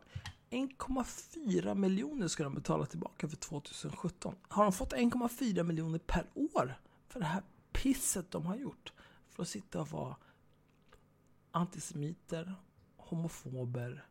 1,4 0.51 1.75
miljoner 1.75 2.29
ska 2.29 2.45
de 2.45 2.55
betala 2.55 2.87
tillbaka 2.87 3.29
för 3.29 3.37
2017. 3.37 4.35
Har 4.49 4.65
de 4.65 4.73
fått 4.73 4.93
1,4 4.93 5.63
miljoner 5.63 5.99
per 5.99 6.27
år 6.35 6.81
för 7.09 7.21
det 7.21 7.27
här 7.27 7.43
pisset 7.73 8.31
de 8.31 8.47
har 8.47 8.57
gjort? 8.57 8.93
För 9.39 9.43
att 9.43 9.49
sitta 9.49 9.81
och 9.81 9.89
vara 9.89 10.17
antisemiter, 11.51 12.55
homofober 12.97 14.07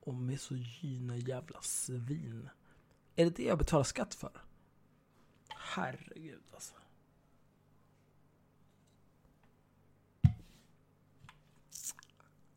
och 0.00 0.14
misogyna 0.14 1.16
jävla 1.16 1.60
svin. 1.62 2.48
Är 3.14 3.24
det 3.24 3.30
det 3.30 3.42
jag 3.42 3.58
betalar 3.58 3.84
skatt 3.84 4.14
för? 4.14 4.44
Herregud 5.48 6.42
alltså. 6.52 6.74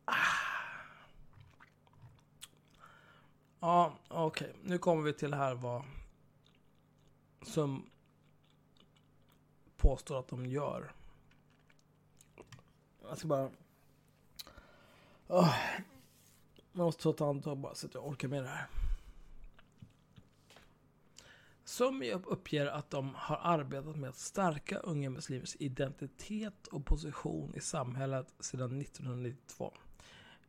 Ah. 0.04 0.14
Ja, 3.60 3.98
okej. 4.08 4.50
Okay. 4.50 4.60
Nu 4.62 4.78
kommer 4.78 5.02
vi 5.02 5.12
till 5.12 5.30
det 5.30 5.36
här 5.36 5.54
vad 5.54 5.84
som 7.42 7.90
påstår 9.76 10.18
att 10.18 10.28
de 10.28 10.46
gör. 10.46 10.92
Jag 13.08 13.18
ska 13.18 13.28
bara... 13.28 13.50
Oh. 15.28 15.54
Man 16.72 16.84
måste 16.86 17.02
ta 17.02 17.10
ett 17.10 17.20
andetag 17.20 17.58
bara 17.58 17.74
så 17.74 17.86
att 17.86 17.94
jag 17.94 18.06
orkar 18.06 18.28
med 18.28 18.42
det 18.42 18.48
här. 18.48 18.66
Som 21.64 22.02
uppger 22.24 22.66
att 22.66 22.90
de 22.90 23.14
har 23.14 23.36
arbetat 23.42 23.96
med 23.96 24.10
att 24.10 24.18
stärka 24.18 24.78
unga 24.78 25.10
muslimers 25.10 25.56
identitet 25.58 26.66
och 26.66 26.86
position 26.86 27.54
i 27.54 27.60
samhället 27.60 28.34
sedan 28.40 28.80
1992. 28.80 29.72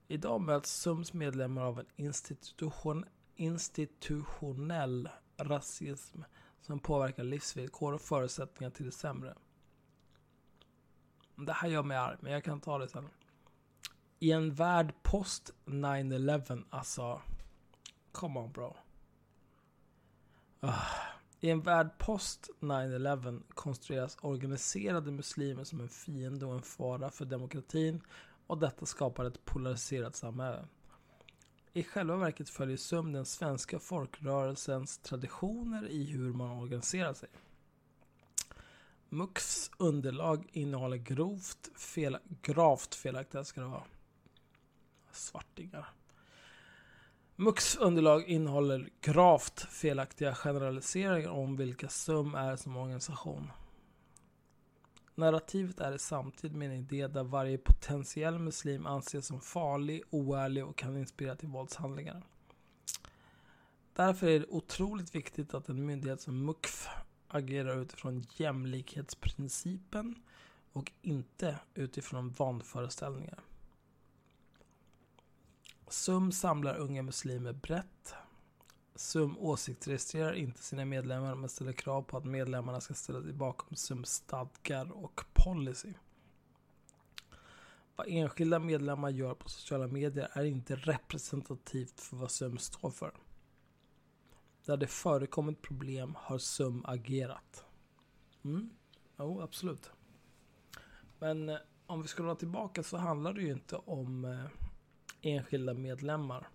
Idag 0.07 0.41
möts 0.41 0.71
SUMs 0.71 1.13
medlemmar 1.13 1.61
av 1.61 1.79
en 1.79 1.85
institution, 1.95 3.05
institutionell 3.35 5.09
rasism 5.37 6.21
som 6.61 6.79
påverkar 6.79 7.23
livsvillkor 7.23 7.93
och 7.93 8.01
förutsättningar 8.01 8.71
till 8.71 8.85
det 8.85 8.91
sämre. 8.91 9.35
Det 11.35 11.53
här 11.53 11.69
gör 11.69 11.83
mig 11.83 11.97
arg, 11.97 12.17
men 12.19 12.31
jag 12.31 12.43
kan 12.43 12.61
ta 12.61 12.77
det 12.77 12.87
sen. 12.87 13.09
I 14.19 14.31
en 14.31 14.53
värld 14.53 14.93
post 15.03 15.53
9-11, 15.65 16.63
alltså... 16.69 17.21
Come 18.11 18.39
on 18.39 18.51
bro. 18.51 18.75
Uh. 20.63 21.15
I 21.39 21.49
en 21.49 21.61
värld 21.61 21.97
post 21.97 22.49
9-11 22.59 23.41
konstrueras 23.49 24.17
organiserade 24.21 25.11
muslimer 25.11 25.63
som 25.63 25.79
en 25.79 25.89
fiende 25.89 26.45
och 26.45 26.53
en 26.53 26.61
fara 26.61 27.09
för 27.09 27.25
demokratin 27.25 28.01
och 28.47 28.57
detta 28.57 28.85
skapar 28.85 29.25
ett 29.25 29.45
polariserat 29.45 30.15
samhälle. 30.15 30.65
I 31.73 31.83
själva 31.83 32.15
verket 32.15 32.49
följer 32.49 32.77
SUM 32.77 33.11
den 33.11 33.25
svenska 33.25 33.79
folkrörelsens 33.79 34.97
traditioner 34.97 35.87
i 35.87 36.05
hur 36.05 36.33
man 36.33 36.51
organiserar 36.51 37.13
sig. 37.13 37.29
MUX 39.15 39.71
underlag 39.77 40.49
innehåller 40.51 40.97
grovt 40.97 41.79
fel, 41.79 42.17
gravt 42.41 42.95
felaktiga 42.95 43.43
ska 43.43 43.61
det 43.61 43.67
vara. 43.67 43.83
Svartingar. 45.11 45.89
MUX 47.35 47.75
underlag 47.75 48.23
innehåller 48.23 48.89
gravt 49.01 49.59
felaktiga 49.59 50.35
generaliseringar 50.35 51.29
om 51.29 51.55
vilka 51.55 51.89
SUM 51.89 52.35
är 52.35 52.55
som 52.55 52.77
organisation. 52.77 53.51
Narrativet 55.15 55.79
är 55.79 55.95
i 55.95 55.99
samtid 55.99 56.55
med 56.55 56.69
en 56.71 56.75
idé 56.75 57.07
där 57.07 57.23
varje 57.23 57.57
potentiell 57.57 58.39
muslim 58.39 58.85
anses 58.85 59.27
som 59.27 59.41
farlig, 59.41 60.03
oärlig 60.09 60.65
och 60.65 60.75
kan 60.75 60.97
inspirera 60.97 61.35
till 61.35 61.49
våldshandlingar. 61.49 62.23
Därför 63.93 64.27
är 64.27 64.39
det 64.39 64.47
otroligt 64.49 65.15
viktigt 65.15 65.53
att 65.53 65.69
en 65.69 65.85
myndighet 65.85 66.21
som 66.21 66.45
MUCF 66.45 66.87
agerar 67.27 67.81
utifrån 67.81 68.25
jämlikhetsprincipen 68.35 70.15
och 70.73 70.91
inte 71.01 71.59
utifrån 71.73 72.29
vanföreställningar. 72.29 73.39
SUM 75.87 76.31
samlar 76.31 76.77
unga 76.77 77.03
muslimer 77.03 77.53
brett. 77.53 78.13
SUM 78.95 79.37
åsiktsregistrerar 79.37 80.33
inte 80.33 80.63
sina 80.63 80.85
medlemmar 80.85 81.35
men 81.35 81.49
ställer 81.49 81.73
krav 81.73 82.01
på 82.01 82.17
att 82.17 82.25
medlemmarna 82.25 82.81
ska 82.81 82.93
ställa 82.93 83.21
sig 83.21 83.33
bakom 83.33 83.75
SUMs 83.75 84.09
stadgar 84.09 84.91
och 84.91 85.21
policy. 85.33 85.93
Vad 87.95 88.07
enskilda 88.09 88.59
medlemmar 88.59 89.09
gör 89.09 89.33
på 89.33 89.49
sociala 89.49 89.87
medier 89.87 90.29
är 90.33 90.43
inte 90.43 90.75
representativt 90.75 92.01
för 92.01 92.17
vad 92.17 92.31
SUM 92.31 92.57
står 92.57 92.91
för. 92.91 93.11
Där 94.65 94.77
det 94.77 94.87
förekommit 94.87 95.61
problem 95.61 96.15
har 96.19 96.37
SUM 96.37 96.85
agerat. 96.85 97.65
Mm, 98.43 98.69
jo, 99.17 99.41
absolut. 99.41 99.91
Men 101.19 101.49
eh, 101.49 101.57
om 101.85 102.01
vi 102.01 102.07
ska 102.07 102.23
dra 102.23 102.35
tillbaka 102.35 102.83
så 102.83 102.97
handlar 102.97 103.33
det 103.33 103.41
ju 103.41 103.51
inte 103.51 103.75
om 103.75 104.25
eh, 104.25 104.45
enskilda 105.21 105.73
medlemmar. 105.73 106.47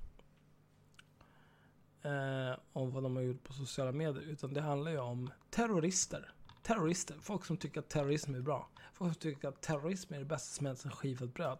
Eh, 2.02 2.58
om 2.72 2.90
vad 2.90 3.02
de 3.02 3.16
har 3.16 3.22
gjort 3.22 3.42
på 3.42 3.52
sociala 3.52 3.92
medier. 3.92 4.22
Utan 4.22 4.54
det 4.54 4.60
handlar 4.60 4.90
ju 4.90 4.98
om 4.98 5.30
terrorister. 5.50 6.32
Terrorister. 6.62 7.16
Folk 7.20 7.44
som 7.44 7.56
tycker 7.56 7.80
att 7.80 7.88
terrorism 7.88 8.34
är 8.34 8.40
bra. 8.40 8.68
Folk 8.92 9.12
som 9.12 9.20
tycker 9.20 9.48
att 9.48 9.60
terrorism 9.60 10.14
är 10.14 10.18
det 10.18 10.24
bästa 10.24 10.56
som 10.56 10.66
hänt 10.66 10.78
sen 10.78 10.90
skivat 10.90 11.34
bröd. 11.34 11.58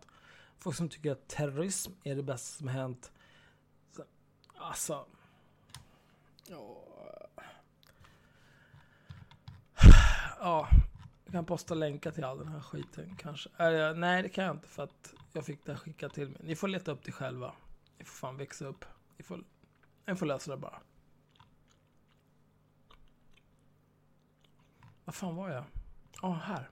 Folk 0.59 0.77
som 0.77 0.89
tycker 0.89 1.13
att 1.13 1.29
terrorism 1.29 1.93
är 2.05 2.17
det 2.17 2.23
bästa 2.23 2.59
som 2.59 2.69
hänt. 2.69 3.13
Alltså. 4.55 5.07
Ja. 6.51 6.85
Ja. 10.39 10.69
Jag 11.25 11.33
kan 11.33 11.47
posta 11.47 11.75
länkar 11.75 12.11
till 12.11 12.25
all 12.25 12.39
den 12.39 12.49
här 12.49 12.61
skiten 12.61 13.17
kanske. 13.17 13.51
Äh, 13.59 13.97
nej, 13.97 14.23
det 14.23 14.29
kan 14.29 14.45
jag 14.45 14.57
inte 14.57 14.69
för 14.69 14.83
att 14.83 15.15
jag 15.33 15.47
fick 15.47 15.67
det 15.67 15.77
skickat 15.77 16.15
till 16.15 16.29
mig. 16.29 16.41
Ni 16.45 16.57
får 16.57 16.69
leta 16.69 16.93
upp 16.93 17.05
det 17.05 17.13
själva. 17.13 17.55
Ni 17.99 18.05
får 18.05 18.15
fan 18.15 18.37
växa 18.37 18.67
upp. 18.67 18.85
Ni 19.17 19.25
får, 19.25 19.45
ni 20.07 20.17
får 20.17 20.27
lösa 20.27 20.51
det 20.51 20.57
bara. 20.57 20.81
Vad 25.05 25.15
fan 25.15 25.37
var 25.37 25.51
jag? 25.51 25.65
Ja, 26.23 26.29
oh, 26.29 26.37
här. 26.37 26.71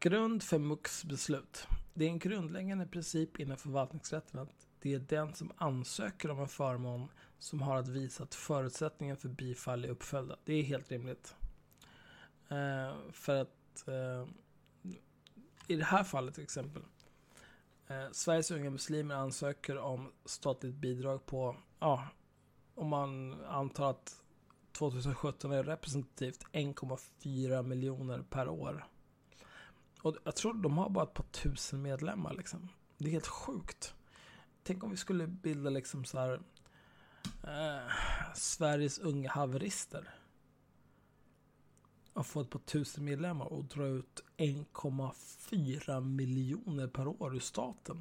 Grund 0.00 0.42
för 0.42 0.58
MUX-beslut. 0.58 1.66
Det 1.94 2.04
är 2.04 2.08
en 2.08 2.18
grundläggande 2.18 2.86
princip 2.86 3.40
inom 3.40 3.56
förvaltningsrätten 3.56 4.40
att 4.40 4.61
det 4.82 4.94
är 4.94 4.98
den 4.98 5.34
som 5.34 5.52
ansöker 5.56 6.30
om 6.30 6.40
en 6.40 6.48
förmån 6.48 7.08
som 7.38 7.62
har 7.62 7.76
att 7.76 7.88
visa 7.88 8.22
att 8.22 8.34
förutsättningen 8.34 9.16
för 9.16 9.28
bifall 9.28 9.84
är 9.84 9.88
uppföljda. 9.88 10.36
Det 10.44 10.54
är 10.54 10.62
helt 10.62 10.90
rimligt. 10.90 11.34
Eh, 12.48 12.94
för 13.12 13.36
att 13.36 13.88
eh, 13.88 14.28
i 15.66 15.76
det 15.76 15.84
här 15.84 16.04
fallet 16.04 16.34
till 16.34 16.44
exempel. 16.44 16.82
Eh, 17.86 18.10
Sveriges 18.12 18.50
unga 18.50 18.70
muslimer 18.70 19.14
ansöker 19.14 19.78
om 19.78 20.12
statligt 20.24 20.74
bidrag 20.74 21.26
på, 21.26 21.56
ja, 21.78 22.08
om 22.74 22.88
man 22.88 23.40
antar 23.44 23.90
att 23.90 24.22
2017 24.72 25.52
är 25.52 25.64
representativt 25.64 26.44
1,4 26.52 27.62
miljoner 27.62 28.22
per 28.30 28.48
år. 28.48 28.86
Och 30.02 30.16
jag 30.24 30.36
tror 30.36 30.54
de 30.54 30.78
har 30.78 30.90
bara 30.90 31.04
ett 31.04 31.14
par 31.14 31.24
tusen 31.24 31.82
medlemmar 31.82 32.34
liksom. 32.34 32.68
Det 32.98 33.08
är 33.08 33.12
helt 33.12 33.26
sjukt. 33.26 33.94
Tänk 34.62 34.84
om 34.84 34.90
vi 34.90 34.96
skulle 34.96 35.26
bilda 35.26 35.70
liksom 35.70 36.04
så 36.04 36.18
här 36.18 36.40
eh, 37.42 37.92
Sveriges 38.34 38.98
unga 38.98 39.30
haverister 39.30 40.14
och 42.12 42.26
få 42.26 42.40
ett 42.40 42.50
par 42.50 42.58
tusen 42.58 43.04
medlemmar 43.04 43.52
och 43.52 43.64
dra 43.64 43.86
ut 43.86 44.24
1,4 44.36 46.00
miljoner 46.00 46.86
per 46.86 47.06
år 47.06 47.36
ur 47.36 47.40
staten. 47.40 48.00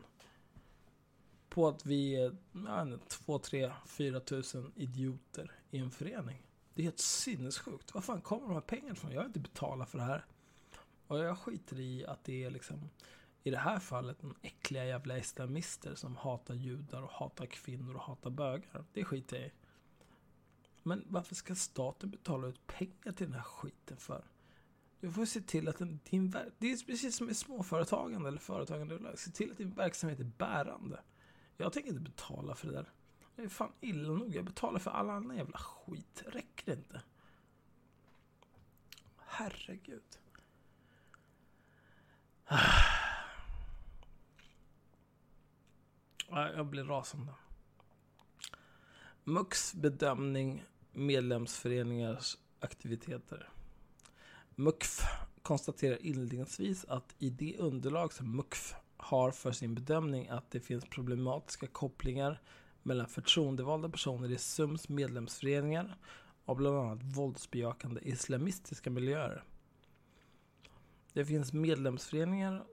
På 1.50 1.68
att 1.68 1.86
vi 1.86 2.16
är 2.16 2.36
nej, 2.52 2.98
2, 3.08 3.40
3, 3.40 3.72
4 3.86 4.20
tusen 4.20 4.72
idioter 4.76 5.52
i 5.72 5.78
en 5.78 5.92
förening. 5.92 6.42
Det 6.74 6.82
är 6.82 6.84
helt 6.84 7.00
sinnessjukt. 7.00 7.94
Var 7.94 8.02
fan 8.02 8.22
kommer 8.22 8.48
de 8.48 8.54
här 8.54 8.62
pengarna 8.62 8.92
ifrån? 8.92 9.12
Jag 9.12 9.22
har 9.22 9.26
inte 9.26 9.40
betalat 9.40 9.90
för 9.90 9.98
det 9.98 10.04
här. 10.04 10.26
Och 11.08 11.20
jag 11.20 11.38
skiter 11.38 11.80
i 11.80 12.06
att 12.06 12.24
det 12.24 12.44
är 12.44 12.50
liksom 12.50 12.90
i 13.44 13.52
det 13.52 13.58
här 13.58 13.80
fallet 13.80 14.24
någon 14.24 14.38
äckliga 14.42 14.86
jävla 14.86 15.18
islamister 15.18 15.96
som 15.96 16.16
hatar 16.16 16.54
judar 16.54 17.02
och 17.02 17.12
hatar 17.12 17.46
kvinnor 17.46 17.96
och 17.96 18.02
hatar 18.02 18.30
bögar. 18.30 18.86
Det 18.94 19.06
skiter 19.06 19.38
jag 19.38 19.46
i. 19.46 19.52
Men 20.84 21.06
varför 21.08 21.36
ska 21.36 21.56
staten 21.56 22.10
betala 22.10 22.48
ut 22.48 22.68
pengar 22.68 23.12
till 23.12 23.26
den 23.26 23.34
här 23.34 23.44
skiten 23.44 23.98
för? 23.98 24.26
Du 25.00 25.12
får 25.12 25.26
se 25.26 25.42
till 25.42 25.68
att 25.68 25.78
den, 25.78 26.00
din 26.10 26.32
det 26.58 26.72
är 26.72 26.86
precis 26.86 27.16
som 27.16 27.30
i 27.30 27.34
småföretagande 27.34 28.28
eller 28.28 28.40
företagande. 28.40 29.18
Se 29.18 29.32
till 29.32 29.52
att 29.52 29.58
din 29.58 29.74
verksamhet 29.74 30.20
är 30.20 30.24
bärande. 30.24 31.00
Jag 31.58 31.74
tänker 31.74 31.90
inte 31.90 32.02
betala 32.02 32.56
för 32.56 32.68
det 32.68 32.74
där. 32.74 32.90
Det 33.36 33.42
är 33.42 33.50
fan 33.50 33.72
illa 33.82 34.14
nog. 34.14 34.36
Jag 34.36 34.46
betalar 34.46 34.80
för 34.80 34.92
all 34.92 35.10
annan 35.10 35.38
jävla 35.38 35.58
skit. 35.58 36.24
Räcker 36.26 36.66
det 36.66 36.74
inte? 36.74 37.02
Herregud. 39.18 40.04
Jag 46.32 46.66
blir 46.66 46.84
rasande. 46.84 47.34
MUX 49.24 49.74
bedömning 49.74 50.64
medlemsföreningars 50.92 52.38
aktiviteter. 52.60 53.50
MUKF 54.56 55.02
konstaterar 55.42 56.06
inledningsvis 56.06 56.86
att 56.86 57.16
i 57.20 57.30
det 57.30 57.58
underlag 57.58 58.14
som 58.14 58.36
MUKF 58.36 58.74
har 58.98 59.32
för 59.32 59.52
sin 59.52 59.76
bedömning 59.76 60.28
att 60.28 60.52
det 60.52 60.60
finns 60.60 60.86
problematiska 60.86 61.68
kopplingar 61.68 62.42
mellan 62.84 63.08
förtroendevalda 63.08 63.90
personer 63.90 64.32
i 64.32 64.38
SUMs 64.38 64.90
medlemsföreningar 64.90 65.98
och 66.46 66.56
bland 66.56 66.78
annat 66.78 67.04
våldsbejakande 67.04 68.02
islamistiska 68.04 68.90
miljöer. 68.90 69.44
Det 71.14 71.26
finns 71.26 71.54
medlemsföreningar, 71.54 72.66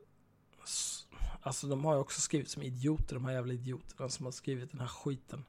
alltså 1.43 1.67
de 1.67 1.85
har 1.85 1.95
ju 1.95 2.01
också 2.01 2.21
skrivit 2.21 2.49
som 2.49 2.63
idioter, 2.63 3.15
de 3.15 3.25
här 3.25 3.33
jävla 3.33 3.53
idioterna 3.53 4.09
som 4.09 4.25
har 4.25 4.33
skrivit 4.33 4.71
den 4.71 4.81
här 4.81 4.89
skiten. 4.89 5.45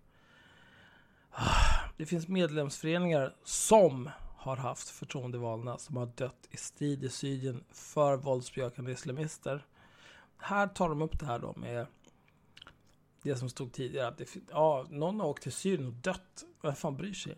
Det 1.98 2.06
finns 2.06 2.28
medlemsföreningar 2.28 3.36
som 3.44 4.10
har 4.38 4.58
haft 4.58 4.90
förtroendevalda 4.90 5.78
som 5.78 5.98
har 5.98 6.06
dött 6.06 6.48
i 6.50 6.58
strid 6.58 7.04
i 7.04 7.10
Syrien 7.10 7.64
för 7.72 8.18
våldsbejakande 8.18 8.92
islamister. 8.92 9.66
Här 10.38 10.68
tar 10.68 10.90
de 10.90 11.02
upp 11.02 11.20
det 11.20 11.26
här 11.26 11.40
då 11.40 11.54
med 11.58 11.88
det 13.22 13.36
som 13.36 13.50
stod 13.50 13.72
tidigare. 13.72 14.08
Att 14.08 14.18
det, 14.18 14.36
ja, 14.50 14.86
någon 14.90 15.20
har 15.20 15.28
åkt 15.28 15.44
till 15.44 15.52
Syrien 15.52 15.88
och 15.88 15.94
dött. 15.94 16.46
Vem 16.62 16.76
fan 16.76 16.98
bryr 16.98 17.14
sig? 17.14 17.38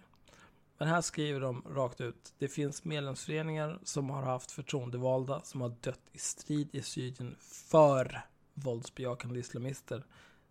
Men 0.77 0.87
här 0.87 1.01
skriver 1.01 1.39
de 1.39 1.63
rakt 1.69 2.01
ut. 2.01 2.33
Det 2.37 2.47
finns 2.47 2.83
medlemsföreningar 2.83 3.79
som 3.83 4.09
har 4.09 4.23
haft 4.23 4.51
förtroendevalda 4.51 5.41
som 5.41 5.61
har 5.61 5.75
dött 5.81 6.01
i 6.11 6.17
strid 6.17 6.69
i 6.71 6.81
Syrien 6.81 7.35
för 7.39 8.21
våldsbejakande 8.63 9.39
islamister. 9.39 10.05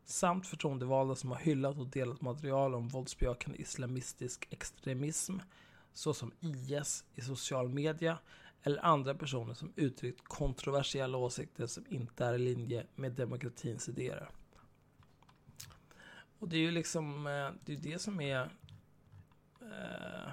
Samt 0.05 0.47
förtroendevalda 0.47 1.15
som 1.15 1.31
har 1.31 1.39
hyllat 1.39 1.79
och 1.79 1.87
delat 1.87 2.21
material 2.21 2.75
om 2.75 2.89
våldsbejakande 2.89 3.59
islamistisk 3.59 4.47
extremism 4.51 5.39
såsom 5.93 6.33
IS 6.41 7.05
i 7.15 7.21
social 7.21 7.69
media 7.69 8.19
eller 8.63 8.85
andra 8.85 9.15
personer 9.15 9.55
som 9.55 9.73
uttryckt 9.77 10.25
kontroversiella 10.25 11.19
åsikter 11.19 11.67
som 11.67 11.85
inte 11.89 12.25
är 12.25 12.35
i 12.35 12.39
linje 12.39 12.87
med 12.95 13.13
demokratins 13.13 13.89
idéer. 13.89 14.29
Och 16.39 16.49
det 16.49 16.57
är 16.57 16.61
ju 16.61 16.71
liksom, 16.71 17.27
eh, 17.27 17.51
det 17.65 17.73
är 17.73 17.77
det 17.77 17.99
som 17.99 18.21
är 18.21 18.51
eh, 19.61 20.33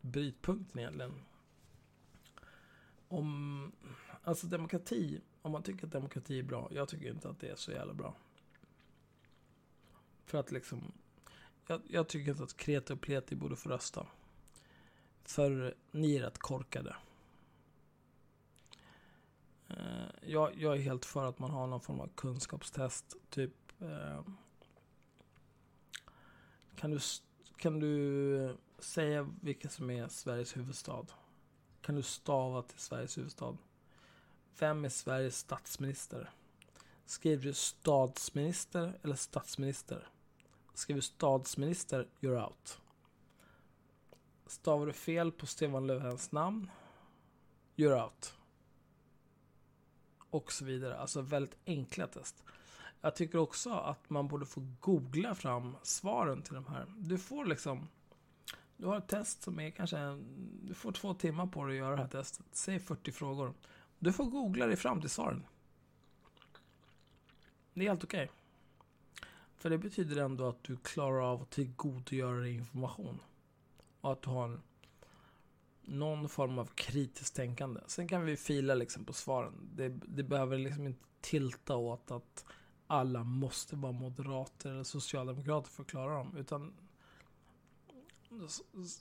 brytpunkten 0.00 0.80
egentligen. 0.80 1.14
Om, 3.08 3.72
alltså 4.22 4.46
demokrati, 4.46 5.20
om 5.42 5.52
man 5.52 5.62
tycker 5.62 5.86
att 5.86 5.92
demokrati 5.92 6.38
är 6.38 6.42
bra, 6.42 6.68
jag 6.70 6.88
tycker 6.88 7.10
inte 7.10 7.28
att 7.28 7.40
det 7.40 7.48
är 7.48 7.56
så 7.56 7.72
jävla 7.72 7.94
bra. 7.94 8.14
För 10.24 10.38
att 10.38 10.52
liksom, 10.52 10.92
jag, 11.66 11.80
jag 11.88 12.08
tycker 12.08 12.30
inte 12.30 12.42
att 12.42 12.56
kreti 12.56 12.92
och 12.92 13.00
pleti 13.00 13.36
borde 13.36 13.56
få 13.56 13.68
rösta. 13.68 14.06
För 15.24 15.74
ni 15.90 16.16
är 16.16 16.20
rätt 16.20 16.38
korkade. 16.38 16.96
Eh, 19.68 20.08
jag, 20.22 20.56
jag 20.56 20.76
är 20.76 20.80
helt 20.80 21.04
för 21.04 21.26
att 21.26 21.38
man 21.38 21.50
har 21.50 21.66
någon 21.66 21.80
form 21.80 22.00
av 22.00 22.10
kunskapstest. 22.14 23.16
Typ 23.30 23.52
eh, 23.80 24.22
kan 26.76 26.90
du, 26.90 26.98
kan 27.56 27.80
du 27.80 28.56
säga 28.78 29.28
vilken 29.40 29.70
som 29.70 29.90
är 29.90 30.08
Sveriges 30.08 30.56
huvudstad? 30.56 31.06
Kan 31.80 31.94
du 31.94 32.02
stava 32.02 32.62
till 32.62 32.78
Sveriges 32.78 33.18
huvudstad? 33.18 33.56
Vem 34.58 34.84
är 34.84 34.88
Sveriges 34.88 35.38
statsminister? 35.38 36.30
Skriver 37.06 37.42
du 37.42 37.52
statsminister 37.52 38.98
eller 39.02 39.14
statsminister? 39.14 40.08
Skriver 40.74 40.98
du 40.98 41.02
statsminister, 41.02 42.08
you're 42.20 42.44
out. 42.44 42.80
Stavar 44.46 44.86
du 44.86 44.92
fel 44.92 45.32
på 45.32 45.46
Stefan 45.46 45.86
Löfvens 45.86 46.32
namn, 46.32 46.70
you're 47.76 48.04
out. 48.04 48.34
Och 50.30 50.52
så 50.52 50.64
vidare. 50.64 50.98
Alltså 50.98 51.20
väldigt 51.20 51.58
enkla 51.66 52.06
test. 52.06 52.44
Jag 53.00 53.16
tycker 53.16 53.38
också 53.38 53.70
att 53.70 54.10
man 54.10 54.28
borde 54.28 54.46
få 54.46 54.66
googla 54.80 55.34
fram 55.34 55.76
svaren 55.82 56.42
till 56.42 56.54
de 56.54 56.66
här. 56.66 56.86
Du 56.96 57.18
får 57.18 57.44
liksom... 57.44 57.88
Du 58.76 58.86
har 58.86 58.98
ett 58.98 59.08
test 59.08 59.42
som 59.42 59.60
är 59.60 59.70
kanske... 59.70 59.98
Du 60.62 60.74
får 60.74 60.92
två 60.92 61.14
timmar 61.14 61.46
på 61.46 61.64
dig 61.64 61.76
att 61.76 61.78
göra 61.78 61.96
det 61.96 62.02
här 62.02 62.08
testet. 62.08 62.46
Säg 62.52 62.80
40 62.80 63.12
frågor. 63.12 63.54
Du 63.98 64.12
får 64.12 64.24
googla 64.24 64.66
dig 64.66 64.76
fram 64.76 65.00
till 65.00 65.10
svaren. 65.10 65.46
Det 67.74 67.84
är 67.84 67.88
helt 67.88 68.04
okej. 68.04 68.24
Okay. 68.24 68.34
För 69.56 69.70
det 69.70 69.78
betyder 69.78 70.16
ändå 70.16 70.48
att 70.48 70.64
du 70.64 70.76
klarar 70.76 71.32
av 71.32 71.42
att 71.42 71.50
tillgodogöra 71.50 72.40
dig 72.40 72.54
information. 72.54 73.20
Och 74.00 74.12
att 74.12 74.22
du 74.22 74.30
har 74.30 74.60
någon 75.82 76.28
form 76.28 76.58
av 76.58 76.66
kritiskt 76.66 77.36
tänkande. 77.36 77.80
Sen 77.86 78.08
kan 78.08 78.24
vi 78.24 78.36
fila 78.36 78.74
liksom 78.74 79.04
på 79.04 79.12
svaren. 79.12 79.70
Det, 79.74 79.88
det 79.88 80.22
behöver 80.22 80.58
liksom 80.58 80.86
inte 80.86 81.04
tilta 81.20 81.76
åt 81.76 82.10
att 82.10 82.44
alla 82.86 83.24
måste 83.24 83.76
vara 83.76 83.92
moderater 83.92 84.70
eller 84.70 84.84
socialdemokrater 84.84 85.70
för 85.70 85.82
att 85.82 85.88
klara 85.88 86.14
dem. 86.14 86.36
Utan 86.36 86.74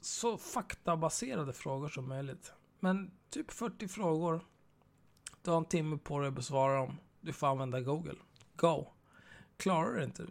så 0.02 0.38
faktabaserade 0.38 1.54
frågor 1.54 1.90
som 1.90 2.10
möjligt. 2.10 2.54
Men 2.80 3.12
typ 3.30 3.52
40 3.52 3.88
frågor. 3.88 4.42
Du 5.48 5.52
har 5.52 5.58
en 5.58 5.66
timme 5.66 5.98
på 5.98 6.20
dig 6.20 6.28
att 6.28 6.34
besvara 6.34 6.78
dem. 6.78 7.00
Du 7.22 7.34
får 7.34 7.48
använda 7.48 7.82
Google. 7.82 8.16
Go! 8.56 8.88
Klarar 9.58 9.94
du 9.94 9.98
det 9.98 10.04
inte? 10.04 10.28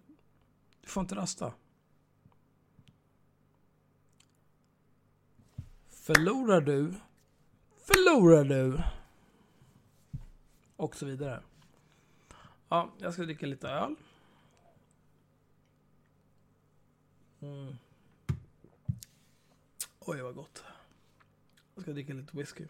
Du 0.80 0.88
får 0.88 1.00
inte 1.00 1.14
rösta. 1.14 1.54
Förlorar 5.88 6.60
du, 6.60 6.94
förlorar 7.76 8.44
du. 8.44 8.82
Och 10.76 10.96
så 10.96 11.06
vidare. 11.06 11.42
Ja, 12.68 12.92
jag 12.98 13.12
ska 13.12 13.22
dricka 13.22 13.46
lite 13.46 13.68
öl. 13.68 13.94
Mm. 17.40 17.76
Oj, 19.98 20.22
vad 20.22 20.34
gott. 20.34 20.64
Jag 21.74 21.82
ska 21.82 21.92
dricka 21.92 22.12
lite 22.12 22.36
whisky. 22.36 22.66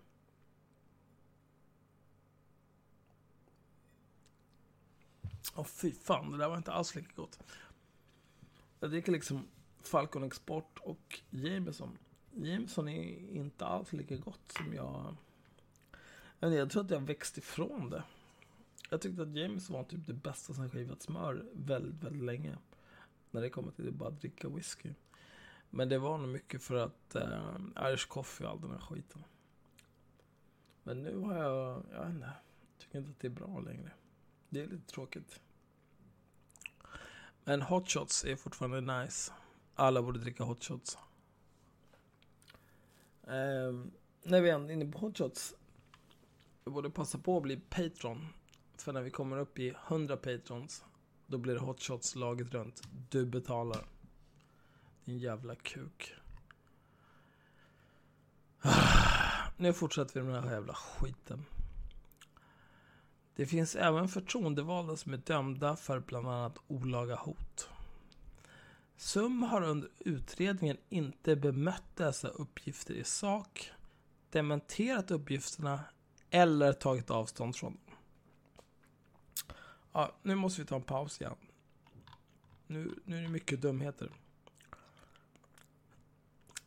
Åh 5.57 5.63
oh, 5.63 5.67
fy 5.67 5.93
fan, 5.93 6.31
det 6.31 6.39
där 6.39 6.49
var 6.49 6.57
inte 6.57 6.73
alls 6.73 6.95
lika 6.95 7.13
gott. 7.15 7.39
Jag 8.81 8.91
dricker 8.91 9.13
liksom 9.13 9.49
Falcon 9.83 10.25
Export 10.25 10.79
och 10.79 11.21
Jameson. 11.31 11.99
Jameson 12.35 12.89
är 12.89 13.31
inte 13.37 13.67
alls 13.67 13.93
lika 13.93 14.17
gott 14.17 14.53
som 14.57 14.75
jag... 14.75 15.17
Jag 16.41 16.71
tror 16.71 16.85
att 16.85 16.91
jag 16.91 17.01
växt 17.01 17.39
ifrån 17.39 17.91
det. 17.91 18.03
Jag 18.91 19.01
tyckte 19.01 19.23
att 19.23 19.37
Jameson 19.37 19.77
var 19.77 19.85
typ 19.85 20.07
det 20.07 20.13
bästa 20.13 20.55
som 20.55 20.71
skivat 20.71 21.03
smör 21.03 21.45
väldigt, 21.53 22.05
väldigt 22.05 22.25
länge. 22.25 22.59
När 23.31 23.41
det 23.41 23.51
kommer 23.51 23.73
till 23.73 23.89
att 23.89 23.95
bara 23.95 24.11
dricka 24.11 24.49
whisky. 24.49 24.95
Men 25.71 25.89
det 25.89 25.99
var 25.99 26.19
nog 26.19 26.29
mycket 26.29 26.63
för 26.63 26.75
att 26.75 27.15
eh, 27.15 27.57
Irish 27.77 28.09
coffee 28.09 28.45
och 28.45 28.51
all 28.51 28.61
den 28.61 28.71
här 28.71 28.79
skiten. 28.79 29.25
Men 30.83 31.03
nu 31.03 31.19
har 31.19 31.37
jag, 31.37 31.83
jag 31.93 32.05
vet 32.05 32.15
inte, 32.15 32.33
tycker 32.79 32.99
inte 32.99 33.11
att 33.11 33.21
det 33.21 33.29
är 33.29 33.31
bra 33.31 33.61
längre. 33.61 33.91
Det 34.49 34.61
är 34.61 34.67
lite 34.67 34.87
tråkigt. 34.87 35.41
Men 37.49 37.63
hotshots 37.63 38.25
är 38.25 38.37
fortfarande 38.37 39.03
nice. 39.03 39.33
Alla 39.75 40.03
borde 40.03 40.19
dricka 40.19 40.45
hotshots. 40.45 40.99
Eh, 43.23 43.73
när 44.23 44.41
vi 44.41 44.51
är 44.51 44.71
inne 44.71 44.93
på 44.93 44.99
hotshots. 44.99 45.55
Vi 45.55 45.57
Jag 46.65 46.73
borde 46.73 46.91
passa 46.91 47.19
på 47.19 47.37
att 47.37 47.43
bli 47.43 47.57
Patron. 47.57 48.27
För 48.77 48.93
när 48.93 49.03
vi 49.03 49.11
kommer 49.11 49.39
upp 49.39 49.59
i 49.59 49.75
100 49.89 50.17
patrons, 50.17 50.85
då 51.27 51.39
blir 51.39 51.55
det 51.55 51.61
hotshots 51.61 52.15
laget 52.15 52.55
runt. 52.55 52.83
Du 53.11 53.27
betalar. 53.27 53.87
Din 55.05 55.19
jävla 55.19 55.55
kuk. 55.55 56.15
Nu 59.57 59.73
fortsätter 59.73 60.21
vi 60.21 60.27
med 60.27 60.35
den 60.35 60.45
här 60.45 60.55
jävla 60.55 60.75
skiten. 60.75 61.45
Det 63.37 63.47
finns 63.47 63.77
även 63.77 64.09
förtroendevalda 64.09 64.97
som 64.97 65.13
är 65.13 65.17
dömda 65.17 65.77
för 65.77 66.01
bland 66.01 66.29
annat 66.29 66.59
olaga 66.67 67.17
hot. 67.17 67.69
SUM 68.97 69.43
har 69.43 69.63
under 69.63 69.91
utredningen 69.99 70.77
inte 70.89 71.37
bemött 71.37 71.97
dessa 71.97 72.29
uppgifter 72.29 72.95
i 72.95 73.05
sak. 73.05 73.71
dementerat 74.31 75.11
uppgifterna 75.11 75.81
eller 76.31 76.73
tagit 76.73 77.11
avstånd 77.11 77.57
från 77.57 77.73
dem. 77.73 77.97
Ja, 79.93 80.13
nu 80.23 80.35
måste 80.35 80.61
vi 80.61 80.67
ta 80.67 80.77
en 80.77 80.83
paus 80.83 81.21
igen. 81.21 81.37
Nu, 82.67 82.95
nu 83.05 83.19
är 83.19 83.23
det 83.23 83.29
mycket 83.29 83.63
dumheter. 83.63 84.11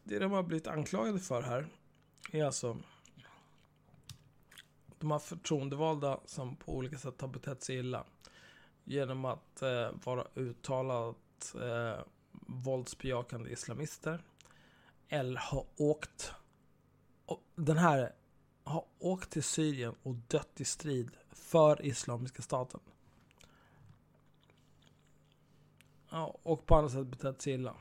Det 0.04 0.20
de 0.20 0.32
har 0.32 0.44
blivit 0.44 0.68
anklagade 0.68 1.20
för 1.20 1.42
här 1.42 1.68
är 2.32 2.44
alltså 2.46 2.78
de 5.00 5.12
här 5.12 5.20
förtroendevalda 5.20 6.20
som 6.26 6.56
på 6.56 6.76
olika 6.76 6.98
sätt 6.98 7.22
har 7.22 7.28
betett 7.28 7.64
sig 7.64 7.76
illa. 7.76 8.06
Genom 8.84 9.26
att 9.26 9.62
eh, 9.62 9.90
vara 10.04 10.28
uttalat 10.36 11.56
eh, 11.56 12.04
våldsbejakande 12.32 13.50
islamister. 13.50 14.24
Eller 15.08 15.40
har 15.40 15.66
åkt, 15.78 16.32
och 17.26 17.44
den 17.56 17.78
här, 17.78 18.14
har 18.64 18.86
åkt 19.00 19.30
till 19.30 19.44
Syrien 19.44 19.96
och 20.04 20.16
dött 20.16 20.62
i 20.62 20.66
strid 20.66 21.12
för 21.32 21.86
Islamiska 21.86 22.42
staten. 22.42 22.80
Ja, 26.10 26.40
och 26.44 26.66
på 26.66 26.76
andra 26.76 26.90
sätt 26.90 27.08
betett 27.08 27.42
sig 27.42 27.54
illa. 27.54 27.76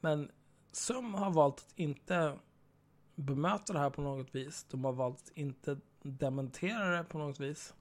Men 0.00 0.30
SUM 0.72 1.14
har 1.14 1.30
valt 1.30 1.54
att 1.54 1.78
inte 1.78 2.38
bemöta 3.14 3.72
det 3.72 3.78
här 3.78 3.90
på 3.90 4.02
något 4.02 4.34
vis. 4.34 4.66
De 4.70 4.84
har 4.84 4.92
valt 4.92 5.16
att 5.18 5.36
inte 5.36 5.78
dementera 6.02 6.96
det 6.96 7.04
på 7.04 7.18
något 7.18 7.40
vis. 7.40 7.74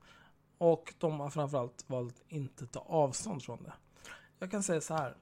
Och 0.58 0.94
de 0.98 1.20
har 1.20 1.30
framförallt 1.30 1.86
valt 1.88 2.24
inte 2.28 2.68
ta 2.68 2.80
avstånd 2.80 3.44
från 3.44 3.64
det. 3.64 3.74
Jag 4.40 4.52
kan 4.52 4.64
säga 4.64 4.82
så 4.82 4.94
här. 4.94 5.16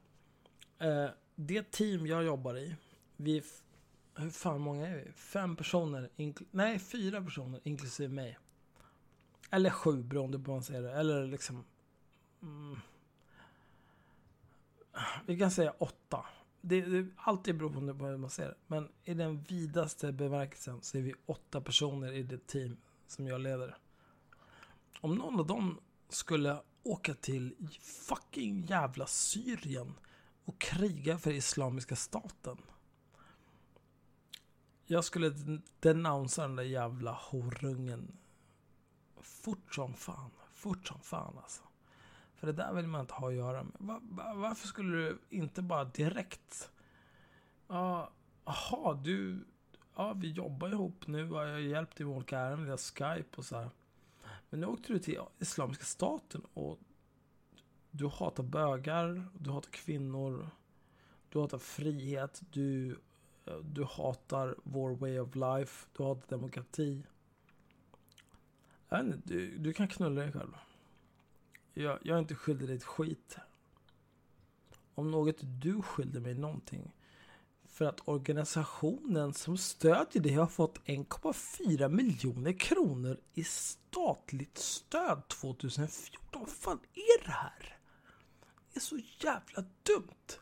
Eh, 0.78 1.10
det 1.34 1.70
team 1.70 2.06
jag 2.06 2.24
jobbar 2.24 2.56
i, 2.56 2.76
vi... 3.16 3.42
Hur 4.14 4.30
fan 4.30 4.60
många 4.60 4.88
är 4.88 4.96
vi? 4.96 5.12
Fem 5.12 5.56
personer, 5.56 6.10
nej 6.50 6.78
fyra 6.78 7.22
personer 7.22 7.60
inklusive 7.64 8.14
mig. 8.14 8.38
Eller 9.50 9.70
sju 9.70 10.02
beroende 10.02 10.38
på 10.38 10.44
hur 10.44 10.56
man 10.56 10.64
säger 10.64 10.82
det. 10.82 10.92
Eller 10.92 11.26
liksom... 11.26 11.64
Mm, 12.42 12.78
vi 15.26 15.38
kan 15.38 15.50
säga 15.50 15.74
åtta. 15.78 16.26
Det, 16.60 16.80
det 16.80 17.06
alltid 17.16 17.58
beroende 17.58 17.94
på 17.94 18.06
hur 18.06 18.16
man 18.16 18.30
ser 18.30 18.46
det. 18.46 18.56
Men 18.66 18.88
i 19.04 19.14
den 19.14 19.42
vidaste 19.42 20.12
bemärkelsen 20.12 20.82
så 20.82 20.98
är 20.98 21.02
vi 21.02 21.14
åtta 21.26 21.60
personer 21.60 22.12
i 22.12 22.22
det 22.22 22.46
team 22.46 22.76
som 23.08 23.26
jag 23.26 23.40
leder. 23.40 23.76
Om 25.00 25.14
någon 25.14 25.40
av 25.40 25.46
dem 25.46 25.80
skulle 26.08 26.62
åka 26.82 27.14
till 27.14 27.54
fucking 27.80 28.62
jävla 28.62 29.06
Syrien 29.06 29.94
och 30.44 30.60
kriga 30.60 31.18
för 31.18 31.30
Islamiska 31.30 31.96
staten. 31.96 32.58
Jag 34.86 35.04
skulle 35.04 35.28
denouncea 35.80 36.46
den 36.46 36.56
där 36.56 36.64
jävla 36.64 37.12
horungen 37.12 38.18
fort 39.20 39.74
som 39.74 39.94
fan. 39.94 40.30
Fort 40.54 40.86
som 40.86 41.00
fan 41.00 41.38
alltså. 41.38 41.62
För 42.34 42.46
det 42.46 42.52
där 42.52 42.72
vill 42.72 42.86
man 42.86 43.00
inte 43.00 43.14
ha 43.14 43.28
att 43.28 43.34
göra 43.34 43.62
med. 43.62 43.72
Var, 43.78 44.34
varför 44.34 44.66
skulle 44.66 44.96
du 44.96 45.18
inte 45.30 45.62
bara 45.62 45.84
direkt... 45.84 46.70
Ja, 47.68 48.10
aha, 48.44 49.00
du... 49.04 49.46
Ja, 49.98 50.12
vi 50.12 50.30
jobbar 50.30 50.68
ihop 50.68 51.06
nu. 51.06 51.18
Jag 51.18 51.26
har 51.26 51.58
hjälpt 51.58 51.96
dig 51.96 52.06
med 52.06 52.16
olika 52.16 52.38
ärenden 52.38 52.66
via 52.66 52.76
Skype 52.76 53.36
och 53.36 53.44
så 53.44 53.56
här. 53.56 53.70
Men 54.50 54.60
nu 54.60 54.66
åkte 54.66 54.92
du 54.92 54.98
till 54.98 55.20
Islamiska 55.38 55.84
staten 55.84 56.42
och 56.54 56.78
du 57.90 58.08
hatar 58.08 58.42
bögar, 58.42 59.28
du 59.38 59.50
hatar 59.50 59.70
kvinnor, 59.70 60.50
du 61.28 61.40
hatar 61.40 61.58
frihet, 61.58 62.42
du, 62.50 62.98
du 63.62 63.84
hatar 63.84 64.56
vår 64.62 64.96
way 64.96 65.18
of 65.18 65.34
life, 65.34 65.86
du 65.96 66.02
hatar 66.02 66.28
demokrati. 66.28 67.06
Jag 68.88 69.04
vet 69.04 69.14
inte, 69.14 69.28
du, 69.28 69.58
du 69.58 69.72
kan 69.72 69.88
knulla 69.88 70.20
dig 70.22 70.32
själv. 70.32 70.52
Jag, 71.74 71.98
jag 72.02 72.14
är 72.14 72.20
inte 72.20 72.34
skyldig 72.34 72.68
dig 72.68 72.76
ett 72.76 72.84
skit. 72.84 73.36
Om 74.94 75.10
något 75.10 75.36
du 75.40 75.82
skyldig 75.82 76.22
mig 76.22 76.34
någonting. 76.34 76.92
För 77.78 77.84
att 77.84 78.08
organisationen 78.08 79.34
som 79.34 79.56
stödjer 79.56 80.22
dig 80.22 80.32
har 80.32 80.46
fått 80.46 80.78
1,4 80.78 81.88
miljoner 81.88 82.52
kronor 82.52 83.20
i 83.34 83.44
statligt 83.44 84.58
stöd 84.58 85.28
2014. 85.28 86.40
Vad 86.40 86.48
fan 86.48 86.80
är 86.94 87.24
det 87.24 87.30
här? 87.30 87.78
Det 88.72 88.78
är 88.78 88.80
så 88.80 88.98
jävla 89.18 89.64
dumt. 89.82 90.38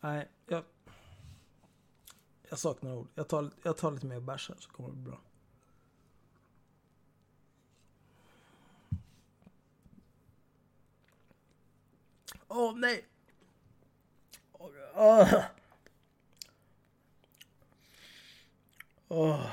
Nej, 0.00 0.28
jag... 0.46 0.64
Jag 2.48 2.58
saknar 2.58 2.94
ord. 2.94 3.08
Jag 3.14 3.28
tar, 3.28 3.50
jag 3.62 3.76
tar 3.76 3.92
lite 3.92 4.06
mer 4.06 4.20
bärs 4.20 4.48
här 4.48 4.56
så 4.58 4.70
kommer 4.70 4.88
det 4.88 4.94
bli 4.94 5.10
bra. 5.10 5.20
Åh 12.48 12.70
oh, 12.70 12.78
nej! 12.78 13.08
Åh. 14.96 15.44
Oh. 19.08 19.50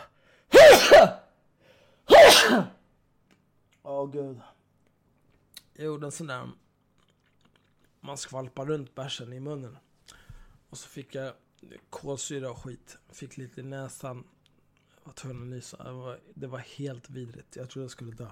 Oh. 3.84 4.08
gud. 4.12 4.40
Jag 5.74 5.86
gjorde 5.86 6.08
en 6.08 6.12
sån 6.12 6.28
där... 6.28 6.50
Man 8.00 8.18
skvalpar 8.18 8.66
runt 8.66 8.96
bärsen 8.96 9.34
i 9.34 9.40
munnen. 9.40 9.78
Och 10.70 10.78
så 10.78 10.88
fick 10.88 11.16
jag 11.16 11.34
kolsyra 11.90 12.52
och 12.52 12.58
skit. 12.58 12.98
Fick 13.10 13.38
lite 13.38 13.62
i 13.62 13.64
näsan. 13.64 14.24
Jag 14.96 15.06
var 15.06 15.14
tvungen 15.14 15.42
att 15.42 15.48
nysa. 15.50 15.84
Det 15.84 15.92
var, 15.92 16.20
det 16.34 16.48
var 16.48 16.60
helt 16.60 17.10
vidrigt. 17.10 17.56
Jag 17.56 17.70
trodde 17.70 17.84
jag 17.84 17.92
skulle 17.92 18.12
dö. 18.12 18.28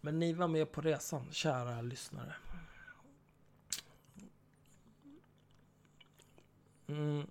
Men 0.00 0.18
ni 0.18 0.32
var 0.32 0.48
med 0.48 0.72
på 0.72 0.80
resan, 0.80 1.32
kära 1.32 1.82
lyssnare. 1.82 2.34
Mm, 6.90 7.26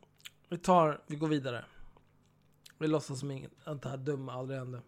vi 0.49 0.57
tar, 0.57 1.01
vi 1.07 1.15
går 1.15 1.27
vidare. 1.27 1.65
Vi 2.77 2.87
låtsas 2.87 3.19
som 3.19 3.31
inget, 3.31 3.51
att 3.63 3.81
det 3.81 3.89
här 3.89 3.97
dumma 3.97 4.33
aldrig 4.33 4.59
hände. 4.59 4.81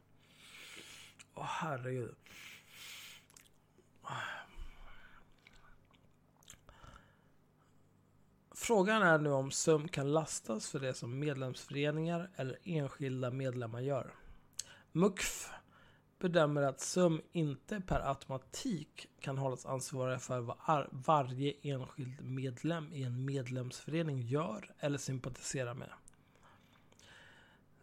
Åh 1.34 1.46
herregud. 1.46 2.16
Frågan 8.56 9.02
är 9.02 9.18
nu 9.18 9.30
om 9.30 9.52
SUM 9.52 9.88
kan 9.88 10.14
lastas 10.14 10.70
för 10.70 10.80
det 10.80 10.94
som 10.94 11.20
medlemsföreningar 11.20 12.30
eller 12.36 12.58
enskilda 12.64 13.32
medlemmar 13.32 13.80
gör. 13.80 14.14
MUKF 14.92 15.50
bedömer 16.22 16.62
att 16.62 16.80
SUM 16.80 17.22
inte 17.32 17.82
per 17.82 18.10
automatik 18.10 19.08
kan 19.20 19.38
hållas 19.38 19.66
ansvariga 19.66 20.20
för 20.20 20.40
vad 20.40 20.88
varje 20.92 21.54
enskild 21.62 22.22
medlem 22.22 22.94
i 22.94 23.04
en 23.04 23.26
medlemsförening 23.26 24.22
gör 24.22 24.72
eller 24.80 24.98
sympatiserar 24.98 25.74
med. 25.74 25.90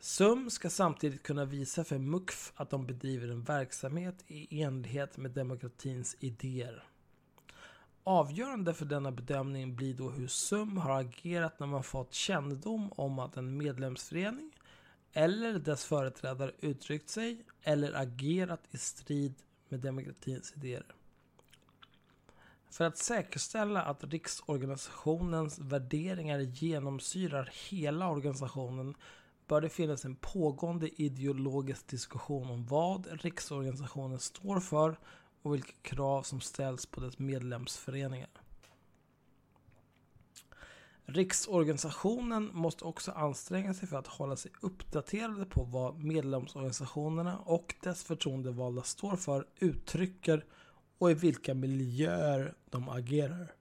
SUM 0.01 0.51
ska 0.51 0.70
samtidigt 0.70 1.22
kunna 1.22 1.45
visa 1.45 1.84
för 1.84 1.99
MUKF 1.99 2.53
att 2.57 2.70
de 2.70 2.86
bedriver 2.86 3.28
en 3.28 3.43
verksamhet 3.43 4.24
i 4.26 4.62
enlighet 4.62 5.16
med 5.16 5.30
demokratins 5.30 6.16
idéer. 6.20 6.84
Avgörande 8.05 8.74
för 8.74 8.84
denna 8.84 9.12
bedömning 9.12 9.76
blir 9.76 9.95
då 9.95 10.11
hur 10.11 10.26
SUM 10.26 10.76
har 10.76 11.01
agerat 11.01 11.61
när 11.61 11.66
man 11.66 11.82
fått 11.82 12.14
kännedom 12.14 12.93
om 12.93 13.18
att 13.18 13.36
en 13.36 13.57
medlemsförening 13.57 14.53
eller 15.12 15.59
dess 15.59 15.84
företrädare 15.84 16.52
uttryckt 16.61 17.09
sig 17.09 17.44
eller 17.62 17.92
agerat 17.92 18.61
i 18.70 18.78
strid 18.78 19.34
med 19.68 19.80
demokratins 19.80 20.52
idéer. 20.56 20.86
För 22.70 22.84
att 22.84 22.98
säkerställa 22.98 23.82
att 23.82 24.04
riksorganisationens 24.04 25.59
värderingar 25.59 26.38
genomsyrar 26.38 27.50
hela 27.70 28.11
organisationen 28.11 28.94
bör 29.46 29.61
det 29.61 29.68
finnas 29.68 30.04
en 30.04 30.16
pågående 30.16 31.02
ideologisk 31.02 31.88
diskussion 31.88 32.50
om 32.50 32.66
vad 32.66 33.22
riksorganisationen 33.22 34.18
står 34.18 34.61
för 34.61 34.98
och 35.42 35.54
vilka 35.54 35.72
krav 35.82 36.22
som 36.22 36.40
ställs 36.40 36.86
på 36.86 37.00
dess 37.00 37.18
medlemsföreningar. 37.18 38.28
Riksorganisationen 41.11 42.50
måste 42.52 42.84
också 42.84 43.12
anstränga 43.12 43.74
sig 43.74 43.88
för 43.88 43.96
att 43.96 44.06
hålla 44.06 44.36
sig 44.36 44.52
uppdaterade 44.61 45.44
på 45.44 45.64
vad 45.64 46.04
medlemsorganisationerna 46.04 47.38
och 47.38 47.74
dess 47.82 48.04
förtroendevalda 48.04 48.82
står 48.82 49.16
för, 49.16 49.46
uttrycker 49.59 50.44
och 50.98 51.11
i 51.11 51.14
vilka 51.14 51.54
miljöer 51.54 52.54
de 52.70 52.88
agerar. 52.88 53.52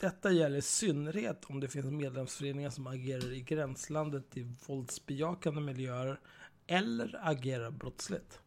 Detta 0.00 0.32
gäller 0.32 0.58
i 0.58 0.62
synnerhet 0.62 1.44
om 1.44 1.60
det 1.60 1.68
finns 1.68 1.86
medlemsföreningar 1.86 2.70
som 2.70 2.86
agerar 2.86 3.32
i 3.32 3.40
gränslandet 3.40 4.30
till 4.30 4.54
våldsbejakande 4.66 5.60
miljöer 5.60 6.20
eller 6.66 7.20
agerar 7.22 7.70
brottsligt. 7.70 8.40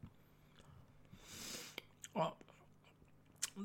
Ja, 2.13 2.37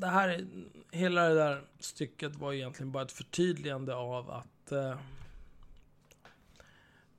det 0.01 0.07
här, 0.07 0.47
hela 0.91 1.29
det 1.29 1.35
där 1.35 1.65
stycket 1.79 2.37
var 2.37 2.53
egentligen 2.53 2.93
bara 2.93 3.05
ett 3.05 3.13
förtydligande 3.13 3.95
av 3.95 4.31
att 4.31 4.73
eh, 4.73 4.99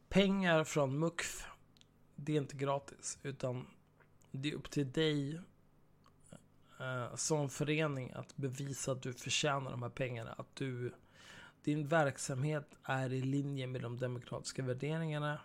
pengar 0.09 0.63
från 0.63 0.99
MUKF, 0.99 1.47
det 2.15 2.34
är 2.34 2.38
inte 2.38 2.57
gratis. 2.57 3.19
Utan 3.23 3.67
det 4.32 4.49
är 4.51 4.55
upp 4.55 4.71
till 4.71 4.91
dig 4.91 5.41
eh, 6.80 7.15
som 7.15 7.49
förening 7.49 8.11
att 8.11 8.38
bevisa 8.38 8.91
att 8.91 9.01
du 9.01 9.13
förtjänar 9.13 9.71
de 9.71 9.84
här 9.84 9.89
pengarna. 9.89 10.32
Att 10.32 10.55
du, 10.55 10.93
din 11.63 11.88
verksamhet 11.88 12.75
är 12.84 13.13
i 13.13 13.21
linje 13.21 13.67
med 13.67 13.82
de 13.82 13.97
demokratiska 13.97 14.63
värderingarna. 14.63 15.39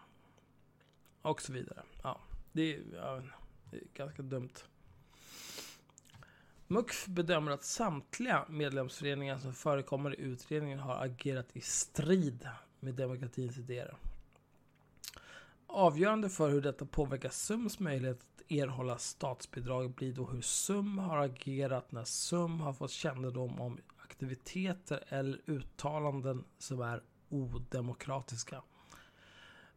Och 1.23 1.43
så 1.43 1.53
vidare. 1.53 1.83
Ja, 2.03 2.21
det 2.53 2.75
är, 2.75 2.83
ja, 2.95 3.23
det 3.71 3.77
är 3.77 3.83
ganska 3.95 4.23
dumt. 4.23 4.55
MUKF 6.73 7.07
bedömer 7.07 7.51
att 7.51 7.65
samtliga 7.65 8.45
medlemsföreningar 8.49 9.39
som 9.39 9.53
förekommer 9.53 10.21
i 10.21 10.23
utredningen 10.23 10.79
har 10.79 11.05
agerat 11.05 11.57
i 11.57 11.61
strid 11.61 12.49
med 12.81 12.95
demokratins 12.95 13.59
idéer. 13.59 13.97
Avgörande 15.67 16.29
för 16.31 16.51
hur 16.51 16.61
detta 16.61 16.87
påverkar 16.87 17.29
SUMs 17.29 17.79
möjlighet 17.79 18.21
att 18.21 18.51
erhålla 18.51 18.99
statsbidrag 18.99 19.95
blir 19.95 20.13
då 20.13 20.27
hur 20.27 20.41
SUM 20.41 20.99
har 20.99 21.19
agerat 21.19 21.93
när 21.93 22.05
SUM 22.05 22.61
har 22.61 22.73
fått 22.73 22.91
kännedom 22.91 23.61
om 23.61 23.79
aktiviteter 23.97 25.05
eller 25.09 25.41
uttalanden 25.47 26.45
som 26.59 26.81
är 26.81 27.03
odemokratiska. 27.29 28.63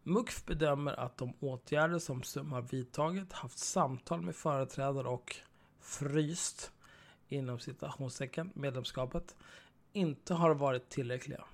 MUKF 0.04 0.46
bedömer 0.46 1.00
att 1.00 1.18
de 1.18 1.34
åtgärder 1.40 2.00
som 2.00 2.24
SUM 2.24 2.52
har 2.52 2.62
vidtagit, 2.62 3.34
haft 3.34 3.60
samtal 3.60 4.22
med 4.22 4.36
företrädare 4.36 5.08
och 5.08 5.36
fryst 5.80 6.72
inom 7.30 7.60
citationstecken 7.60 8.52
medlemskapet 8.54 9.36
inte 9.94 10.34
har 10.34 10.54
varit 10.54 10.90
tillräckliga. 10.90 11.46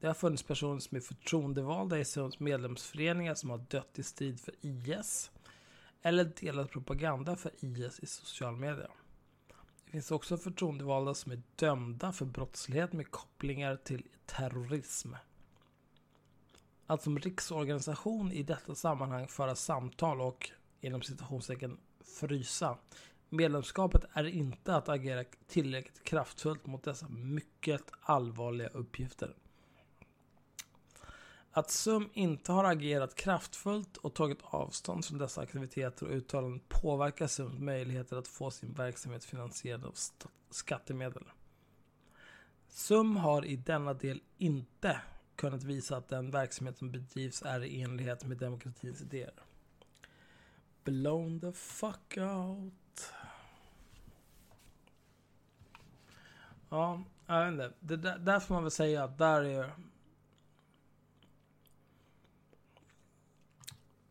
Det 0.00 0.06
har 0.06 0.14
funnits 0.14 0.42
personer 0.42 0.80
som 0.80 0.96
är 0.96 1.00
förtroendevalda 1.00 1.98
i 1.98 2.04
Sunds 2.04 2.40
medlemsföreningar 2.40 3.34
som 3.34 3.50
har 3.50 3.58
dött 3.58 3.98
i 3.98 4.02
strid 4.02 4.40
för 4.40 4.54
IS 4.60 5.30
eller 6.02 6.24
delat 6.24 6.70
propaganda 6.70 7.36
för 7.36 7.50
IS 7.60 8.00
i 8.00 8.06
social 8.06 8.56
media. 8.56 8.90
Det 9.84 9.90
finns 9.90 10.10
också 10.10 10.36
förtroendevalda 10.36 11.14
som 11.14 11.32
är 11.32 11.42
dömda 11.56 12.12
för 12.12 12.24
brottslighet 12.24 12.92
med 12.92 13.10
kopplingar 13.10 13.76
till 13.76 14.08
terrorism. 14.26 15.14
Att 16.86 17.02
som 17.02 17.18
riksorganisation 17.18 18.32
i 18.32 18.42
detta 18.42 18.74
sammanhang 18.74 19.28
föra 19.28 19.54
samtal 19.54 20.20
och 20.20 20.50
inom 20.80 21.02
citationstecken 21.02 21.78
frysa 22.00 22.78
medlemskapet 23.36 24.04
är 24.12 24.24
inte 24.24 24.76
att 24.76 24.88
agera 24.88 25.24
tillräckligt 25.46 26.04
kraftfullt 26.04 26.66
mot 26.66 26.82
dessa 26.82 27.08
mycket 27.08 27.82
allvarliga 28.00 28.68
uppgifter. 28.68 29.34
Att 31.50 31.70
SUM 31.70 32.10
inte 32.12 32.52
har 32.52 32.64
agerat 32.64 33.14
kraftfullt 33.14 33.96
och 33.96 34.14
tagit 34.14 34.38
avstånd 34.42 35.04
från 35.04 35.18
dessa 35.18 35.40
aktiviteter 35.40 36.06
och 36.06 36.12
uttalanden 36.12 36.60
påverkar 36.68 37.26
SUMs 37.26 37.58
möjligheter 37.58 38.16
att 38.16 38.28
få 38.28 38.50
sin 38.50 38.72
verksamhet 38.72 39.24
finansierad 39.24 39.84
av 39.84 39.94
skattemedel. 40.50 41.24
SUM 42.68 43.16
har 43.16 43.44
i 43.44 43.56
denna 43.56 43.94
del 43.94 44.20
inte 44.38 45.00
kunnat 45.36 45.64
visa 45.64 45.96
att 45.96 46.08
den 46.08 46.30
verksamhet 46.30 46.78
som 46.78 46.92
bedrivs 46.92 47.42
är 47.42 47.64
i 47.64 47.82
enlighet 47.82 48.24
med 48.24 48.36
demokratins 48.36 49.02
idéer. 49.02 49.34
Blown 50.84 51.40
the 51.40 51.52
fuck 51.52 52.16
out. 52.16 52.83
Ja, 56.74 57.02
jag 57.26 57.44
vet 57.44 57.52
inte. 57.52 57.72
Det 57.80 57.96
där, 57.96 58.18
där 58.18 58.40
får 58.40 58.54
man 58.54 58.62
väl 58.62 58.70
säga 58.70 59.04
att 59.04 59.18
där 59.18 59.42
är 59.42 59.72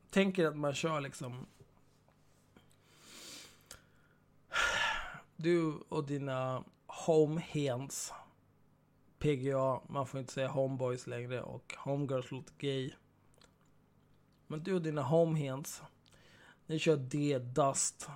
tänker 0.10 0.46
att 0.46 0.58
man 0.58 0.74
kör 0.74 1.02
liksom... 1.02 1.46
Du 5.36 5.74
och 5.90 6.06
dina 6.06 6.64
homehands. 6.88 8.14
PGA, 9.20 9.82
man 9.88 10.08
får 10.08 10.20
inte 10.20 10.34
säga 10.34 10.48
homeboys 10.48 11.08
längre 11.08 11.42
och 11.42 11.76
homegirls 11.78 12.32
låter 12.32 12.54
gay. 12.58 12.92
Men 14.48 14.64
du 14.64 14.74
och 14.74 14.82
dina 14.82 15.02
homehands. 15.02 15.82
Ni 16.66 16.80
kör 16.80 16.98
D-dust. 16.98 18.10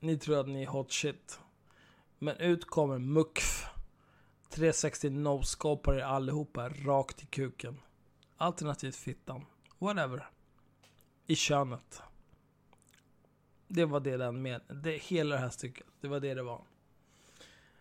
Ni 0.00 0.18
tror 0.18 0.40
att 0.40 0.48
ni 0.48 0.62
är 0.62 0.66
hot 0.66 0.92
shit. 0.92 1.40
Men 2.22 2.36
ut 2.36 2.64
kommer 2.64 2.98
MUKF. 2.98 3.66
360 4.50 5.10
no-scopar 5.10 5.94
er 5.94 6.02
allihopa 6.02 6.68
rakt 6.68 7.22
i 7.22 7.26
kuken. 7.26 7.80
Alternativt 8.36 8.96
fittan. 8.96 9.46
Whatever 9.78 10.30
i 11.26 11.36
könet. 11.36 12.02
Det 13.68 13.84
var 13.84 14.00
det 14.00 14.16
den 14.16 14.42
med. 14.42 14.60
Det, 14.68 14.96
hela 14.96 15.34
det 15.34 15.40
här 15.40 15.50
stycket. 15.50 15.86
Det 16.00 16.08
var 16.08 16.20
det 16.20 16.34
det 16.34 16.42
var. 16.42 16.64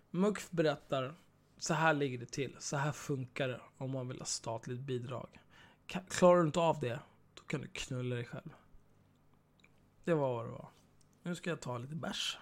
Mukf 0.09 0.49
berättar. 0.51 1.15
Så 1.57 1.73
här 1.73 1.93
ligger 1.93 2.17
det 2.17 2.31
till. 2.31 2.55
Så 2.59 2.77
här 2.77 2.91
funkar 2.91 3.47
det 3.47 3.61
om 3.77 3.91
man 3.91 4.07
vill 4.07 4.19
ha 4.19 4.25
statligt 4.25 4.79
bidrag. 4.79 5.39
Klarar 6.09 6.39
du 6.39 6.45
inte 6.45 6.59
av 6.59 6.79
det, 6.79 6.99
då 7.33 7.43
kan 7.43 7.61
du 7.61 7.67
knulla 7.67 8.15
dig 8.15 8.25
själv. 8.25 8.55
Det 10.03 10.13
var 10.13 10.33
vad 10.33 10.45
det 10.45 10.51
var. 10.51 10.69
Nu 11.23 11.35
ska 11.35 11.49
jag 11.49 11.61
ta 11.61 11.77
lite 11.77 11.95
bärs. 11.95 12.37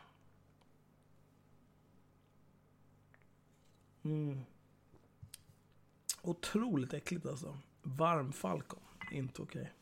Mm. 4.07 4.45
Otroligt 6.21 6.93
äckligt 6.93 7.25
alltså. 7.25 7.57
Varm 7.81 8.33
Falcon. 8.33 8.79
Inte 9.11 9.41
okej. 9.41 9.61
Okay. 9.61 9.73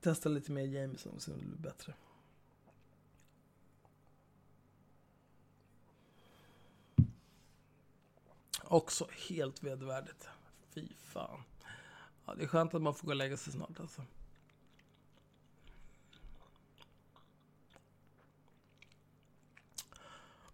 Testa 0.00 0.28
lite 0.28 0.52
mer 0.52 0.66
Jameson 0.66 1.20
så 1.20 1.30
det 1.30 1.36
blir 1.36 1.56
bättre. 1.56 1.94
Också 8.64 9.08
helt 9.28 9.62
vedervärdigt. 9.62 10.28
Fy 10.74 10.88
fan. 10.96 11.42
Ja, 12.26 12.34
det 12.34 12.42
är 12.42 12.48
skönt 12.48 12.74
att 12.74 12.82
man 12.82 12.94
får 12.94 13.06
gå 13.06 13.12
och 13.12 13.16
lägga 13.16 13.36
sig 13.36 13.52
snart 13.52 13.80
alltså. 13.80 14.04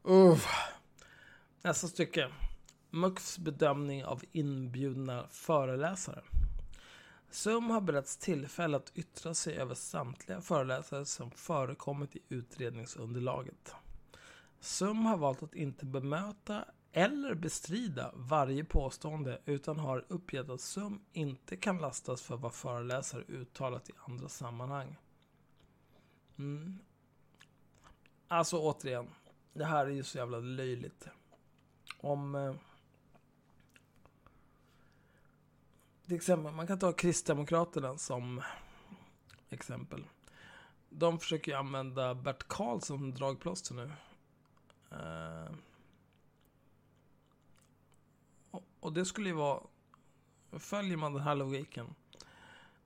Uh. 0.09 0.41
Nästa 1.63 1.87
stycke. 1.87 2.33
MUCFs 2.91 3.39
bedömning 3.39 4.05
av 4.05 4.23
inbjudna 4.33 5.27
föreläsare. 5.31 6.23
SUM 7.31 7.71
har 7.71 7.81
beretts 7.81 8.17
tillfälle 8.17 8.77
att 8.77 8.93
yttra 8.95 9.35
sig 9.35 9.57
över 9.57 9.75
samtliga 9.75 10.41
föreläsare 10.41 11.05
som 11.05 11.31
förekommit 11.31 12.17
i 12.17 12.23
utredningsunderlaget. 12.29 13.75
SUM 14.61 15.07
har 15.07 15.17
valt 15.17 15.43
att 15.43 15.55
inte 15.55 15.87
bemöta 15.87 16.65
eller 16.93 17.35
bestrida 17.35 18.13
varje 18.15 18.65
påstående 18.65 19.41
utan 19.45 19.79
har 19.79 20.05
uppgett 20.09 20.51
att 20.51 20.61
SUM 20.61 21.01
inte 21.13 21.57
kan 21.57 21.79
lastas 21.79 22.23
för 22.23 22.37
vad 22.37 22.55
föreläsare 22.55 23.25
uttalat 23.29 23.91
i 23.91 23.93
andra 24.05 24.29
sammanhang. 24.29 24.97
Mm. 26.39 26.79
Alltså 28.29 28.59
återigen, 28.59 29.09
det 29.53 29.65
här 29.65 29.87
är 29.87 29.91
ju 29.91 30.03
så 30.03 30.19
jävla 30.19 30.39
löjligt. 30.39 31.09
Om... 32.01 32.35
Eh, 32.35 32.55
till 36.07 36.17
exempel, 36.17 36.53
man 36.53 36.67
kan 36.67 36.79
ta 36.79 36.93
Kristdemokraterna 36.93 37.99
som 37.99 38.43
exempel. 39.51 40.05
De 40.89 41.19
försöker 41.19 41.53
ju 41.53 41.59
använda 41.59 42.15
Bert 42.15 42.49
Karlsson 42.49 42.99
som 42.99 43.15
dragplåster 43.15 43.75
nu. 43.75 43.93
Uh, 44.93 45.53
och 48.81 48.93
det 48.93 49.05
skulle 49.05 49.29
ju 49.29 49.35
vara... 49.35 49.61
Följer 50.53 50.97
man 50.97 51.13
den 51.13 51.23
här 51.23 51.35
logiken, 51.35 51.95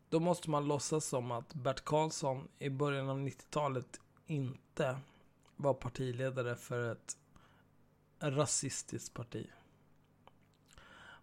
då 0.08 0.20
måste 0.20 0.50
man 0.50 0.68
låtsas 0.68 1.04
som 1.04 1.30
att 1.30 1.54
Bert 1.54 1.84
Karlsson 1.84 2.48
i 2.58 2.70
början 2.70 3.08
av 3.08 3.18
90-talet 3.18 4.00
inte 4.26 4.98
var 5.56 5.74
partiledare 5.74 6.56
för 6.56 6.92
ett 6.92 7.16
rasistiskt 8.20 9.14
parti. 9.14 9.50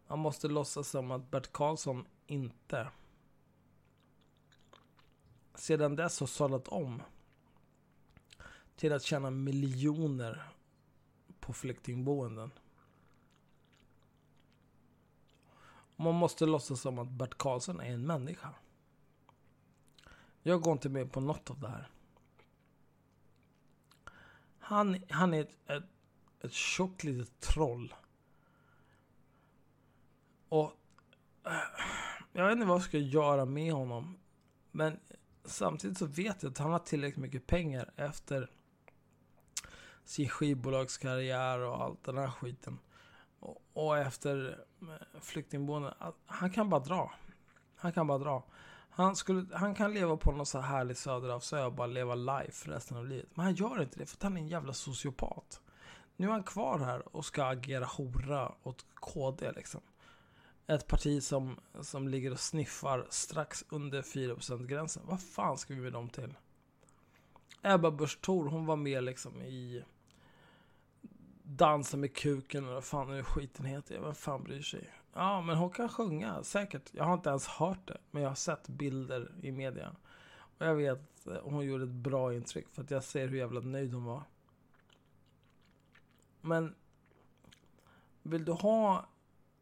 Man 0.08 0.20
måste 0.20 0.48
låtsas 0.48 0.90
som 0.90 1.12
att 1.12 1.32
Bert 1.32 1.52
Karlsson 1.52 2.06
inte 2.28 2.92
sedan 5.56 5.96
dess 5.96 6.20
har 6.20 6.28
sadlat 6.28 6.68
om 6.68 7.02
till 8.76 8.94
att 8.94 9.04
tjäna 9.04 9.30
miljoner 9.30 10.50
på 11.40 11.54
flyktingboenden. 11.54 12.52
Man 15.96 16.16
måste 16.16 16.46
låtsas 16.46 16.82
som 16.82 17.00
att 17.00 17.10
Bert 17.10 17.38
Karlsson 17.38 17.80
är 17.80 17.94
en 17.94 18.08
människa. 18.08 18.54
Jag 20.42 20.62
går 20.62 20.74
inte 20.74 20.90
med 20.90 21.12
på 21.12 21.20
något 21.20 21.50
av 21.50 21.60
det 21.60 21.70
här. 21.70 21.90
Han, 24.60 25.04
han 25.10 25.34
är 25.34 25.42
ett, 25.42 25.70
ett, 25.70 25.84
ett 26.42 26.54
tjockt 26.54 27.04
litet 27.04 27.40
troll. 27.40 27.96
Och 30.50 30.72
äh, 31.46 31.52
jag 32.34 32.46
vet 32.46 32.54
inte 32.54 32.66
vad 32.66 32.76
jag 32.76 32.84
ska 32.84 32.98
göra 32.98 33.46
med 33.46 33.74
honom. 33.74 34.18
Men 34.72 35.00
samtidigt 35.46 35.98
så 35.98 36.06
vet 36.06 36.44
jag 36.44 36.50
att 36.52 36.58
han 36.58 36.72
har 36.72 36.80
tillräckligt 36.80 37.22
mycket 37.22 37.48
pengar 37.48 37.92
efter 37.96 38.52
sin 40.04 40.30
skivbolagskarriär 40.30 41.60
och 41.60 41.82
allt 41.82 42.04
den 42.04 42.18
här 42.18 42.30
skiten. 42.30 42.80
Och, 43.40 43.62
och 43.74 43.98
efter 43.98 44.66
äh, 44.82 44.90
eh, 44.90 45.22
flyktingboenden. 45.22 45.94
Han 46.26 46.50
kan 46.50 46.70
bara 46.70 46.82
dra. 46.82 47.14
Han 47.76 47.92
kan 47.92 48.08
bara 48.08 48.18
dra. 48.18 48.44
Han, 48.90 49.16
skulle, 49.16 49.58
han 49.58 49.76
kan 49.76 49.94
leva 49.94 50.18
på 50.18 50.32
någon 50.32 50.46
så 50.46 50.60
här 50.60 50.78
härlig 50.78 50.98
söderhavsö 50.98 51.66
och 51.66 51.74
bara 51.74 51.88
leva 51.88 52.16
life 52.16 52.72
resten 52.72 52.98
av 52.98 53.08
livet. 53.08 53.30
Men 53.34 53.46
han 53.46 53.56
gör 53.56 53.82
inte 53.82 54.00
det 54.00 54.06
för 54.06 54.18
att 54.18 54.24
han 54.24 54.38
är 54.38 54.42
en 54.42 54.48
jävla 54.48 54.74
sociopat. 54.74 55.62
Nu 56.18 56.28
är 56.28 56.32
han 56.32 56.44
kvar 56.44 56.80
här 56.80 57.16
och 57.16 57.26
ska 57.26 57.46
agera 57.46 57.86
hora 57.86 58.52
åt 58.64 58.86
KD 58.94 59.52
liksom. 59.52 59.82
Ett 60.68 60.88
parti 60.88 61.24
som, 61.24 61.60
som 61.82 62.08
ligger 62.08 62.32
och 62.32 62.40
sniffar 62.40 63.08
strax 63.10 63.66
under 63.70 64.02
4% 64.02 64.66
gränsen. 64.66 65.04
Vad 65.06 65.22
fan 65.22 65.58
ska 65.58 65.74
vi 65.74 65.82
med 65.82 65.94
dem 65.94 66.10
till? 66.10 66.34
Ebba 67.62 67.92
Busch 67.92 68.22
Thor, 68.22 68.50
hon 68.50 68.66
var 68.66 68.76
med 68.76 69.04
liksom 69.04 69.42
i 69.42 69.84
Dansa 71.44 71.98
med 71.98 72.16
kuken 72.16 72.64
eller 72.64 72.74
vad 72.74 72.84
fan 72.84 73.08
nu 73.08 73.24
skiten 73.24 73.66
heter. 73.66 74.00
Vem 74.00 74.16
fan 74.16 74.44
bryr 74.44 74.62
sig? 74.62 74.90
Ja, 75.14 75.42
men 75.42 75.58
hon 75.58 75.70
kan 75.70 75.90
sjunga, 75.90 76.44
säkert. 76.44 76.90
Jag 76.92 77.04
har 77.04 77.14
inte 77.14 77.30
ens 77.30 77.48
hört 77.48 77.88
det, 77.88 77.98
men 78.12 78.22
jag 78.22 78.30
har 78.30 78.36
sett 78.36 78.68
bilder 78.68 79.32
i 79.42 79.52
media. 79.52 79.96
Och 80.58 80.66
jag 80.66 80.76
vet 80.76 81.28
att 81.28 81.42
hon 81.44 81.66
gjorde 81.66 81.84
ett 81.84 81.90
bra 81.90 82.34
intryck, 82.34 82.70
för 82.70 82.84
att 82.84 82.92
jag 82.92 83.04
ser 83.04 83.28
hur 83.28 83.38
jävla 83.38 83.60
nöjd 83.60 83.94
hon 83.94 84.04
var. 84.04 84.24
Men 86.42 86.76
vill 88.24 88.46
du 88.46 88.52
ha 88.52 89.06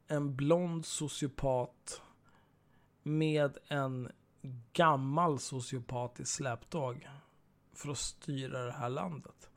en 0.07 0.35
blond 0.35 0.85
sociopat 0.85 2.01
med 3.03 3.57
en 3.67 4.11
gammal 4.73 5.39
sociopat 5.39 6.19
i 6.19 6.25
släptåg 6.25 7.09
för 7.73 7.89
att 7.89 7.97
styra 7.97 8.65
det 8.65 8.71
här 8.71 8.89
landet? 8.89 9.49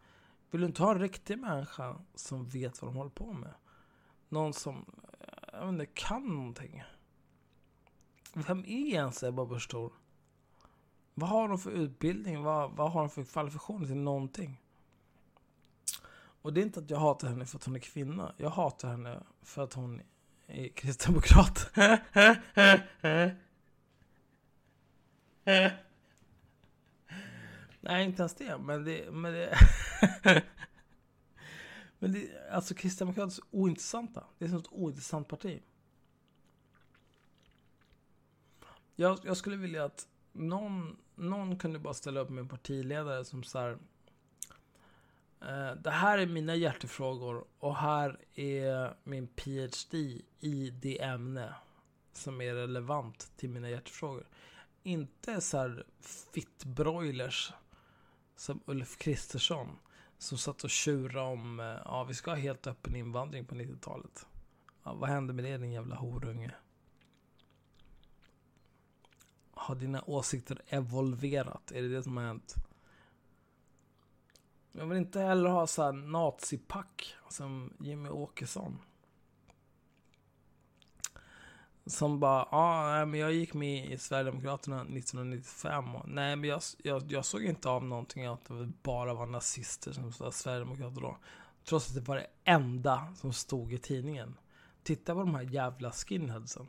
Vill 0.51 0.61
du 0.61 0.67
inte 0.67 0.83
ha 0.83 0.93
en 0.93 1.01
riktig 1.01 1.39
människa 1.39 1.97
som 2.15 2.45
vet 2.45 2.83
vad 2.83 2.91
de 2.91 2.97
håller 2.97 3.11
på 3.11 3.33
med? 3.33 3.55
Någon 4.29 4.53
som, 4.53 4.85
jag 5.53 5.61
vet 5.61 5.69
inte, 5.69 5.87
kan 5.87 6.23
någonting. 6.23 6.83
Vem 8.35 8.59
är 8.59 8.87
ens 8.95 9.23
Ebba 9.23 9.45
Busch 9.45 9.75
Vad 11.15 11.31
har 11.31 11.49
de 11.49 11.59
för 11.59 11.71
utbildning? 11.71 12.43
Vad, 12.43 12.71
vad 12.71 12.93
har 12.93 13.01
de 13.01 13.11
för 13.11 13.25
kvalifikationer 13.25 13.87
till 13.87 13.97
någonting? 13.97 14.63
Och 16.49 16.55
det 16.55 16.61
är 16.61 16.63
inte 16.63 16.81
att 16.81 16.91
jag 16.91 16.99
hatar 16.99 17.29
henne 17.29 17.47
för 17.47 17.59
att 17.59 17.65
hon 17.65 17.77
är 17.77 17.81
kvinna. 17.81 18.35
Jag 18.37 18.51
hatar 18.51 18.89
henne 18.89 19.23
för 19.43 19.65
att 19.65 19.75
hon 19.75 20.01
är 20.47 20.69
kristdemokrat. 20.69 21.71
Nej, 27.81 28.05
inte 28.05 28.23
ens 28.23 28.35
det. 28.35 28.59
Men 28.59 28.85
det... 28.85 29.11
Men 29.11 29.33
det, 29.33 29.59
men 31.99 32.13
det 32.13 32.51
alltså 32.51 32.75
Kristdemokraterna 32.75 33.27
är 33.27 33.31
så 33.31 33.43
ointressanta. 33.51 34.25
Det 34.39 34.45
är 34.45 34.47
ett 34.47 34.53
sånt 34.53 34.69
ointressant 34.71 35.29
parti. 35.29 35.63
Jag, 38.97 39.19
jag 39.25 39.37
skulle 39.37 39.57
vilja 39.57 39.85
att 39.85 40.09
någon, 40.33 40.97
någon 41.15 41.59
kunde 41.59 41.79
bara 41.79 41.95
ställa 41.95 42.21
upp 42.21 42.31
med 42.31 42.43
en 42.43 42.49
partiledare 42.49 43.25
som 43.25 43.43
så 43.43 43.59
här, 43.59 43.79
Eh, 45.43 45.73
det 45.73 45.91
här 45.91 46.19
är 46.19 46.27
mina 46.27 46.55
hjärtefrågor 46.55 47.45
och 47.59 47.77
här 47.77 48.19
är 48.35 48.97
min 49.05 49.27
PhD 49.27 50.23
i 50.41 50.71
det 50.71 51.03
ämne 51.03 51.55
som 52.13 52.41
är 52.41 52.55
relevant 52.55 53.33
till 53.37 53.51
mina 53.51 53.71
hjärtefrågor. 53.71 54.27
Inte 54.83 55.41
så 55.41 55.59
här 55.59 55.87
fittbroilers 56.33 57.53
som 58.37 58.61
Ulf 58.67 58.99
Kristersson. 58.99 59.79
Som 60.19 60.39
satt 60.39 60.65
och 60.65 60.71
tjurade 60.71 61.29
om, 61.29 61.61
eh, 61.61 61.67
ja 61.67 62.05
vi 62.05 62.15
ska 62.15 62.31
ha 62.31 62.37
helt 62.37 62.67
öppen 62.67 62.97
invandring 62.97 63.45
på 63.45 63.55
90-talet. 63.55 64.27
Ja, 64.85 64.95
vad 64.95 65.11
hände 65.11 65.33
med 65.33 65.45
det 65.45 65.59
din 65.59 65.73
jävla 65.73 65.97
horunge? 65.97 66.55
Har 69.51 69.75
dina 69.75 70.03
åsikter 70.07 70.63
evolverat? 70.67 71.73
Är 71.73 71.83
det 71.83 71.89
det 71.89 72.03
som 72.03 72.17
har 72.17 72.25
hänt? 72.25 72.55
Jag 74.79 74.87
vill 74.87 74.99
inte 74.99 75.21
heller 75.21 75.51
ha 75.51 75.67
så 75.67 75.83
här 75.83 75.93
nazipack 75.93 77.15
som 77.29 77.73
Jimmy 77.81 78.09
Åkesson. 78.09 78.79
Som 81.87 82.21
bara, 82.21 82.49
ja, 82.51 83.05
men 83.07 83.21
jag 83.21 83.33
gick 83.33 83.55
med 83.55 83.93
i 83.93 83.99
Sverigedemokraterna 83.99 84.81
1995. 84.81 85.95
Och, 85.95 86.09
nej, 86.09 86.37
men 86.37 86.51
jag, 86.51 86.61
jag, 86.79 87.13
jag 87.13 87.25
såg 87.25 87.45
inte 87.45 87.69
av 87.69 87.85
någonting 87.85 88.27
att 88.27 88.45
det 88.45 88.73
bara 88.83 89.15
var 89.15 89.27
nazister 89.27 89.93
som 89.93 90.13
var 90.19 90.31
Sverigedemokrater 90.31 91.01
då. 91.01 91.17
Trots 91.65 91.89
att 91.89 91.95
det 91.95 92.01
var 92.01 92.17
det 92.17 92.27
enda 92.45 93.15
som 93.15 93.33
stod 93.33 93.73
i 93.73 93.79
tidningen. 93.79 94.39
Titta 94.83 95.15
på 95.15 95.21
de 95.21 95.35
här 95.35 95.43
jävla 95.43 95.93
skinheadsen. 95.93 96.69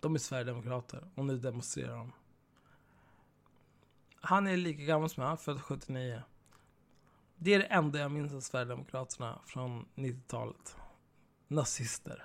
De 0.00 0.14
är 0.14 0.18
Sverigedemokrater 0.18 1.10
och 1.14 1.24
nu 1.24 1.38
demonstrerar 1.38 1.96
de. 1.96 2.12
Han 4.20 4.46
är 4.46 4.56
lika 4.56 4.82
gammal 4.82 5.10
som 5.10 5.22
jag, 5.22 5.40
född 5.40 5.62
79. 5.62 6.22
Det 7.44 7.54
är 7.54 7.58
det 7.58 7.64
enda 7.64 7.98
jag 7.98 8.10
minns 8.10 8.32
av 8.32 8.40
Sverigedemokraterna 8.40 9.38
från 9.46 9.86
90-talet. 9.94 10.76
Nazister. 11.48 12.24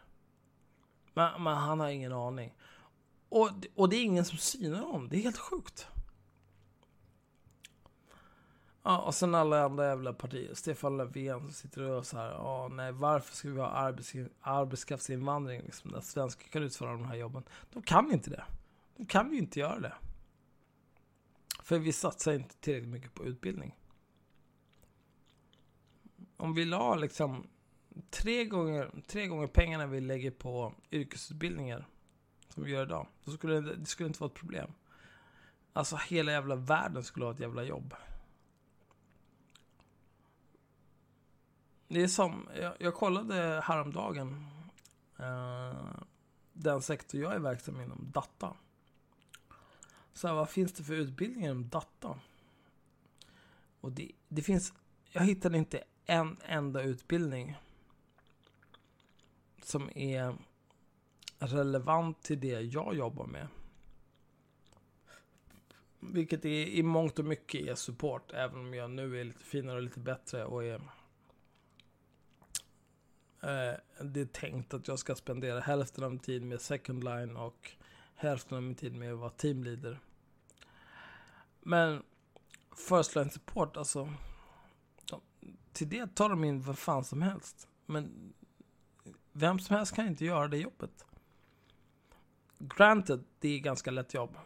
Men, 1.14 1.44
men, 1.44 1.58
han 1.58 1.80
har 1.80 1.88
ingen 1.88 2.14
aning. 2.14 2.54
Och, 3.30 3.50
och 3.76 3.90
det 3.90 3.96
är 3.96 4.04
ingen 4.04 4.26
som 4.26 4.38
synar 4.38 4.80
honom. 4.80 5.10
Det 5.10 5.18
är 5.18 5.22
helt 5.22 5.38
sjukt. 5.38 5.88
Ja, 8.84 9.02
och 9.02 9.16
sen 9.16 9.36
alla 9.36 9.64
andra 9.66 9.88
jävla 9.88 10.14
partier. 10.14 10.54
Stefan 10.54 10.98
Löfven 10.98 11.40
som 11.40 11.54
sitter 11.54 11.82
och 11.82 12.06
så 12.06 12.18
här. 12.18 12.32
Ja, 12.32 12.68
nej, 12.72 12.92
varför 12.92 13.36
ska 13.36 13.50
vi 13.50 13.60
ha 13.60 13.68
arbets, 13.68 14.14
arbetskraftsinvandring? 14.42 15.62
Liksom, 15.62 15.92
där 15.92 16.02
svenskar 16.02 16.48
kan 16.48 16.64
utföra 16.64 16.92
de 16.92 17.06
här 17.06 17.16
jobben. 17.16 17.44
De 17.74 17.82
kan 17.82 18.12
inte 18.12 18.30
det. 18.30 18.44
De 18.98 19.06
kan 19.06 19.32
ju 19.32 19.38
inte 19.38 19.60
göra 19.60 19.80
det. 19.80 19.94
För 21.64 21.80
vi 21.80 21.94
satsar 21.94 22.34
inte 22.34 22.56
tillräckligt 22.56 22.90
mycket 22.90 23.14
på 23.14 23.26
utbildning. 23.26 23.77
Om 26.38 26.54
vi 26.54 26.66
la 26.66 26.96
liksom 26.96 27.48
tre 28.10 28.46
gånger, 28.46 29.02
tre 29.08 29.28
gånger 29.28 29.48
pengarna 29.48 29.88
vi 29.88 30.02
lägger 30.02 30.32
på 30.32 30.74
yrkesutbildningar 30.92 31.88
som 32.50 32.64
vi 32.64 32.72
gör 32.72 32.84
idag, 32.84 33.08
då 33.24 33.32
skulle 33.32 33.62
det, 33.62 33.76
det 33.76 33.86
skulle 33.86 34.08
inte 34.08 34.20
vara 34.20 34.30
ett 34.30 34.38
problem. 34.38 34.72
Alltså 35.74 35.96
hela 35.96 36.32
jävla 36.32 36.56
världen 36.56 37.04
skulle 37.04 37.26
ha 37.26 37.34
ett 37.34 37.40
jävla 37.40 37.64
jobb. 37.64 37.94
Det 41.88 42.02
är 42.02 42.08
som, 42.08 42.50
jag, 42.62 42.74
jag 42.80 42.94
kollade 42.94 43.62
häromdagen 43.64 44.46
eh, 45.20 46.00
den 46.54 46.82
sektor 46.82 47.22
jag 47.22 47.34
är 47.34 47.40
verksam 47.40 47.82
inom, 47.82 48.12
data. 48.12 48.54
Så 50.14 50.28
här, 50.28 50.36
vad 50.36 50.50
finns 50.50 50.74
det 50.74 50.84
för 50.84 50.94
utbildningar 50.94 51.52
inom 51.52 51.70
data? 51.70 52.20
Och 53.82 53.92
det, 53.92 54.12
det 54.28 54.42
finns, 54.42 54.74
jag 55.12 55.22
hittade 55.22 55.58
inte 55.58 55.84
en 56.08 56.38
enda 56.46 56.82
utbildning 56.82 57.58
som 59.64 59.90
är 59.96 60.36
relevant 61.40 62.22
till 62.22 62.40
det 62.40 62.62
jag 62.62 62.96
jobbar 62.96 63.26
med. 63.26 63.48
Vilket 66.00 66.46
är, 66.46 66.66
i 66.68 66.84
mångt 66.84 67.20
och 67.20 67.26
mycket 67.26 67.62
är 67.68 67.76
support, 67.76 68.32
även 68.32 68.60
om 68.60 68.74
jag 68.74 68.92
nu 68.92 69.20
är 69.20 69.24
lite 69.24 69.44
finare 69.44 69.76
och 69.76 69.84
lite 69.84 70.00
bättre 70.00 70.46
och 70.46 70.64
är... 70.64 70.82
Eh, 73.42 74.04
det 74.04 74.22
är 74.22 74.26
tänkt 74.26 74.74
att 74.74 74.88
jag 74.88 75.00
ska 75.00 75.16
spendera 75.16 75.60
hälften 75.60 76.04
av 76.04 76.12
min 76.12 76.20
tid 76.20 76.44
med 76.44 76.62
second 76.62 77.04
line 77.04 77.38
och 77.38 77.72
hälften 78.16 78.58
av 78.58 78.64
min 78.64 78.76
tid 78.76 78.96
med 78.96 79.14
att 79.14 79.20
vara 79.20 79.30
teamleader. 79.30 80.00
Men 81.62 82.04
first 82.90 83.16
line 83.16 83.30
support, 83.30 83.78
alltså... 83.78 84.14
Till 85.78 85.90
det 85.90 86.16
tar 86.16 86.30
de 86.30 86.44
in 86.44 86.62
vad 86.62 86.78
fan 86.78 87.04
som 87.04 87.22
helst. 87.22 87.68
Men 87.86 88.34
vem 89.32 89.60
som 89.60 89.76
helst 89.76 89.96
kan 89.96 90.08
inte 90.08 90.26
göra 90.26 90.48
det 90.48 90.58
jobbet. 90.58 91.06
Granted, 92.60 93.24
det 93.40 93.50
är 93.50 93.60
ganska 93.60 93.92
lätt 93.92 94.14
jobb. 94.14 94.38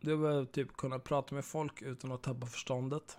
Du 0.00 0.18
behöver 0.18 0.44
typ 0.44 0.76
kunna 0.76 0.98
prata 0.98 1.34
med 1.34 1.44
folk 1.44 1.82
utan 1.82 2.12
att 2.12 2.22
tappa 2.22 2.46
förståndet. 2.46 3.18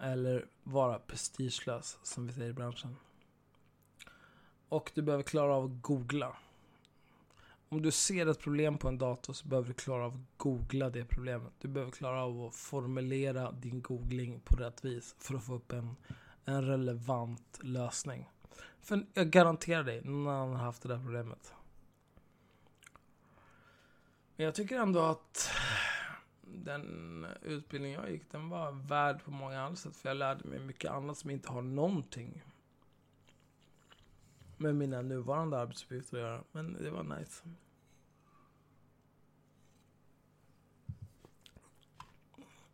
Eller 0.00 0.46
vara 0.62 0.98
prestigelös, 0.98 1.98
som 2.02 2.26
vi 2.26 2.32
säger 2.32 2.50
i 2.50 2.52
branschen. 2.52 2.96
Och 4.68 4.92
du 4.94 5.02
behöver 5.02 5.24
klara 5.24 5.54
av 5.54 5.64
att 5.64 5.82
googla. 5.82 6.36
Om 7.74 7.82
du 7.82 7.90
ser 7.90 8.26
ett 8.26 8.40
problem 8.40 8.78
på 8.78 8.88
en 8.88 8.98
dator 8.98 9.32
så 9.32 9.48
behöver 9.48 9.68
du 9.68 9.74
klara 9.74 10.04
av 10.04 10.14
att 10.14 10.38
googla 10.38 10.90
det 10.90 11.04
problemet. 11.04 11.52
Du 11.58 11.68
behöver 11.68 11.92
klara 11.92 12.24
av 12.24 12.44
att 12.44 12.54
formulera 12.54 13.52
din 13.52 13.82
googling 13.82 14.40
på 14.40 14.56
rätt 14.56 14.84
vis 14.84 15.16
för 15.18 15.34
att 15.34 15.44
få 15.44 15.54
upp 15.54 15.72
en 15.72 15.96
en 16.44 16.66
relevant 16.66 17.58
lösning. 17.62 18.30
För 18.80 19.06
jag 19.14 19.30
garanterar 19.30 19.84
dig, 19.84 20.02
någon 20.04 20.28
annan 20.28 20.56
har 20.56 20.64
haft 20.64 20.82
det 20.82 20.88
där 20.88 20.98
problemet. 20.98 21.52
Men 24.36 24.46
jag 24.46 24.54
tycker 24.54 24.78
ändå 24.78 25.00
att 25.00 25.50
den 26.42 27.26
utbildning 27.42 27.92
jag 27.92 28.10
gick, 28.10 28.30
den 28.30 28.48
var 28.48 28.72
värd 28.72 29.24
på 29.24 29.30
många 29.30 29.62
andra 29.62 29.76
sätt. 29.76 29.96
För 29.96 30.08
jag 30.08 30.16
lärde 30.16 30.48
mig 30.48 30.58
mycket 30.58 30.90
annat 30.90 31.18
som 31.18 31.30
inte 31.30 31.52
har 31.52 31.62
någonting 31.62 32.42
med 34.56 34.74
mina 34.74 35.02
nuvarande 35.02 35.58
arbetsuppgifter 35.58 36.16
att 36.16 36.22
göra. 36.22 36.44
Men 36.52 36.82
det 36.82 36.90
var 36.90 37.18
nice. 37.18 37.42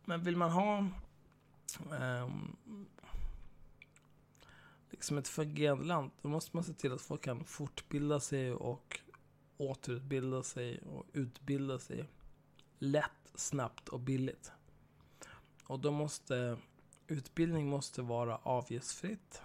Men 0.05 0.23
vill 0.23 0.37
man 0.37 0.51
ha 0.51 0.77
um, 1.89 2.55
liksom 4.89 5.17
ett 5.17 5.27
fungerande 5.27 5.85
land, 5.85 6.11
då 6.21 6.29
måste 6.29 6.57
man 6.57 6.63
se 6.63 6.73
till 6.73 6.93
att 6.93 7.01
folk 7.01 7.23
kan 7.23 7.45
fortbilda 7.45 8.19
sig 8.19 8.53
och 8.53 8.99
återutbilda 9.57 10.43
sig 10.43 10.79
och 10.81 11.05
utbilda 11.13 11.79
sig 11.79 12.09
lätt, 12.79 13.31
snabbt 13.35 13.89
och 13.89 13.99
billigt. 13.99 14.51
Och 15.63 15.79
då 15.79 15.91
måste 15.91 16.57
utbildning 17.07 17.69
måste 17.69 18.01
vara 18.01 18.37
avgiftsfritt. 18.37 19.41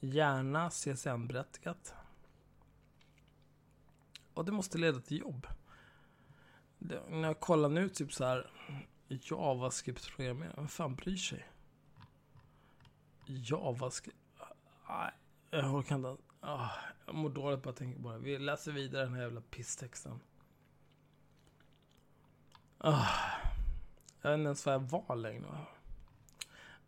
Gärna 0.00 0.70
CSN-berättigat. 0.70 1.94
Och 4.34 4.44
det 4.44 4.52
måste 4.52 4.78
leda 4.78 5.00
till 5.00 5.18
jobb. 5.18 5.46
Det, 6.78 7.02
när 7.10 7.28
jag 7.28 7.40
kollar 7.40 7.68
nu, 7.68 7.88
typ 7.88 8.12
så 8.12 8.24
här 8.24 8.50
JavaScript-programmerare, 9.14 10.52
vem 10.56 10.68
fan 10.68 10.94
bryr 10.94 11.16
sig? 11.16 11.46
JavaScript? 13.26 14.16
Nej, 14.88 15.12
jag 15.50 15.74
orkar 15.74 15.96
inte. 15.96 16.16
Oh, 16.42 16.70
jag 17.06 17.14
mår 17.14 17.30
dåligt 17.30 17.62
bara 17.62 17.74
tänka 17.74 18.02
på 18.02 18.12
det. 18.12 18.18
Vi 18.18 18.38
läser 18.38 18.72
vidare 18.72 19.04
den 19.04 19.14
här 19.14 19.22
jävla 19.22 19.40
pisstexten. 19.40 20.20
Ah, 22.78 23.06
jag 24.22 24.30
vet 24.30 24.38
inte 24.38 24.46
ens 24.46 24.66
vad 24.66 24.74
jag 24.74 24.80
var 24.80 25.16
längre. 25.16 25.66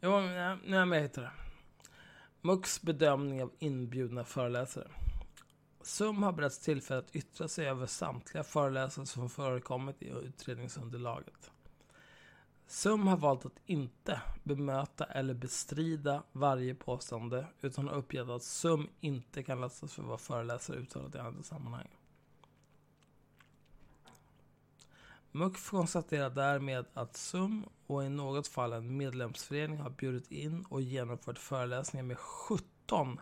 Jo, 0.00 0.20
nej, 0.20 0.58
nej 0.64 0.86
men 0.86 0.92
jag 0.92 1.02
hittade 1.02 1.26
det. 1.26 1.32
MUX 2.40 2.82
bedömning 2.82 3.42
av 3.42 3.52
inbjudna 3.58 4.24
föreläsare. 4.24 4.90
SUM 5.82 6.22
har 6.22 6.32
beretts 6.32 6.58
tillfälle 6.58 7.00
att 7.00 7.16
yttra 7.16 7.48
sig 7.48 7.68
över 7.68 7.86
samtliga 7.86 8.44
föreläsare 8.44 9.06
som 9.06 9.30
förekommit 9.30 10.02
i 10.02 10.08
utredningsunderlaget. 10.08 11.51
SUM 12.72 13.06
har 13.06 13.16
valt 13.16 13.46
att 13.46 13.60
inte 13.66 14.20
bemöta 14.44 15.04
eller 15.04 15.34
bestrida 15.34 16.22
varje 16.32 16.74
påstående 16.74 17.46
utan 17.60 17.88
har 17.88 17.94
uppgett 17.94 18.28
att 18.28 18.42
SUM 18.42 18.88
inte 19.00 19.42
kan 19.42 19.60
lastas 19.60 19.94
för 19.94 20.02
vad 20.02 20.20
föreläsare 20.20 20.76
uttalat 20.76 21.14
i 21.14 21.18
andra 21.18 21.42
sammanhang. 21.42 21.88
MUCF 25.32 25.70
konstaterar 25.70 26.30
därmed 26.30 26.84
att 26.94 27.16
SUM 27.16 27.64
och 27.86 28.04
i 28.04 28.08
något 28.08 28.48
fall 28.48 28.72
en 28.72 28.96
medlemsförening 28.96 29.78
har 29.78 29.90
bjudit 29.90 30.30
in 30.30 30.64
och 30.68 30.82
genomfört 30.82 31.38
föreläsningar 31.38 32.04
med 32.04 32.18
17 32.18 33.20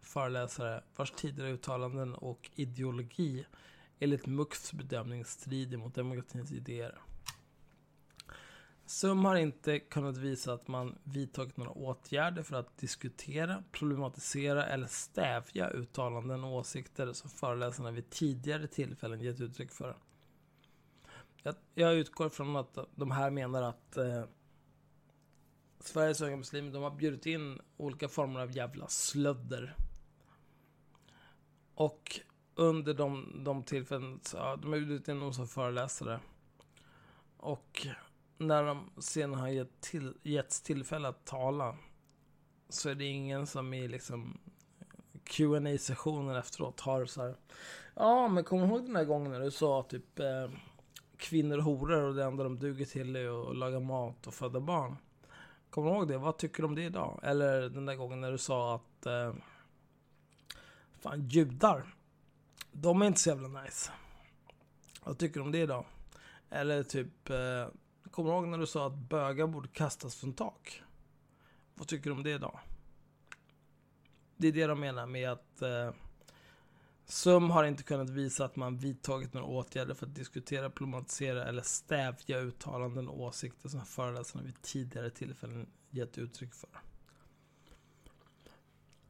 föreläsare 0.00 0.84
vars 0.96 1.10
tidigare 1.10 1.50
uttalanden 1.50 2.14
och 2.14 2.50
ideologi 2.54 3.46
enligt 3.98 4.26
MUCFs 4.26 4.72
bedömning 4.72 5.24
strider 5.24 5.76
mot 5.76 5.94
demokratins 5.94 6.52
idéer. 6.52 6.98
SUM 8.88 9.24
har 9.24 9.36
inte 9.36 9.78
kunnat 9.78 10.16
visa 10.16 10.52
att 10.52 10.68
man 10.68 10.98
vidtagit 11.04 11.56
några 11.56 11.70
åtgärder 11.70 12.42
för 12.42 12.56
att 12.56 12.78
diskutera, 12.78 13.64
problematisera 13.72 14.66
eller 14.66 14.86
stävja 14.86 15.70
uttalanden 15.70 16.44
och 16.44 16.52
åsikter 16.52 17.12
som 17.12 17.30
föreläsarna 17.30 17.90
vid 17.90 18.10
tidigare 18.10 18.66
tillfällen 18.66 19.20
gett 19.20 19.40
uttryck 19.40 19.72
för. 19.72 19.96
Jag, 21.42 21.54
jag 21.74 21.94
utgår 21.94 22.28
från 22.28 22.56
att 22.56 22.78
de 22.94 23.10
här 23.10 23.30
menar 23.30 23.62
att 23.62 23.96
eh, 23.96 24.24
Sveriges 25.80 26.20
unga 26.20 26.36
muslimer, 26.36 26.72
de 26.72 26.82
har 26.82 26.90
bjudit 26.90 27.26
in 27.26 27.60
olika 27.76 28.08
former 28.08 28.40
av 28.40 28.56
jävla 28.56 28.88
slödder. 28.88 29.76
Och 31.74 32.20
under 32.54 32.94
de, 32.94 33.40
de 33.44 33.62
tillfällen, 33.62 34.20
så, 34.22 34.36
de 34.36 34.72
har 34.72 34.78
bjudit 34.78 35.08
in 35.08 35.20
dem 35.20 35.32
som 35.32 35.48
föreläsare. 35.48 36.20
Och 37.36 37.86
när 38.38 38.64
de 38.64 38.90
sen 38.98 39.34
har 39.34 39.48
gett 39.48 39.80
till, 39.80 40.14
getts 40.22 40.62
tillfälle 40.62 41.08
att 41.08 41.24
tala 41.24 41.76
så 42.68 42.88
är 42.88 42.94
det 42.94 43.04
ingen 43.04 43.46
som 43.46 43.74
i 43.74 43.88
liksom 43.88 44.38
qa 45.24 45.78
sessionen 45.78 46.36
efteråt 46.36 46.80
har 46.80 47.06
så 47.06 47.22
här. 47.22 47.36
Ja, 47.94 48.28
men 48.28 48.44
kommer 48.44 48.66
du 48.66 48.72
ihåg 48.72 48.84
den 48.84 48.94
där 48.94 49.04
gången 49.04 49.32
när 49.32 49.40
du 49.40 49.50
sa 49.50 49.82
typ 49.82 50.18
eh, 50.18 50.50
kvinnor 51.16 51.58
och 51.58 51.64
horor 51.64 52.02
och 52.02 52.14
det 52.14 52.24
enda 52.24 52.44
de 52.44 52.58
duger 52.58 52.84
till 52.84 53.16
är 53.16 53.50
att 53.50 53.56
laga 53.56 53.80
mat 53.80 54.26
och 54.26 54.34
föda 54.34 54.60
barn. 54.60 54.96
Kommer 55.70 55.90
du 55.90 55.96
ihåg 55.96 56.08
det? 56.08 56.18
Vad 56.18 56.38
tycker 56.38 56.62
du 56.62 56.68
om 56.68 56.74
det 56.74 56.84
idag? 56.84 57.20
Eller 57.22 57.68
den 57.68 57.86
där 57.86 57.94
gången 57.94 58.20
när 58.20 58.32
du 58.32 58.38
sa 58.38 58.74
att 58.74 59.06
eh, 59.06 59.34
fan 61.00 61.28
judar, 61.28 61.94
de 62.72 63.02
är 63.02 63.06
inte 63.06 63.20
så 63.20 63.28
jävla 63.28 63.62
nice. 63.62 63.90
Vad 65.04 65.18
tycker 65.18 65.34
du 65.34 65.40
om 65.40 65.52
det 65.52 65.58
idag? 65.58 65.84
Eller 66.50 66.82
typ 66.82 67.30
eh, 67.30 67.66
Kommer 68.18 68.30
du 68.30 68.36
ihåg 68.36 68.48
när 68.48 68.58
du 68.58 68.66
sa 68.66 68.86
att 68.86 68.94
bögar 68.94 69.46
borde 69.46 69.68
kastas 69.68 70.16
från 70.16 70.32
tak? 70.32 70.82
Vad 71.74 71.88
tycker 71.88 72.10
du 72.10 72.16
om 72.16 72.22
det 72.22 72.30
idag? 72.30 72.60
Det 74.36 74.48
är 74.48 74.52
det 74.52 74.66
de 74.66 74.80
menar 74.80 75.06
med 75.06 75.30
att 75.30 75.62
eh, 75.62 75.90
SUM 77.04 77.50
har 77.50 77.64
inte 77.64 77.82
kunnat 77.82 78.10
visa 78.10 78.44
att 78.44 78.56
man 78.56 78.76
vidtagit 78.76 79.34
några 79.34 79.46
åtgärder 79.46 79.94
för 79.94 80.06
att 80.06 80.14
diskutera, 80.14 80.70
problematisera 80.70 81.44
eller 81.44 81.62
stävja 81.62 82.38
uttalanden 82.38 83.08
och 83.08 83.20
åsikter 83.20 83.68
som 83.68 83.84
föreläsarna 83.84 84.44
vid 84.44 84.62
tidigare 84.62 85.10
tillfällen 85.10 85.66
gett 85.90 86.18
uttryck 86.18 86.54
för. 86.54 86.70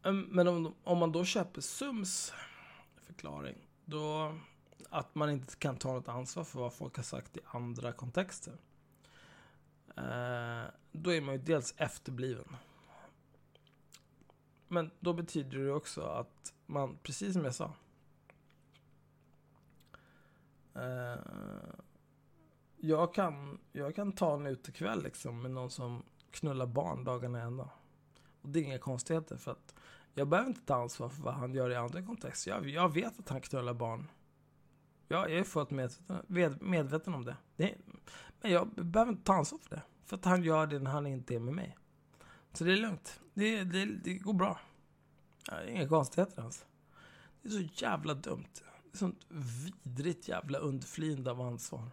Ehm, 0.02 0.20
men 0.20 0.48
om, 0.48 0.74
om 0.85 0.98
man 0.98 1.12
då 1.12 1.24
köper 1.24 1.60
SUMs 1.60 2.32
förklaring, 2.97 3.56
då 3.85 4.35
att 4.90 5.14
man 5.14 5.30
inte 5.30 5.56
kan 5.56 5.76
ta 5.76 5.93
något 5.93 6.09
ansvar 6.09 6.44
för 6.44 6.60
vad 6.60 6.72
folk 6.72 6.97
har 6.97 7.02
sagt 7.02 7.36
i 7.36 7.40
andra 7.44 7.93
kontexter. 7.93 8.55
Eh, 9.99 10.70
då 10.93 11.12
är 11.12 11.20
man 11.20 11.35
ju 11.35 11.41
dels 11.41 11.75
efterbliven. 11.77 12.57
Men 14.69 14.91
då 15.01 15.12
betyder 15.12 15.59
det 15.59 15.73
också 15.73 16.03
att 16.03 16.55
man, 16.66 16.99
precis 17.03 17.33
som 17.33 17.45
jag 17.45 17.55
sa. 17.55 17.73
Eh, 20.75 21.19
jag, 22.77 23.15
kan, 23.15 23.59
jag 23.73 23.95
kan 23.95 24.12
ta 24.12 24.35
en 24.35 24.47
utekväll 24.47 25.03
liksom 25.03 25.43
med 25.43 25.51
någon 25.51 25.70
som 25.70 26.03
knullar 26.31 26.66
barn 26.66 27.05
dagarna 27.05 27.43
ända. 27.43 27.70
Och 28.43 28.49
det 28.49 28.59
är 28.59 28.65
inga 28.65 28.79
konstigheter 28.79 29.37
för 29.37 29.51
att 29.51 29.75
jag 30.15 30.29
behöver 30.29 30.49
inte 30.49 30.66
ta 30.66 30.75
ansvar 30.75 31.09
för 31.09 31.23
vad 31.23 31.35
han 31.35 31.55
gör 31.55 31.70
i 31.70 31.77
andra 31.77 32.03
kontexter. 32.03 32.51
Jag, 32.51 32.69
jag 32.69 32.95
vet 32.95 33.19
att 33.19 33.29
han 33.29 33.41
knullar 33.41 33.75
barn. 33.75 34.11
Jag 35.09 35.32
är 35.32 35.44
fullt 35.44 35.70
medveten, 35.70 36.59
medveten 36.60 37.14
om 37.14 37.24
det. 37.24 37.36
det. 37.56 37.74
Men 38.40 38.52
jag 38.52 38.68
behöver 38.68 39.12
inte 39.12 39.24
ta 39.24 39.35
ansvar 39.35 39.59
för 39.59 39.76
det. 39.76 39.82
För 40.05 40.16
att 40.16 40.24
han 40.24 40.43
gör 40.43 40.66
det 40.66 40.78
när 40.78 40.90
han 40.90 41.06
inte 41.06 41.35
är 41.35 41.39
med 41.39 41.55
mig. 41.55 41.76
Så 42.52 42.64
det 42.64 42.72
är 42.72 42.76
lugnt. 42.76 43.20
Det, 43.35 43.64
det, 43.64 43.85
det 43.85 44.14
går 44.14 44.32
bra. 44.32 44.60
Ja, 45.51 45.64
inga 45.64 45.89
konstigheter 45.89 46.40
ens. 46.40 46.66
Det 47.43 47.48
är 47.48 47.52
så 47.52 47.85
jävla 47.85 48.14
dumt. 48.14 48.47
Det 48.55 48.93
är 48.93 48.98
sånt 48.98 49.26
vidrigt 49.28 50.28
jävla 50.28 50.59
undflyende 50.59 51.30
av 51.30 51.40
ansvar. 51.40 51.90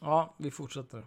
Ja, 0.00 0.34
vi 0.38 0.50
fortsätter. 0.50 1.06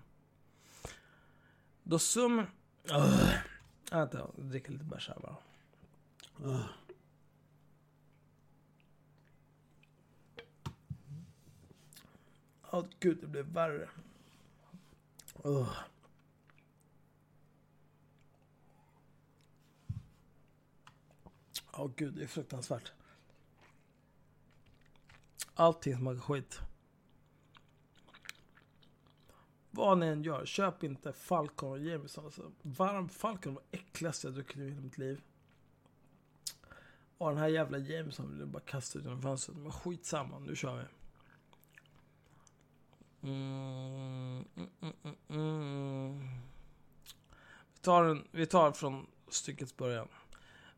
Då 1.84 2.00
sum... 2.00 2.40
Uh. 2.40 3.53
Vänta, 3.94 4.18
jag 4.18 4.46
dricker 4.46 4.72
lite 4.72 4.84
bärs 4.84 5.08
här 5.10 5.20
bara. 5.20 5.38
Uh. 6.50 6.66
Åh 12.72 12.80
oh, 12.80 12.86
gud, 13.00 13.18
det 13.22 13.28
blev 13.28 13.46
värre. 13.46 13.90
Oh. 15.34 15.70
Åh 21.72 21.86
oh, 21.86 21.92
gud, 21.96 22.14
det 22.14 22.24
är 22.24 22.28
fruktansvärt. 22.28 22.92
Allting 25.56 25.98
smakar 25.98 26.20
skit. 26.22 26.60
Vad 29.76 29.98
ni 29.98 30.06
än 30.06 30.24
gör, 30.24 30.46
köp 30.46 30.84
inte 30.84 31.14
Falcon 31.14 31.72
och 31.72 31.80
Jameson. 31.80 32.26
Alltså, 32.26 32.52
varm 32.62 33.10
Falcon 33.10 33.54
var 33.54 33.64
äckligaste 33.72 34.28
jag 34.28 34.34
druckit 34.34 34.58
i 34.58 34.70
hela 34.70 34.82
mitt 34.82 34.98
liv. 34.98 35.22
Och 37.18 37.30
den 37.30 37.38
här 37.38 37.48
jävla 37.48 37.78
Jameson 37.78 38.30
vill 38.30 38.40
jag 38.40 38.48
bara 38.48 38.60
kasta 38.60 39.00
ut 39.00 39.06
genom 39.06 39.22
fönstret. 39.22 39.58
Men 39.58 39.72
skitsamma, 39.72 40.40
nu 40.40 40.56
kör 40.56 40.76
vi. 40.76 40.86
Mm, 43.30 44.46
mm, 44.56 44.70
mm, 44.82 44.94
mm. 45.04 45.16
mm. 45.30 46.20
Vi, 47.74 47.80
tar 47.82 48.04
en, 48.04 48.28
vi 48.32 48.46
tar 48.46 48.72
från 48.72 49.08
styckets 49.30 49.78
början. 49.78 50.08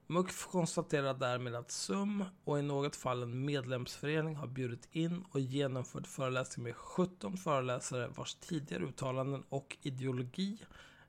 MUCF 0.07 0.47
konstaterar 0.47 1.13
därmed 1.13 1.55
att 1.55 1.71
SUM 1.71 2.23
och 2.43 2.59
i 2.59 2.61
något 2.61 2.95
fall 2.95 3.23
en 3.23 3.45
medlemsförening 3.45 4.35
har 4.35 4.47
bjudit 4.47 4.87
in 4.91 5.25
och 5.31 5.39
genomfört 5.39 6.07
föreläsningar 6.07 6.67
med 6.67 6.75
17 6.75 7.37
föreläsare 7.37 8.07
vars 8.07 8.35
tidigare 8.35 8.83
uttalanden 8.83 9.43
och 9.49 9.77
ideologi 9.81 10.57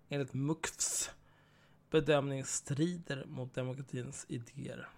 enligt 0.08 0.34
MUCFs 0.34 1.10
bedömning 1.90 2.44
strider 2.44 3.24
mot 3.24 3.54
demokratins 3.54 4.26
idéer. 4.28 4.88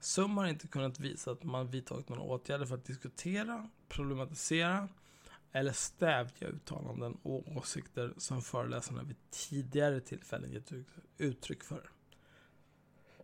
SUM 0.00 0.36
har 0.36 0.46
inte 0.46 0.68
kunnat 0.68 1.00
visa 1.00 1.30
att 1.30 1.44
man 1.44 1.70
vidtagit 1.70 2.08
några 2.08 2.22
åtgärder 2.22 2.66
för 2.66 2.74
att 2.74 2.84
diskutera, 2.84 3.68
problematisera 3.88 4.88
eller 5.52 5.72
stävja 5.72 6.48
uttalanden 6.48 7.18
och 7.22 7.56
åsikter 7.56 8.14
som 8.16 8.42
föreläsarna 8.42 9.02
vid 9.02 9.16
tidigare 9.30 10.00
tillfällen 10.00 10.52
gett 10.52 10.72
uttryck 11.18 11.64
för. 11.64 11.90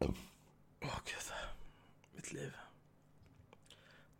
Åh 0.00 0.08
oh, 0.80 0.98
gud. 1.04 1.32
Mitt 2.14 2.32
liv. 2.32 2.52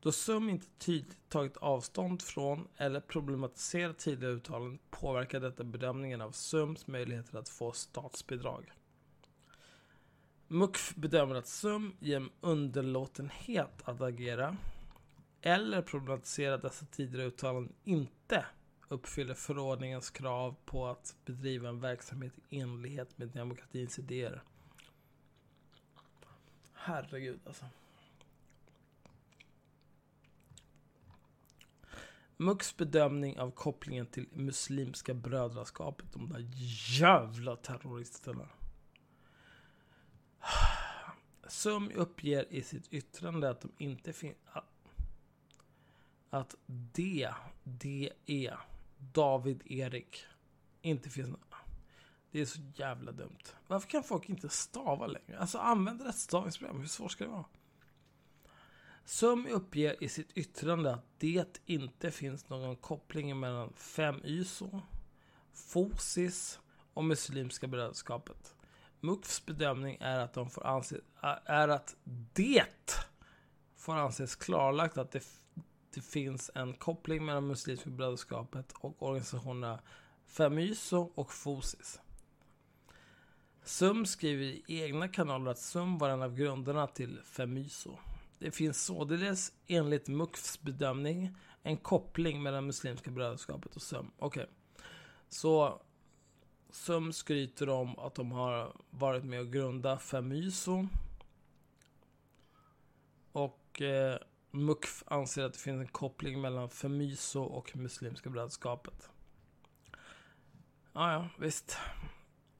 Då 0.01 0.13
SUM 0.13 0.51
inte 0.51 0.67
tydligt 0.79 1.29
tagit 1.29 1.57
avstånd 1.57 2.23
från 2.23 2.69
eller 2.77 3.01
problematiserat 3.01 3.99
tidigare 3.99 4.33
uttalanden 4.33 4.79
påverkar 4.91 5.41
detta 5.41 5.65
bedömningen 5.65 6.21
av 6.21 6.31
SUMs 6.33 6.87
möjligheter 6.87 7.39
att 7.39 7.49
få 7.49 7.73
statsbidrag. 7.73 8.73
MUCF 10.49 10.95
bedömer 10.95 11.35
att 11.35 11.49
SUM 11.49 11.97
genom 12.01 12.31
underlåtenhet 12.41 13.83
att 13.85 14.01
agera 14.01 14.57
eller 15.41 15.83
problematisera 15.83 16.59
dessa 16.59 16.87
tidigare 16.87 17.27
uttalanden 17.27 17.73
inte 17.85 18.45
uppfyller 18.89 19.35
förordningens 19.35 20.11
krav 20.11 20.57
på 20.65 20.87
att 20.87 21.17
bedriva 21.25 21.69
en 21.69 21.81
verksamhet 21.81 22.33
i 22.49 22.61
enlighet 22.61 23.19
med 23.19 23.29
demokratins 23.29 23.99
idéer. 23.99 24.43
Herregud 26.87 27.41
alltså. 27.47 27.65
Mux 32.37 32.77
bedömning 32.77 33.39
av 33.39 33.51
kopplingen 33.51 34.07
till 34.07 34.27
Muslimska 34.33 35.15
brödraskapet, 35.15 36.13
de 36.13 36.29
där 36.29 36.49
jävla 37.01 37.57
terroristerna. 37.57 38.49
SUM 41.49 41.91
uppger 41.95 42.53
i 42.53 42.63
sitt 42.63 42.93
yttrande 42.93 43.51
att 43.51 43.61
de 43.61 43.73
inte 43.79 44.13
finns... 44.13 44.37
Att 46.31 46.55
det 46.93 47.31
är 48.27 48.59
David 48.99 49.63
Erik, 49.65 50.25
inte 50.83 51.11
finns... 51.11 51.37
Det 52.35 52.41
är 52.41 52.45
så 52.45 52.61
jävla 52.75 53.13
dumt. 53.13 53.39
Varför 53.67 53.89
kan 53.89 54.05
folk 54.05 54.29
inte 54.29 54.49
stava 54.49 55.07
längre? 55.07 55.39
Alltså 55.39 55.59
använd 55.59 56.03
rätt 56.03 56.17
stavningsprogram, 56.17 56.81
hur 56.81 56.87
svårt 56.87 57.13
ska 57.13 57.25
det 57.25 57.31
vara? 57.31 57.45
SUM 59.05 59.47
uppger 59.51 60.05
i 60.05 60.09
sitt 60.09 60.33
yttrande 60.33 60.95
att 60.95 61.05
det 61.19 61.61
inte 61.67 62.11
finns 62.11 62.49
någon 62.49 62.77
koppling 62.77 63.41
mellan 63.41 63.73
5YSO, 63.77 64.81
FOSIS 65.53 66.61
och 66.95 67.05
Muslimska 67.05 67.67
brödraskapet. 67.67 68.55
MUFs 69.01 69.47
bedömning 69.47 69.97
är 70.01 70.19
att, 70.19 70.35
de 70.35 70.51
får 70.51 70.67
anse, 70.67 71.01
är 71.45 71.69
att 71.69 71.97
det 72.33 73.07
får 73.77 73.95
anses 73.95 74.37
klarlagt 74.37 74.99
att 74.99 75.13
det, 75.13 75.25
det 75.95 76.01
finns 76.01 76.51
en 76.55 76.75
koppling 76.75 77.25
mellan 77.25 77.47
Muslimska 77.47 77.91
brödraskapet 77.91 78.73
och 78.73 79.03
organisationerna 79.03 79.81
5YSO 80.29 81.13
och 81.15 81.33
FOSIS. 81.33 82.01
SUM 83.65 84.07
skriver 84.07 84.45
i 84.45 84.83
egna 84.83 85.09
kanaler 85.09 85.51
att 85.51 85.59
SUM 85.59 85.99
var 85.99 86.09
en 86.09 86.23
av 86.23 86.35
grunderna 86.35 86.87
till 86.87 87.21
Femyso. 87.25 87.97
Det 88.39 88.51
finns 88.51 88.85
således 88.85 89.53
enligt 89.67 90.09
MUCFs 90.09 90.63
bedömning 90.63 91.37
en 91.63 91.77
koppling 91.77 92.43
mellan 92.43 92.67
Muslimska 92.67 93.11
brödraskapet 93.11 93.77
och 93.77 93.83
SUM. 93.83 94.11
Okej. 94.19 94.43
Okay. 94.43 94.55
Så 95.29 95.83
SUM 96.71 97.13
skryter 97.13 97.69
om 97.69 97.99
att 97.99 98.15
de 98.15 98.33
har 98.33 98.77
varit 98.91 99.25
med 99.25 99.41
och 99.41 99.53
grundat 99.53 100.03
Femyso. 100.03 100.89
Och 103.33 103.83
eh, 103.83 104.19
MUCF 104.51 105.03
anser 105.07 105.45
att 105.45 105.53
det 105.53 105.59
finns 105.59 105.81
en 105.81 105.89
koppling 105.89 106.41
mellan 106.41 106.71
Femyso 106.71 107.43
och 107.43 107.77
Muslimska 107.77 108.31
brödraskapet. 108.31 109.11
Ja, 110.93 111.13
ja, 111.13 111.29
visst. 111.39 111.79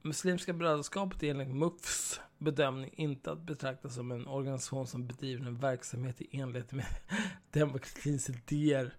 Muslimska 0.05 0.53
brödraskapet 0.53 1.23
är 1.23 1.29
enligt 1.29 1.55
MUFs 1.55 2.19
bedömning 2.37 2.93
inte 2.93 3.31
att 3.31 3.41
betrakta 3.41 3.89
som 3.89 4.11
en 4.11 4.27
organisation 4.27 4.87
som 4.87 5.07
bedriver 5.07 5.47
en 5.47 5.57
verksamhet 5.57 6.21
i 6.21 6.39
enlighet 6.39 6.71
med 6.71 6.85
demokratins 7.51 8.29
idéer. 8.29 8.95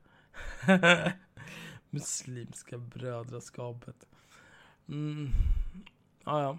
Muslimska 1.90 2.78
brödraskapet. 2.78 4.06
Mm. 4.88 5.28
Ja, 6.24 6.42
ja. 6.42 6.58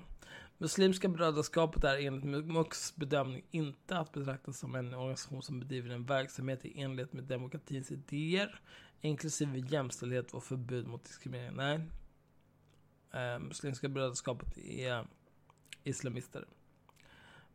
Muslimska 0.58 1.08
brödraskapet 1.08 1.84
är 1.84 1.98
enligt 1.98 2.46
MUFs 2.46 2.96
bedömning 2.96 3.46
inte 3.52 3.98
att 3.98 4.14
betrakta 4.14 4.54
som 4.54 4.76
en 4.76 4.94
organisation 4.94 5.44
som 5.44 5.60
bedriver 5.60 5.90
en 5.90 6.06
verksamhet 6.06 6.66
i 6.66 6.82
enlighet 6.82 7.14
med 7.14 7.24
demokratins 7.24 7.92
idéer, 7.92 8.62
inklusive 9.02 9.60
jämställdhet 9.60 10.34
och 10.34 10.44
förbud 10.44 10.88
mot 10.88 11.04
diskriminering. 11.04 11.56
Nej, 11.56 11.82
eh, 13.14 13.40
Muslimska 13.40 13.90
brödraskapet 13.90 14.58
är 14.58 15.08
islamister. 15.84 16.46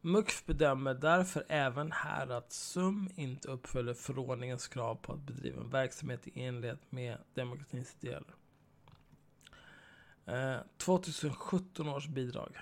MUCF 0.01 0.47
bedömer 0.47 0.95
därför 0.95 1.45
även 1.49 1.93
här 1.93 2.29
att 2.29 2.53
SUM 2.53 3.11
inte 3.17 3.49
uppfyller 3.49 3.95
förordningens 3.95 4.69
krav 4.69 4.95
på 4.95 5.13
att 5.13 5.21
bedriva 5.21 5.61
en 5.61 5.71
verksamhet 5.71 6.27
i 6.27 6.43
enlighet 6.43 6.93
med 6.93 7.19
demokratins 7.35 7.97
ideal. 8.01 8.25
Eh, 10.27 10.57
2017 10.77 11.89
års 11.89 12.09
bidrag. 12.09 12.57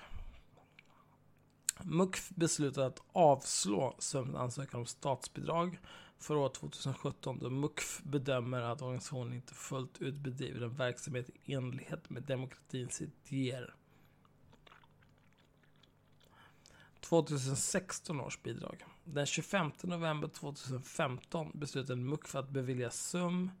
MUCF 1.83 2.29
beslutade 2.29 2.87
att 2.87 3.01
avslå 3.11 3.95
SUMs 3.99 4.35
ansökan 4.35 4.79
om 4.79 4.85
statsbidrag 4.85 5.79
för 6.21 6.35
år 6.35 6.49
2017 6.49 7.39
då 7.39 7.49
MUCF 7.49 8.01
bedömer 8.03 8.61
att 8.61 8.81
organisationen 8.81 9.33
inte 9.33 9.53
fullt 9.53 10.01
ut 10.01 10.15
bedriver 10.15 10.61
en 10.61 10.75
verksamhet 10.75 11.29
i 11.29 11.53
enlighet 11.53 12.09
med 12.09 12.23
demokratins 12.23 13.01
idéer. 13.01 13.75
2016 16.99 18.21
års 18.21 18.43
bidrag. 18.43 18.85
Den 19.03 19.25
25 19.25 19.71
november 19.83 20.27
2015 20.27 21.51
beslutade 21.53 22.01
MUCF 22.01 22.35
att 22.35 22.49
bevilja 22.49 22.91
SUM 22.91 23.51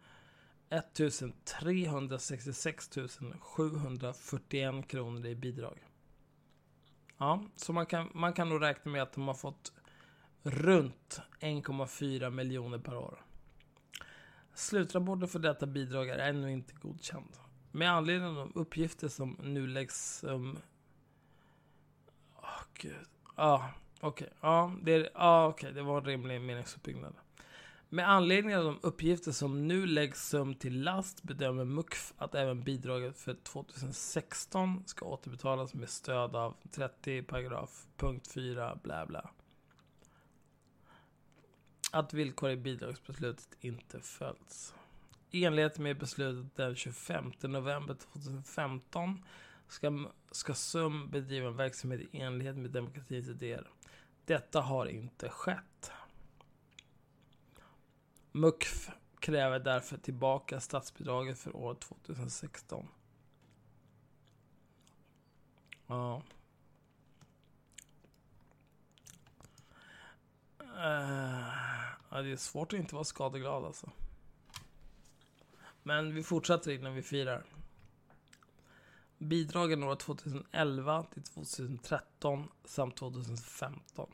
1366 0.69 2.89
741 3.39 4.87
kronor 4.87 5.25
i 5.25 5.35
bidrag. 5.35 5.87
Ja, 7.17 7.43
så 7.55 7.73
man 7.73 7.85
kan, 7.85 8.09
man 8.13 8.33
kan 8.33 8.49
nog 8.49 8.61
räkna 8.61 8.91
med 8.91 9.01
att 9.01 9.13
de 9.13 9.27
har 9.27 9.33
fått 9.33 9.73
runt 10.43 11.21
1,4 11.39 12.29
miljoner 12.29 12.77
per 12.77 12.97
år. 12.97 13.25
Slutrapporten 14.53 15.27
för 15.27 15.39
detta 15.39 15.65
bidrag 15.65 16.09
är 16.09 16.17
ännu 16.17 16.51
inte 16.51 16.73
godkänd. 16.73 17.37
Med 17.71 17.91
anledning 17.91 18.29
av 18.29 18.35
de 18.35 18.51
uppgifter 18.55 19.07
som 19.07 19.37
nu 19.41 19.67
läggs 19.67 20.23
um... 20.23 20.57
Åh, 22.35 22.43
oh, 22.43 22.63
gud. 22.73 23.07
Ja, 23.35 23.71
okej. 23.99 24.27
Okay. 24.27 24.37
Ja, 24.41 24.75
det, 24.81 25.09
ah, 25.13 25.47
okay. 25.47 25.71
det 25.71 25.81
var 25.81 25.97
en 25.97 26.05
rimlig 26.05 26.41
meningsuppbyggnad. 26.41 27.13
Med 27.89 28.09
anledning 28.09 28.55
av 28.55 28.63
de 28.63 28.79
uppgifter 28.81 29.31
som 29.31 29.67
nu 29.67 29.85
läggs 29.85 30.33
um 30.33 30.55
till 30.55 30.83
last 30.83 31.23
bedömer 31.23 31.65
MUCF 31.65 32.13
att 32.17 32.35
även 32.35 32.63
bidraget 32.63 33.17
för 33.17 33.33
2016 33.33 34.83
ska 34.85 35.05
återbetalas 35.05 35.73
med 35.73 35.89
stöd 35.89 36.35
av 36.35 36.55
30 36.71 37.23
paragraf 37.23 37.87
punkt 37.97 38.27
4 38.33 38.79
bla 38.83 39.05
bla 39.05 39.29
att 41.91 42.13
villkor 42.13 42.49
i 42.49 42.55
bidragsbeslutet 42.57 43.57
inte 43.59 43.99
följts. 43.99 44.75
I 45.31 45.45
enlighet 45.45 45.79
med 45.79 45.97
beslutet 45.97 46.55
den 46.55 46.75
25 46.75 47.31
november 47.41 47.95
2015 47.95 49.25
ska, 49.67 50.05
ska 50.31 50.53
SUM 50.53 51.09
bedriva 51.09 51.47
en 51.47 51.55
verksamhet 51.57 52.01
i 52.11 52.19
enlighet 52.19 52.57
med 52.57 52.71
demokratins 52.71 53.27
idéer. 53.27 53.67
Detta 54.25 54.61
har 54.61 54.85
inte 54.85 55.29
skett. 55.29 55.91
MUCF 58.31 58.89
kräver 59.19 59.59
därför 59.59 59.97
tillbaka 59.97 60.59
statsbidraget 60.59 61.39
för 61.39 61.55
år 61.55 61.75
2016. 61.75 62.87
Ja. 65.87 66.21
Uh. 70.59 71.80
Ja, 72.13 72.21
det 72.21 72.31
är 72.31 72.37
svårt 72.37 72.73
att 72.73 72.79
inte 72.79 72.95
vara 72.95 73.03
skadeglad 73.03 73.65
alltså. 73.65 73.91
Men 75.83 76.15
vi 76.15 76.23
fortsätter 76.23 76.71
innan 76.71 76.95
vi 76.95 77.01
firar. 77.01 77.43
Bidragen 79.17 79.83
år 79.83 79.95
2011 79.95 81.03
till 81.03 81.23
2013 81.23 82.47
samt 82.65 82.97
2015. 82.97 84.13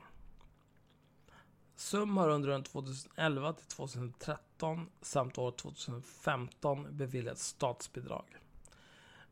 SUM 1.76 2.16
har 2.16 2.28
under 2.28 2.48
åren 2.50 2.64
2011 2.64 3.52
till 3.52 3.66
2013 3.66 4.90
samt 5.00 5.38
år 5.38 5.50
2015 5.50 6.86
beviljats 6.96 7.46
statsbidrag. 7.46 8.36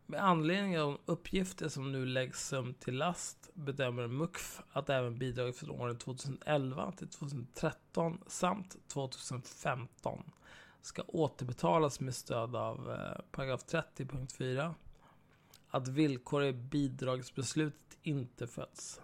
Med 0.08 0.24
anledning 0.24 0.78
av 0.78 0.92
de 0.92 1.12
uppgifter 1.12 1.68
som 1.68 1.92
nu 1.92 2.06
läggs 2.06 2.48
SUM 2.48 2.74
till 2.74 2.96
last 2.96 3.50
bedömer 3.54 4.06
MUKF 4.06 4.60
att 4.72 4.90
även 4.90 5.18
bidraget 5.18 5.56
för 5.56 5.70
åren 5.70 5.98
2011 5.98 6.92
till 6.92 7.08
2013 7.08 8.18
samt 8.26 8.76
2015 8.88 10.30
ska 10.82 11.02
återbetalas 11.02 12.00
med 12.00 12.14
stöd 12.14 12.56
av 12.56 12.90
eh, 12.90 13.22
paragraf 13.30 13.64
30.4 13.64 14.74
att 15.68 15.88
villkor 15.88 16.44
i 16.44 16.52
bidragsbeslutet 16.52 17.98
inte 18.02 18.46
följs. 18.46 19.00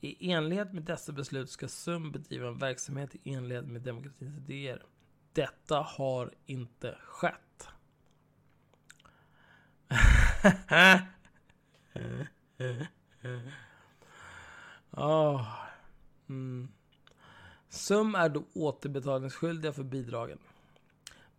I 0.00 0.30
enlighet 0.30 0.72
med 0.72 0.82
dessa 0.82 1.12
beslut 1.12 1.50
ska 1.50 1.68
SUM 1.68 2.12
bedriva 2.12 2.48
en 2.48 2.58
verksamhet 2.58 3.14
i 3.22 3.34
enlighet 3.34 3.66
med 3.66 3.82
demokratins 3.82 4.36
idéer. 4.36 4.82
Detta 5.32 5.80
har 5.80 6.34
inte 6.46 6.98
skett 7.04 7.68
oh. 14.90 15.46
mm. 16.28 16.68
SUM 17.68 18.14
är 18.14 18.28
då 18.28 18.44
återbetalningsskyldiga 18.54 19.72
för 19.72 19.82
bidragen. 19.82 20.38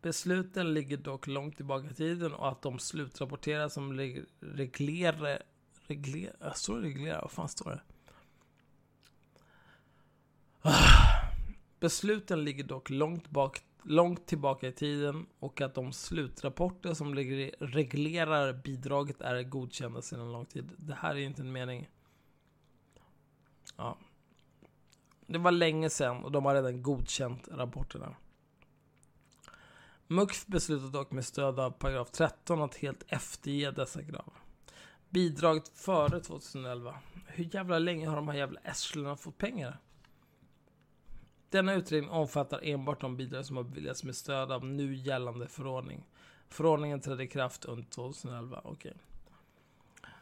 Besluten 0.01 0.73
ligger 0.73 0.97
dock 0.97 1.27
långt 1.27 1.55
tillbaka 1.55 1.87
i 1.87 1.93
tiden 1.93 2.33
och 2.33 2.49
att 2.49 2.61
de 2.61 2.79
slutrapporterar 2.79 3.69
som 3.69 3.93
reglerar... 4.39 5.43
Reglerar? 5.87 6.53
Står 6.53 6.77
det 6.77 6.87
reglerar? 6.87 7.21
Vad 7.21 7.31
fan 7.31 7.49
står 7.49 7.69
det? 7.69 7.81
Ah. 10.61 11.11
Besluten 11.79 12.43
ligger 12.43 12.63
dock 12.63 12.89
långt, 12.89 13.29
bak, 13.29 13.61
långt 13.83 14.25
tillbaka 14.25 14.67
i 14.67 14.71
tiden 14.71 15.25
och 15.39 15.61
att 15.61 15.75
de 15.75 15.93
slutrapporter 15.93 16.93
som 16.93 17.15
reglerar 17.59 18.53
bidraget 18.53 19.21
är 19.21 19.43
godkända 19.43 20.01
sedan 20.01 20.31
lång 20.31 20.45
tid. 20.45 20.71
Det 20.77 20.93
här 20.93 21.15
är 21.15 21.19
inte 21.19 21.41
en 21.41 21.51
mening. 21.51 21.89
Ja. 23.77 23.97
Det 25.25 25.37
var 25.37 25.51
länge 25.51 25.89
sedan 25.89 26.23
och 26.23 26.31
de 26.31 26.45
har 26.45 26.55
redan 26.55 26.83
godkänt 26.83 27.47
rapporterna. 27.51 28.15
MUKF 30.07 30.45
beslutade 30.47 30.91
dock 30.91 31.11
med 31.11 31.25
stöd 31.25 31.59
av 31.59 31.71
paragraf 31.71 32.11
13 32.11 32.61
att 32.61 32.75
helt 32.75 33.03
efterge 33.07 33.71
dessa 33.71 34.03
krav. 34.03 34.33
Bidraget 35.09 35.67
före 35.67 36.19
2011. 36.19 36.99
Hur 37.27 37.55
jävla 37.55 37.79
länge 37.79 38.07
har 38.07 38.15
de 38.15 38.27
här 38.27 38.35
jävla 38.35 38.59
ässlen 38.59 39.17
fått 39.17 39.37
pengar? 39.37 39.79
Denna 41.51 41.73
utredning 41.73 42.09
omfattar 42.09 42.59
enbart 42.63 43.01
de 43.01 43.17
bidrag 43.17 43.45
som 43.45 43.57
har 43.57 43.63
beviljats 43.63 44.03
med 44.03 44.15
stöd 44.15 44.51
av 44.51 44.65
nu 44.65 44.95
gällande 44.95 45.47
förordning. 45.47 46.03
Förordningen 46.49 47.01
trädde 47.01 47.23
i 47.23 47.27
kraft 47.27 47.65
under 47.65 47.83
2011. 47.83 48.61
Okej. 48.63 48.71
Okay. 48.71 48.93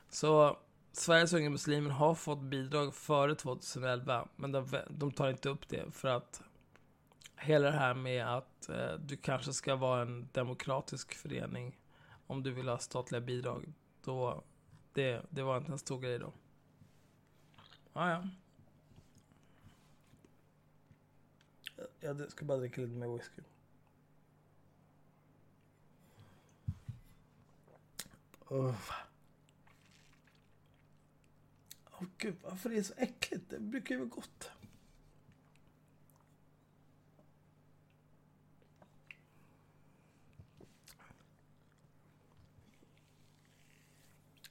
Så 0.10 0.58
Sveriges 0.92 1.34
unga 1.34 1.50
muslimer 1.50 1.90
har 1.90 2.16
fått 2.16 2.42
bidrag 2.42 2.96
före 2.96 3.36
2011, 3.36 4.28
men 4.36 4.52
de, 4.52 4.68
de 4.90 5.12
tar 5.12 5.30
inte 5.30 5.50
upp 5.50 5.68
det 5.68 5.92
för 5.92 6.08
att 6.08 6.42
hela 7.36 7.72
det 7.72 7.78
här 7.78 7.94
med 7.94 8.38
att 8.38 8.70
eh, 8.70 8.94
du 8.94 9.18
kanske 9.18 9.54
ska 9.54 9.76
vara 9.76 10.02
en 10.02 10.30
demokratisk 10.32 11.14
förening 11.14 11.78
om 12.28 12.44
du 12.44 12.52
vill 12.52 12.68
ha 12.68 12.78
statliga 12.78 13.22
bidrag. 13.22 13.74
Då, 14.04 14.44
det, 14.94 15.26
det 15.30 15.44
var 15.44 15.58
inte 15.58 15.72
en 15.72 15.80
stor 15.80 16.00
grej 16.00 16.20
då. 16.20 16.34
Ah, 17.94 18.10
ja. 18.10 18.24
Jag 22.00 22.32
ska 22.32 22.46
bara 22.46 22.58
dricka 22.58 22.82
lite 22.82 22.94
mer 22.94 23.18
whisky. 23.18 23.42
Åh 28.52 28.70
oh, 28.70 28.76
gud, 32.18 32.36
varför 32.44 32.70
är 32.70 32.76
det 32.76 32.84
så 32.84 32.94
äckligt? 32.98 33.50
Det 33.50 33.60
brukar 33.60 33.96
ju 33.96 34.00
vara 34.00 34.10
gott. 34.10 34.52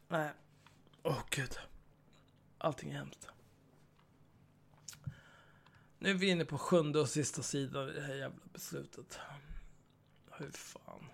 Nej. 0.08 0.30
Åh 1.02 1.12
oh, 1.12 1.22
gud. 1.30 1.58
Allting 2.58 2.90
är 2.90 2.98
hemskt. 2.98 3.28
Nu 5.98 6.10
är 6.10 6.14
vi 6.14 6.30
inne 6.30 6.44
på 6.44 6.58
sjunde 6.58 7.00
och 7.00 7.08
sista 7.08 7.42
sidan 7.42 7.88
i 7.88 7.92
det 7.92 8.00
här 8.00 8.14
jävla 8.14 8.40
beslutet. 8.52 9.18
Hur 10.30 10.50
fan. 10.50 11.04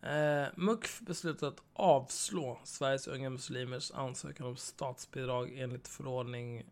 Eh, 0.00 0.48
MUKF 0.56 1.00
beslutade 1.00 1.52
att 1.52 1.62
avslå 1.72 2.60
Sveriges 2.64 3.06
unga 3.08 3.30
muslimers 3.30 3.90
ansökan 3.90 4.46
om 4.46 4.56
statsbidrag 4.56 5.52
enligt 5.58 5.88
förordning 5.88 6.64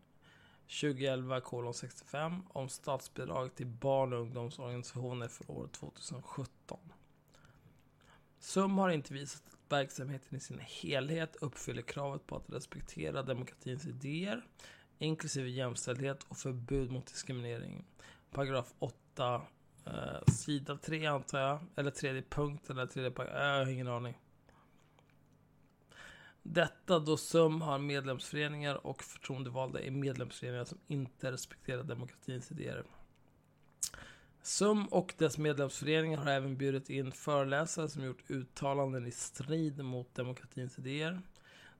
2011 0.81 1.73
65 1.73 2.43
om 2.49 2.69
statsbidrag 2.69 3.55
till 3.55 3.67
barn 3.67 4.13
och 4.13 4.19
ungdomsorganisationer 4.19 5.27
för 5.27 5.51
år 5.51 5.67
2017. 5.67 6.79
SUM 8.39 8.77
har 8.77 8.89
inte 8.89 9.13
visat 9.13 9.43
verksamheten 9.71 10.37
i 10.37 10.39
sin 10.39 10.59
helhet 10.59 11.35
uppfyller 11.41 11.81
kravet 11.81 12.27
på 12.27 12.35
att 12.35 12.49
respektera 12.49 13.23
demokratins 13.23 13.85
idéer, 13.85 14.45
inklusive 14.99 15.49
jämställdhet 15.49 16.23
och 16.23 16.37
förbud 16.37 16.91
mot 16.91 17.05
diskriminering. 17.05 17.85
Paragraf 18.31 18.73
8, 18.79 19.41
eh, 19.85 20.33
sida 20.33 20.77
3 20.77 21.05
antar 21.05 21.39
jag, 21.39 21.59
eller 21.75 21.91
tredje 21.91 22.21
punkten, 22.21 22.77
eller 22.77 22.87
tredje 22.87 23.11
paragraf, 23.11 23.35
eh, 23.35 23.47
jag 23.47 23.65
har 23.65 23.71
ingen 23.71 23.87
aning. 23.87 24.17
Detta 26.43 26.99
då 26.99 27.17
SUM 27.17 27.61
har 27.61 27.79
medlemsföreningar 27.79 28.87
och 28.87 29.03
förtroendevalda 29.03 29.81
i 29.81 29.91
medlemsföreningar 29.91 30.65
som 30.65 30.77
inte 30.87 31.31
respekterar 31.31 31.83
demokratins 31.83 32.51
idéer. 32.51 32.83
SUM 34.43 34.85
och 34.85 35.13
dess 35.17 35.37
medlemsföreningar 35.37 36.17
har 36.17 36.31
även 36.31 36.57
bjudit 36.57 36.89
in 36.89 37.11
föreläsare 37.11 37.89
som 37.89 38.03
gjort 38.03 38.29
uttalanden 38.29 39.07
i 39.07 39.11
strid 39.11 39.85
mot 39.85 40.15
demokratins 40.15 40.79
idéer. 40.79 41.21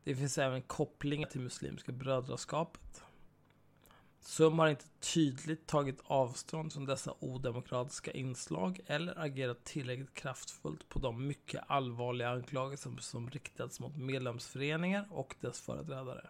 Det 0.04 0.16
finns 0.16 0.38
även 0.38 0.62
kopplingar 0.62 1.28
till 1.28 1.42
Muslimska 1.42 1.92
brödraskapet. 1.92 3.04
SUM 4.20 4.60
har 4.60 4.68
inte 4.68 4.86
tydligt 5.14 5.68
tagit 5.68 6.00
avstånd 6.04 6.74
från 6.74 6.86
dessa 6.86 7.14
odemokratiska 7.20 8.12
inslag 8.12 8.80
eller 8.86 9.20
agerat 9.20 9.64
tillräckligt 9.64 10.14
kraftfullt 10.14 10.90
på 10.90 11.00
de 11.00 11.28
mycket 11.28 11.64
allvarliga 11.68 12.30
anklagelser 12.30 12.92
som 13.00 13.30
riktats 13.30 13.80
mot 13.80 13.98
medlemsföreningar 13.98 15.08
och 15.10 15.36
dess 15.40 15.62
företrädare. 15.62 16.30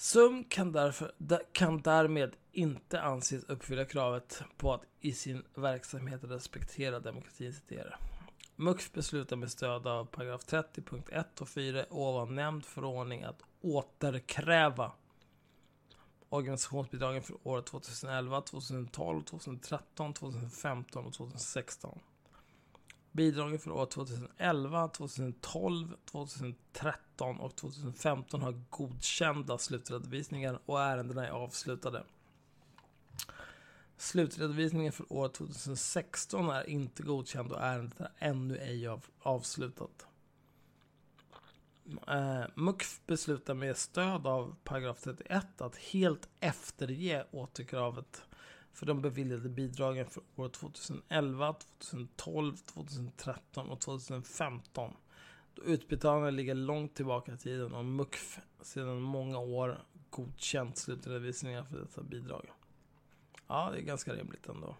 SUM 0.00 0.44
kan, 0.44 0.72
därför, 0.72 1.12
kan 1.52 1.82
därmed 1.82 2.36
inte 2.52 3.00
anses 3.00 3.44
uppfylla 3.44 3.84
kravet 3.84 4.42
på 4.56 4.74
att 4.74 4.82
i 5.00 5.12
sin 5.12 5.44
verksamhet 5.54 6.20
respektera 6.24 7.00
demokratins 7.00 7.62
idéer. 7.68 7.96
MUX 8.56 8.92
beslutar 8.92 9.36
med 9.36 9.50
stöd 9.50 9.86
av 9.86 10.04
paragraf 10.04 10.44
30.1 10.46 11.40
och 11.40 11.48
4 11.48 11.84
ovan 11.90 12.34
nämnd 12.34 12.64
förordning 12.64 13.22
att 13.22 13.42
återkräva 13.60 14.92
organisationsbidragen 16.28 17.22
för 17.22 17.36
året 17.42 17.66
2011, 17.66 18.40
2012, 18.40 19.22
2013, 19.22 20.14
2015 20.14 21.06
och 21.06 21.14
2016. 21.14 22.00
Bidragen 23.12 23.58
för 23.58 23.70
år 23.70 23.86
2011, 23.86 24.88
2012, 24.88 25.96
2013 26.04 27.40
och 27.40 27.56
2015 27.56 28.42
har 28.42 28.62
godkända 28.70 29.58
slutredovisningar 29.58 30.60
och 30.66 30.80
ärendena 30.82 31.26
är 31.26 31.30
avslutade. 31.30 32.04
Slutredovisningen 33.96 34.92
för 34.92 35.12
år 35.12 35.28
2016 35.28 36.50
är 36.50 36.68
inte 36.68 37.02
godkänd 37.02 37.52
och 37.52 37.62
ärendet 37.62 38.00
är 38.00 38.10
ännu 38.18 38.58
ej 38.58 38.88
av, 38.88 39.06
avslutat. 39.22 40.06
Eh, 42.06 42.44
MUKF 42.54 43.00
beslutar 43.06 43.54
med 43.54 43.76
stöd 43.76 44.26
av 44.26 44.56
paragraf 44.64 45.00
31 45.00 45.60
att 45.60 45.76
helt 45.76 46.28
efterge 46.40 47.26
återkravet 47.30 48.27
för 48.72 48.86
de 48.86 49.02
beviljade 49.02 49.48
bidragen 49.48 50.06
för 50.06 50.22
år 50.36 50.48
2011, 50.48 51.54
2012, 51.78 52.56
2013 52.56 53.70
och 53.70 53.80
2015. 53.80 54.92
Då 55.54 55.62
utbetalningarna 55.62 56.30
ligger 56.30 56.54
långt 56.54 56.94
tillbaka 56.94 57.32
i 57.32 57.36
tiden 57.36 57.74
och 57.74 57.84
MUKF 57.84 58.38
sedan 58.60 59.00
många 59.00 59.38
år 59.38 59.78
godkänt 60.10 60.76
slutredovisningar 60.76 61.64
för 61.64 61.78
dessa 61.78 62.02
bidrag. 62.02 62.50
Ja, 63.46 63.70
det 63.72 63.78
är 63.78 63.82
ganska 63.82 64.12
rimligt 64.12 64.48
ändå. 64.48 64.76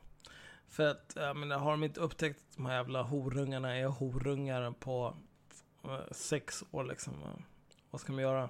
För 0.69 0.89
att, 0.89 1.13
jag 1.17 1.37
menar, 1.37 1.59
har 1.59 1.71
de 1.71 1.85
inte 1.85 2.01
upptäckt 2.01 2.41
att 2.41 2.57
de 2.57 2.67
här 2.67 2.75
jävla 2.75 3.03
horungarna 3.03 3.77
är 3.77 3.87
horungar 3.87 4.71
på 4.71 5.17
eh, 5.85 6.13
sex 6.13 6.65
år 6.71 6.85
liksom? 6.85 7.15
Vad 7.91 8.01
ska 8.01 8.13
man 8.13 8.23
göra? 8.23 8.49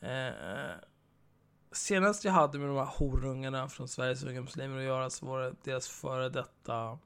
Eh, 0.00 0.32
senast 1.72 2.24
jag 2.24 2.32
hade 2.32 2.58
med 2.58 2.68
de 2.68 2.76
här 2.76 2.90
horungarna 2.98 3.68
från 3.68 3.88
Sveriges 3.88 4.24
unga 4.24 4.40
muslimer 4.40 4.78
att 4.78 4.84
göra 4.84 5.10
så 5.10 5.26
var 5.26 5.40
det 5.40 5.54
deras 5.64 5.88
före 5.88 6.28
detta 6.28 6.98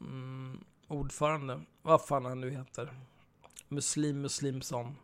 mm, 0.00 0.64
ordförande. 0.88 1.60
Vad 1.82 2.06
fan 2.06 2.24
han 2.24 2.40
nu 2.40 2.50
heter. 2.50 2.94
Muslim 3.68 4.20
Muslimson. 4.20 4.96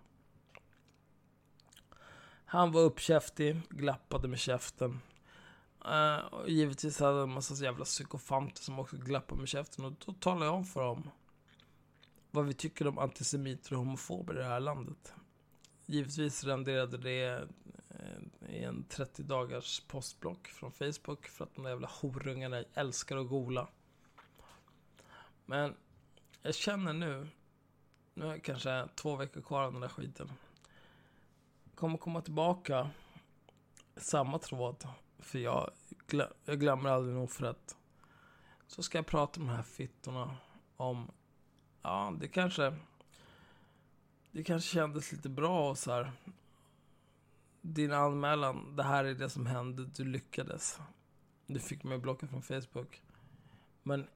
Han 2.52 2.72
var 2.72 2.81
uppkäftig, 2.81 3.60
glappade 3.68 4.28
med 4.28 4.39
käften. 4.39 5.01
Uh, 5.85 6.16
och 6.16 6.48
givetvis 6.48 7.01
hade 7.01 7.12
han 7.12 7.22
en 7.22 7.35
massa 7.35 7.64
jävla 7.64 7.85
psykofanter 7.85 8.62
som 8.62 8.78
också 8.78 8.97
glappade 8.97 9.40
med 9.40 9.48
käften. 9.48 9.85
Och 9.85 9.93
då 10.06 10.12
talade 10.12 10.44
jag 10.44 10.55
om 10.55 10.64
för 10.64 10.81
dem 10.81 11.10
vad 12.31 12.47
vi 12.47 12.55
tycker 12.55 12.86
om 12.86 12.98
antisemiter 12.98 13.72
och 13.72 13.78
homofober 13.78 14.35
i 14.35 14.39
det 14.39 14.44
här 14.44 14.60
landet. 14.60 15.14
Givetvis 15.86 16.44
renderade 16.44 16.98
det 16.98 17.48
i 18.48 18.64
en 18.64 18.85
30 18.89 19.22
dagars 19.22 19.81
postblock 19.81 20.48
från 20.48 20.72
Facebook 20.72 21.28
för 21.28 21.44
att 21.44 21.55
de 21.55 21.62
där 21.62 21.70
jävla 21.70 21.90
horungarna 22.01 22.64
älskar 22.74 23.16
att 23.16 23.28
gola. 23.28 23.68
Men 25.47 25.74
jag 26.43 26.55
känner 26.55 26.93
nu, 26.93 27.28
nu 28.14 28.27
är 28.27 28.32
det 28.32 28.40
kanske 28.40 28.89
två 28.94 29.16
veckor 29.16 29.40
kvar 29.40 29.62
av 29.62 29.72
den 29.72 29.81
där 29.81 29.89
skiten. 29.89 30.32
Kommer 31.81 31.98
komma 31.98 32.20
tillbaka 32.20 32.90
samma 33.97 34.39
tråd. 34.39 34.89
För 35.19 35.39
jag, 35.39 35.70
glö 36.07 36.27
jag 36.44 36.61
glömmer 36.61 36.90
aldrig 36.90 37.15
nog 37.15 37.31
för 37.31 37.47
att 37.47 37.77
så 38.66 38.82
ska 38.82 38.98
jag 38.98 39.07
prata 39.07 39.40
med 39.40 39.48
de 39.48 39.57
här 39.57 39.62
fittorna 39.62 40.36
om, 40.77 41.11
ja 41.82 42.16
det 42.20 42.28
kanske, 42.28 42.77
det 44.31 44.44
kanske 44.44 44.74
kändes 44.74 45.12
lite 45.12 45.28
bra 45.28 45.70
och 45.70 45.78
så 45.78 45.93
här. 45.93 46.12
Din 47.61 47.93
anmälan, 47.93 48.77
det 48.77 48.82
här 48.82 49.05
är 49.05 49.15
det 49.15 49.31
som 49.31 49.47
hände, 49.47 49.85
du 49.85 50.05
lyckades. 50.05 50.81
Du 51.47 51.61
fick 51.61 51.85
mig 51.85 51.98
blockad 51.98 52.31
från 52.31 52.43
Facebook. 52.43 53.02
Men 53.82 54.07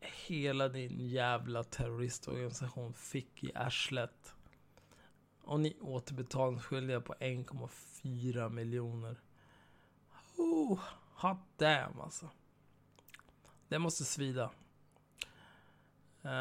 hela 0.00 0.68
din 0.68 1.00
jävla 1.00 1.64
terroristorganisation 1.64 2.94
fick 2.94 3.44
i 3.44 3.52
arslet. 3.54 4.33
Och 5.44 5.60
ni 5.60 5.68
är 5.68 5.84
återbetalningsskyldiga 5.84 7.00
på 7.00 7.14
1,4 7.14 8.48
miljoner. 8.48 9.20
Oh, 10.36 10.80
hot 11.14 11.38
damn 11.56 12.00
alltså. 12.00 12.30
Det 13.68 13.78
måste 13.78 14.04
svida. 14.04 14.50
Uh, 16.24 16.32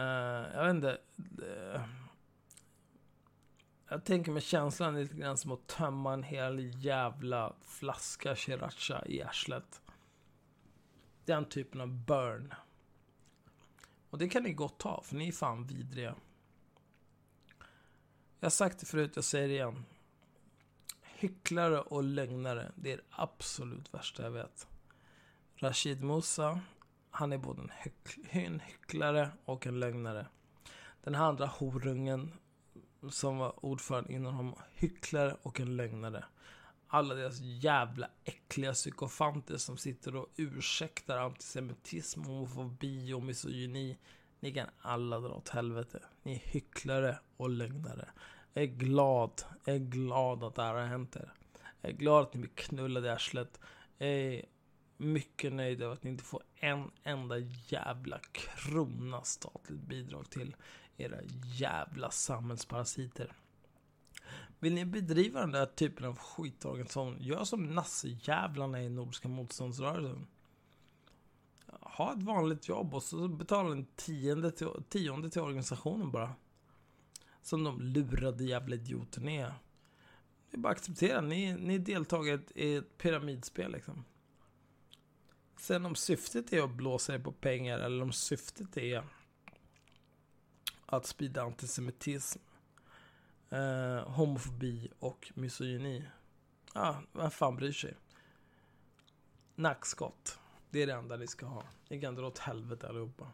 jag 0.53 0.65
vet 0.65 0.75
inte. 0.75 0.97
Uh, 1.41 1.81
jag 3.88 4.05
tänker 4.05 4.31
mig 4.31 4.41
känslan 4.41 4.95
lite 4.95 5.15
grann 5.15 5.38
som 5.38 5.51
att 5.51 5.67
tömma 5.67 6.13
en 6.13 6.23
hel 6.23 6.85
jävla 6.85 7.53
flaska 7.61 8.35
sriracha 8.35 9.05
i 9.05 9.21
arslet. 9.21 9.81
Den 11.25 11.45
typen 11.45 11.81
av 11.81 11.88
burn. 11.88 12.53
Och 14.09 14.17
det 14.17 14.30
kan 14.30 14.43
ni 14.43 14.53
gott 14.53 14.77
ta, 14.77 15.01
för 15.01 15.15
ni 15.15 15.27
är 15.27 15.31
fan 15.31 15.67
vidriga. 15.67 16.15
Jag 18.44 18.45
har 18.45 18.52
sagt 18.52 18.80
det 18.80 18.86
förut, 18.86 19.11
jag 19.15 19.24
säger 19.24 19.48
det 19.48 19.53
igen. 19.53 19.86
Hycklare 21.02 21.80
och 21.80 22.03
lögnare, 22.03 22.72
det 22.76 22.91
är 22.91 22.98
det 22.98 23.03
absolut 23.10 23.94
värsta 23.94 24.24
jag 24.24 24.32
vet. 24.32 24.68
Rashid 25.56 26.03
Musa, 26.03 26.61
han 27.10 27.34
är 27.34 27.38
både 27.38 27.61
en, 27.61 27.72
hyck 27.84 28.18
en 28.30 28.60
hycklare 28.60 29.30
och 29.45 29.68
en 29.68 29.80
lögnare. 29.80 30.28
Den 31.03 31.15
här 31.15 31.26
andra 31.26 31.45
horungen 31.45 32.34
som 33.10 33.38
var 33.38 33.65
ordförande 33.65 34.14
innan 34.14 34.34
honom, 34.34 34.56
hycklare 34.74 35.38
och 35.41 35.60
en 35.60 35.76
lögnare. 35.76 36.26
Alla 36.88 37.15
deras 37.15 37.40
jävla 37.40 38.10
äckliga 38.24 38.74
psykofanter 38.74 39.57
som 39.57 39.78
sitter 39.78 40.15
och 40.15 40.30
ursäktar 40.36 41.18
antisemitism, 41.18 42.24
homofobi 42.24 43.14
och 43.14 43.24
misogyni. 43.24 43.98
Ni 44.44 44.53
kan 44.53 44.70
alla 44.82 45.20
dra 45.20 45.34
åt 45.34 45.49
helvete. 45.49 46.03
Ni 46.24 46.34
är 46.34 46.40
hycklare 46.40 47.20
och 47.38 47.49
lögnare. 47.49 48.10
Jag 48.53 48.64
är 48.64 48.68
glad, 48.68 49.41
jag 49.65 49.76
är 49.76 49.80
glad 49.80 50.44
att 50.44 50.56
det 50.56 50.64
här 50.64 50.74
har 50.74 50.86
hänt 50.86 51.15
er. 51.15 51.34
Jag 51.82 51.91
är 51.91 51.95
glad 51.95 52.22
att 52.24 52.34
ni 52.34 52.40
blir 52.40 52.52
knullade 52.56 53.07
i 53.07 53.11
arslet. 53.11 53.60
Jag 53.98 54.10
är 54.10 54.45
mycket 54.98 55.53
nöjd 55.53 55.82
över 55.82 55.94
att 55.94 56.03
ni 56.03 56.10
inte 56.10 56.24
får 56.24 56.44
en 56.56 56.91
enda 57.03 57.38
jävla 57.68 58.20
krona 58.32 59.22
statligt 59.22 59.82
bidrag 59.82 60.30
till 60.30 60.56
era 60.98 61.18
jävla 61.45 62.11
samhällsparasiter. 62.11 63.36
Vill 64.60 64.74
ni 64.74 64.86
bedriva 64.86 65.40
den 65.40 65.52
där 65.52 65.65
typen 65.65 66.06
av 66.06 66.18
skitorganisation, 66.18 67.18
gör 67.20 67.44
som 67.44 67.76
nassejävlarna 67.76 68.84
i 68.84 68.90
Nordiska 68.90 69.28
motståndsrörelsen. 69.28 70.28
Ha 71.98 72.14
ett 72.14 72.24
vanligt 72.24 72.68
jobb 72.68 72.95
och 72.95 73.03
så 73.03 73.28
betala 73.28 73.72
en 73.72 73.86
tionde 73.86 74.52
till, 74.52 74.68
tionde 74.90 75.30
till 75.30 75.41
organisationen 75.41 76.11
bara. 76.11 76.34
Som 77.41 77.64
de 77.64 77.82
lurade 77.82 78.44
jävla 78.44 78.76
idioterna 78.76 79.32
är. 79.32 79.53
Det 80.49 80.57
är 80.57 80.61
bara 80.61 80.72
att 80.72 80.78
acceptera, 80.78 81.22
ni, 81.22 81.53
ni 81.53 81.76
är 81.76 81.80
deltagare 81.80 82.41
i 82.56 82.76
ett 82.76 82.98
pyramidspel 82.98 83.72
liksom. 83.72 84.06
Sen 85.57 85.86
om 85.86 85.95
syftet 85.95 86.53
är 86.53 86.64
att 86.64 86.70
blåsa 86.70 87.15
er 87.15 87.20
på 87.20 87.32
pengar 87.32 87.80
eller 87.80 88.03
om 88.03 88.11
syftet 88.11 88.78
är 88.78 89.03
att 90.86 91.06
sprida 91.06 91.44
antisemitism, 91.44 92.40
eh, 93.49 94.10
homofobi 94.10 94.90
och 94.99 95.32
misogyni. 95.36 96.06
Ja, 96.74 97.03
vem 97.11 97.32
fan 97.32 97.56
bryr 97.56 97.72
sig? 97.72 97.95
Nackskott. 99.56 100.40
Det 100.73 100.81
är 100.81 100.87
det 100.87 100.93
enda 100.93 101.15
ni 101.17 101.27
ska 101.27 101.45
ha. 101.45 101.63
Ni 101.89 102.01
kan 102.01 102.15
dra 102.15 102.27
åt 102.27 102.39
helvete 102.39 102.87
allihopa. 102.87 103.25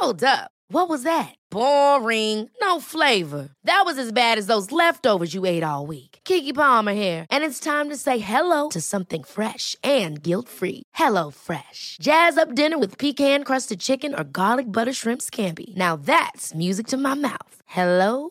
Hold 0.00 0.22
up. 0.22 0.50
What 0.68 0.88
was 0.88 1.02
that? 1.02 1.34
Boring. 1.50 2.50
No 2.60 2.80
flavor. 2.80 3.48
That 3.64 3.82
was 3.86 3.98
as 3.98 4.12
bad 4.12 4.38
as 4.38 4.46
those 4.46 4.72
leftovers 4.72 5.34
you 5.34 5.46
ate 5.46 5.62
all 5.62 5.86
week. 5.86 6.18
Kiki 6.24 6.52
Palmer 6.52 6.94
here, 6.94 7.26
and 7.30 7.44
it's 7.44 7.60
time 7.60 7.88
to 7.90 7.96
say 7.96 8.18
hello 8.18 8.68
to 8.70 8.80
something 8.80 9.24
fresh 9.24 9.76
and 9.82 10.22
guilt-free. 10.22 10.82
Hello 10.94 11.30
Fresh. 11.30 11.98
Jazz 12.00 12.38
up 12.38 12.54
dinner 12.54 12.78
with 12.78 12.98
pecan-crusted 12.98 13.80
chicken 13.80 14.14
or 14.14 14.24
garlic 14.24 14.70
butter 14.70 14.92
shrimp 14.92 15.20
scampi. 15.22 15.74
Now 15.76 15.96
that's 15.96 16.54
music 16.54 16.86
to 16.88 16.96
my 16.96 17.14
mouth. 17.14 17.56
Hello 17.66 18.30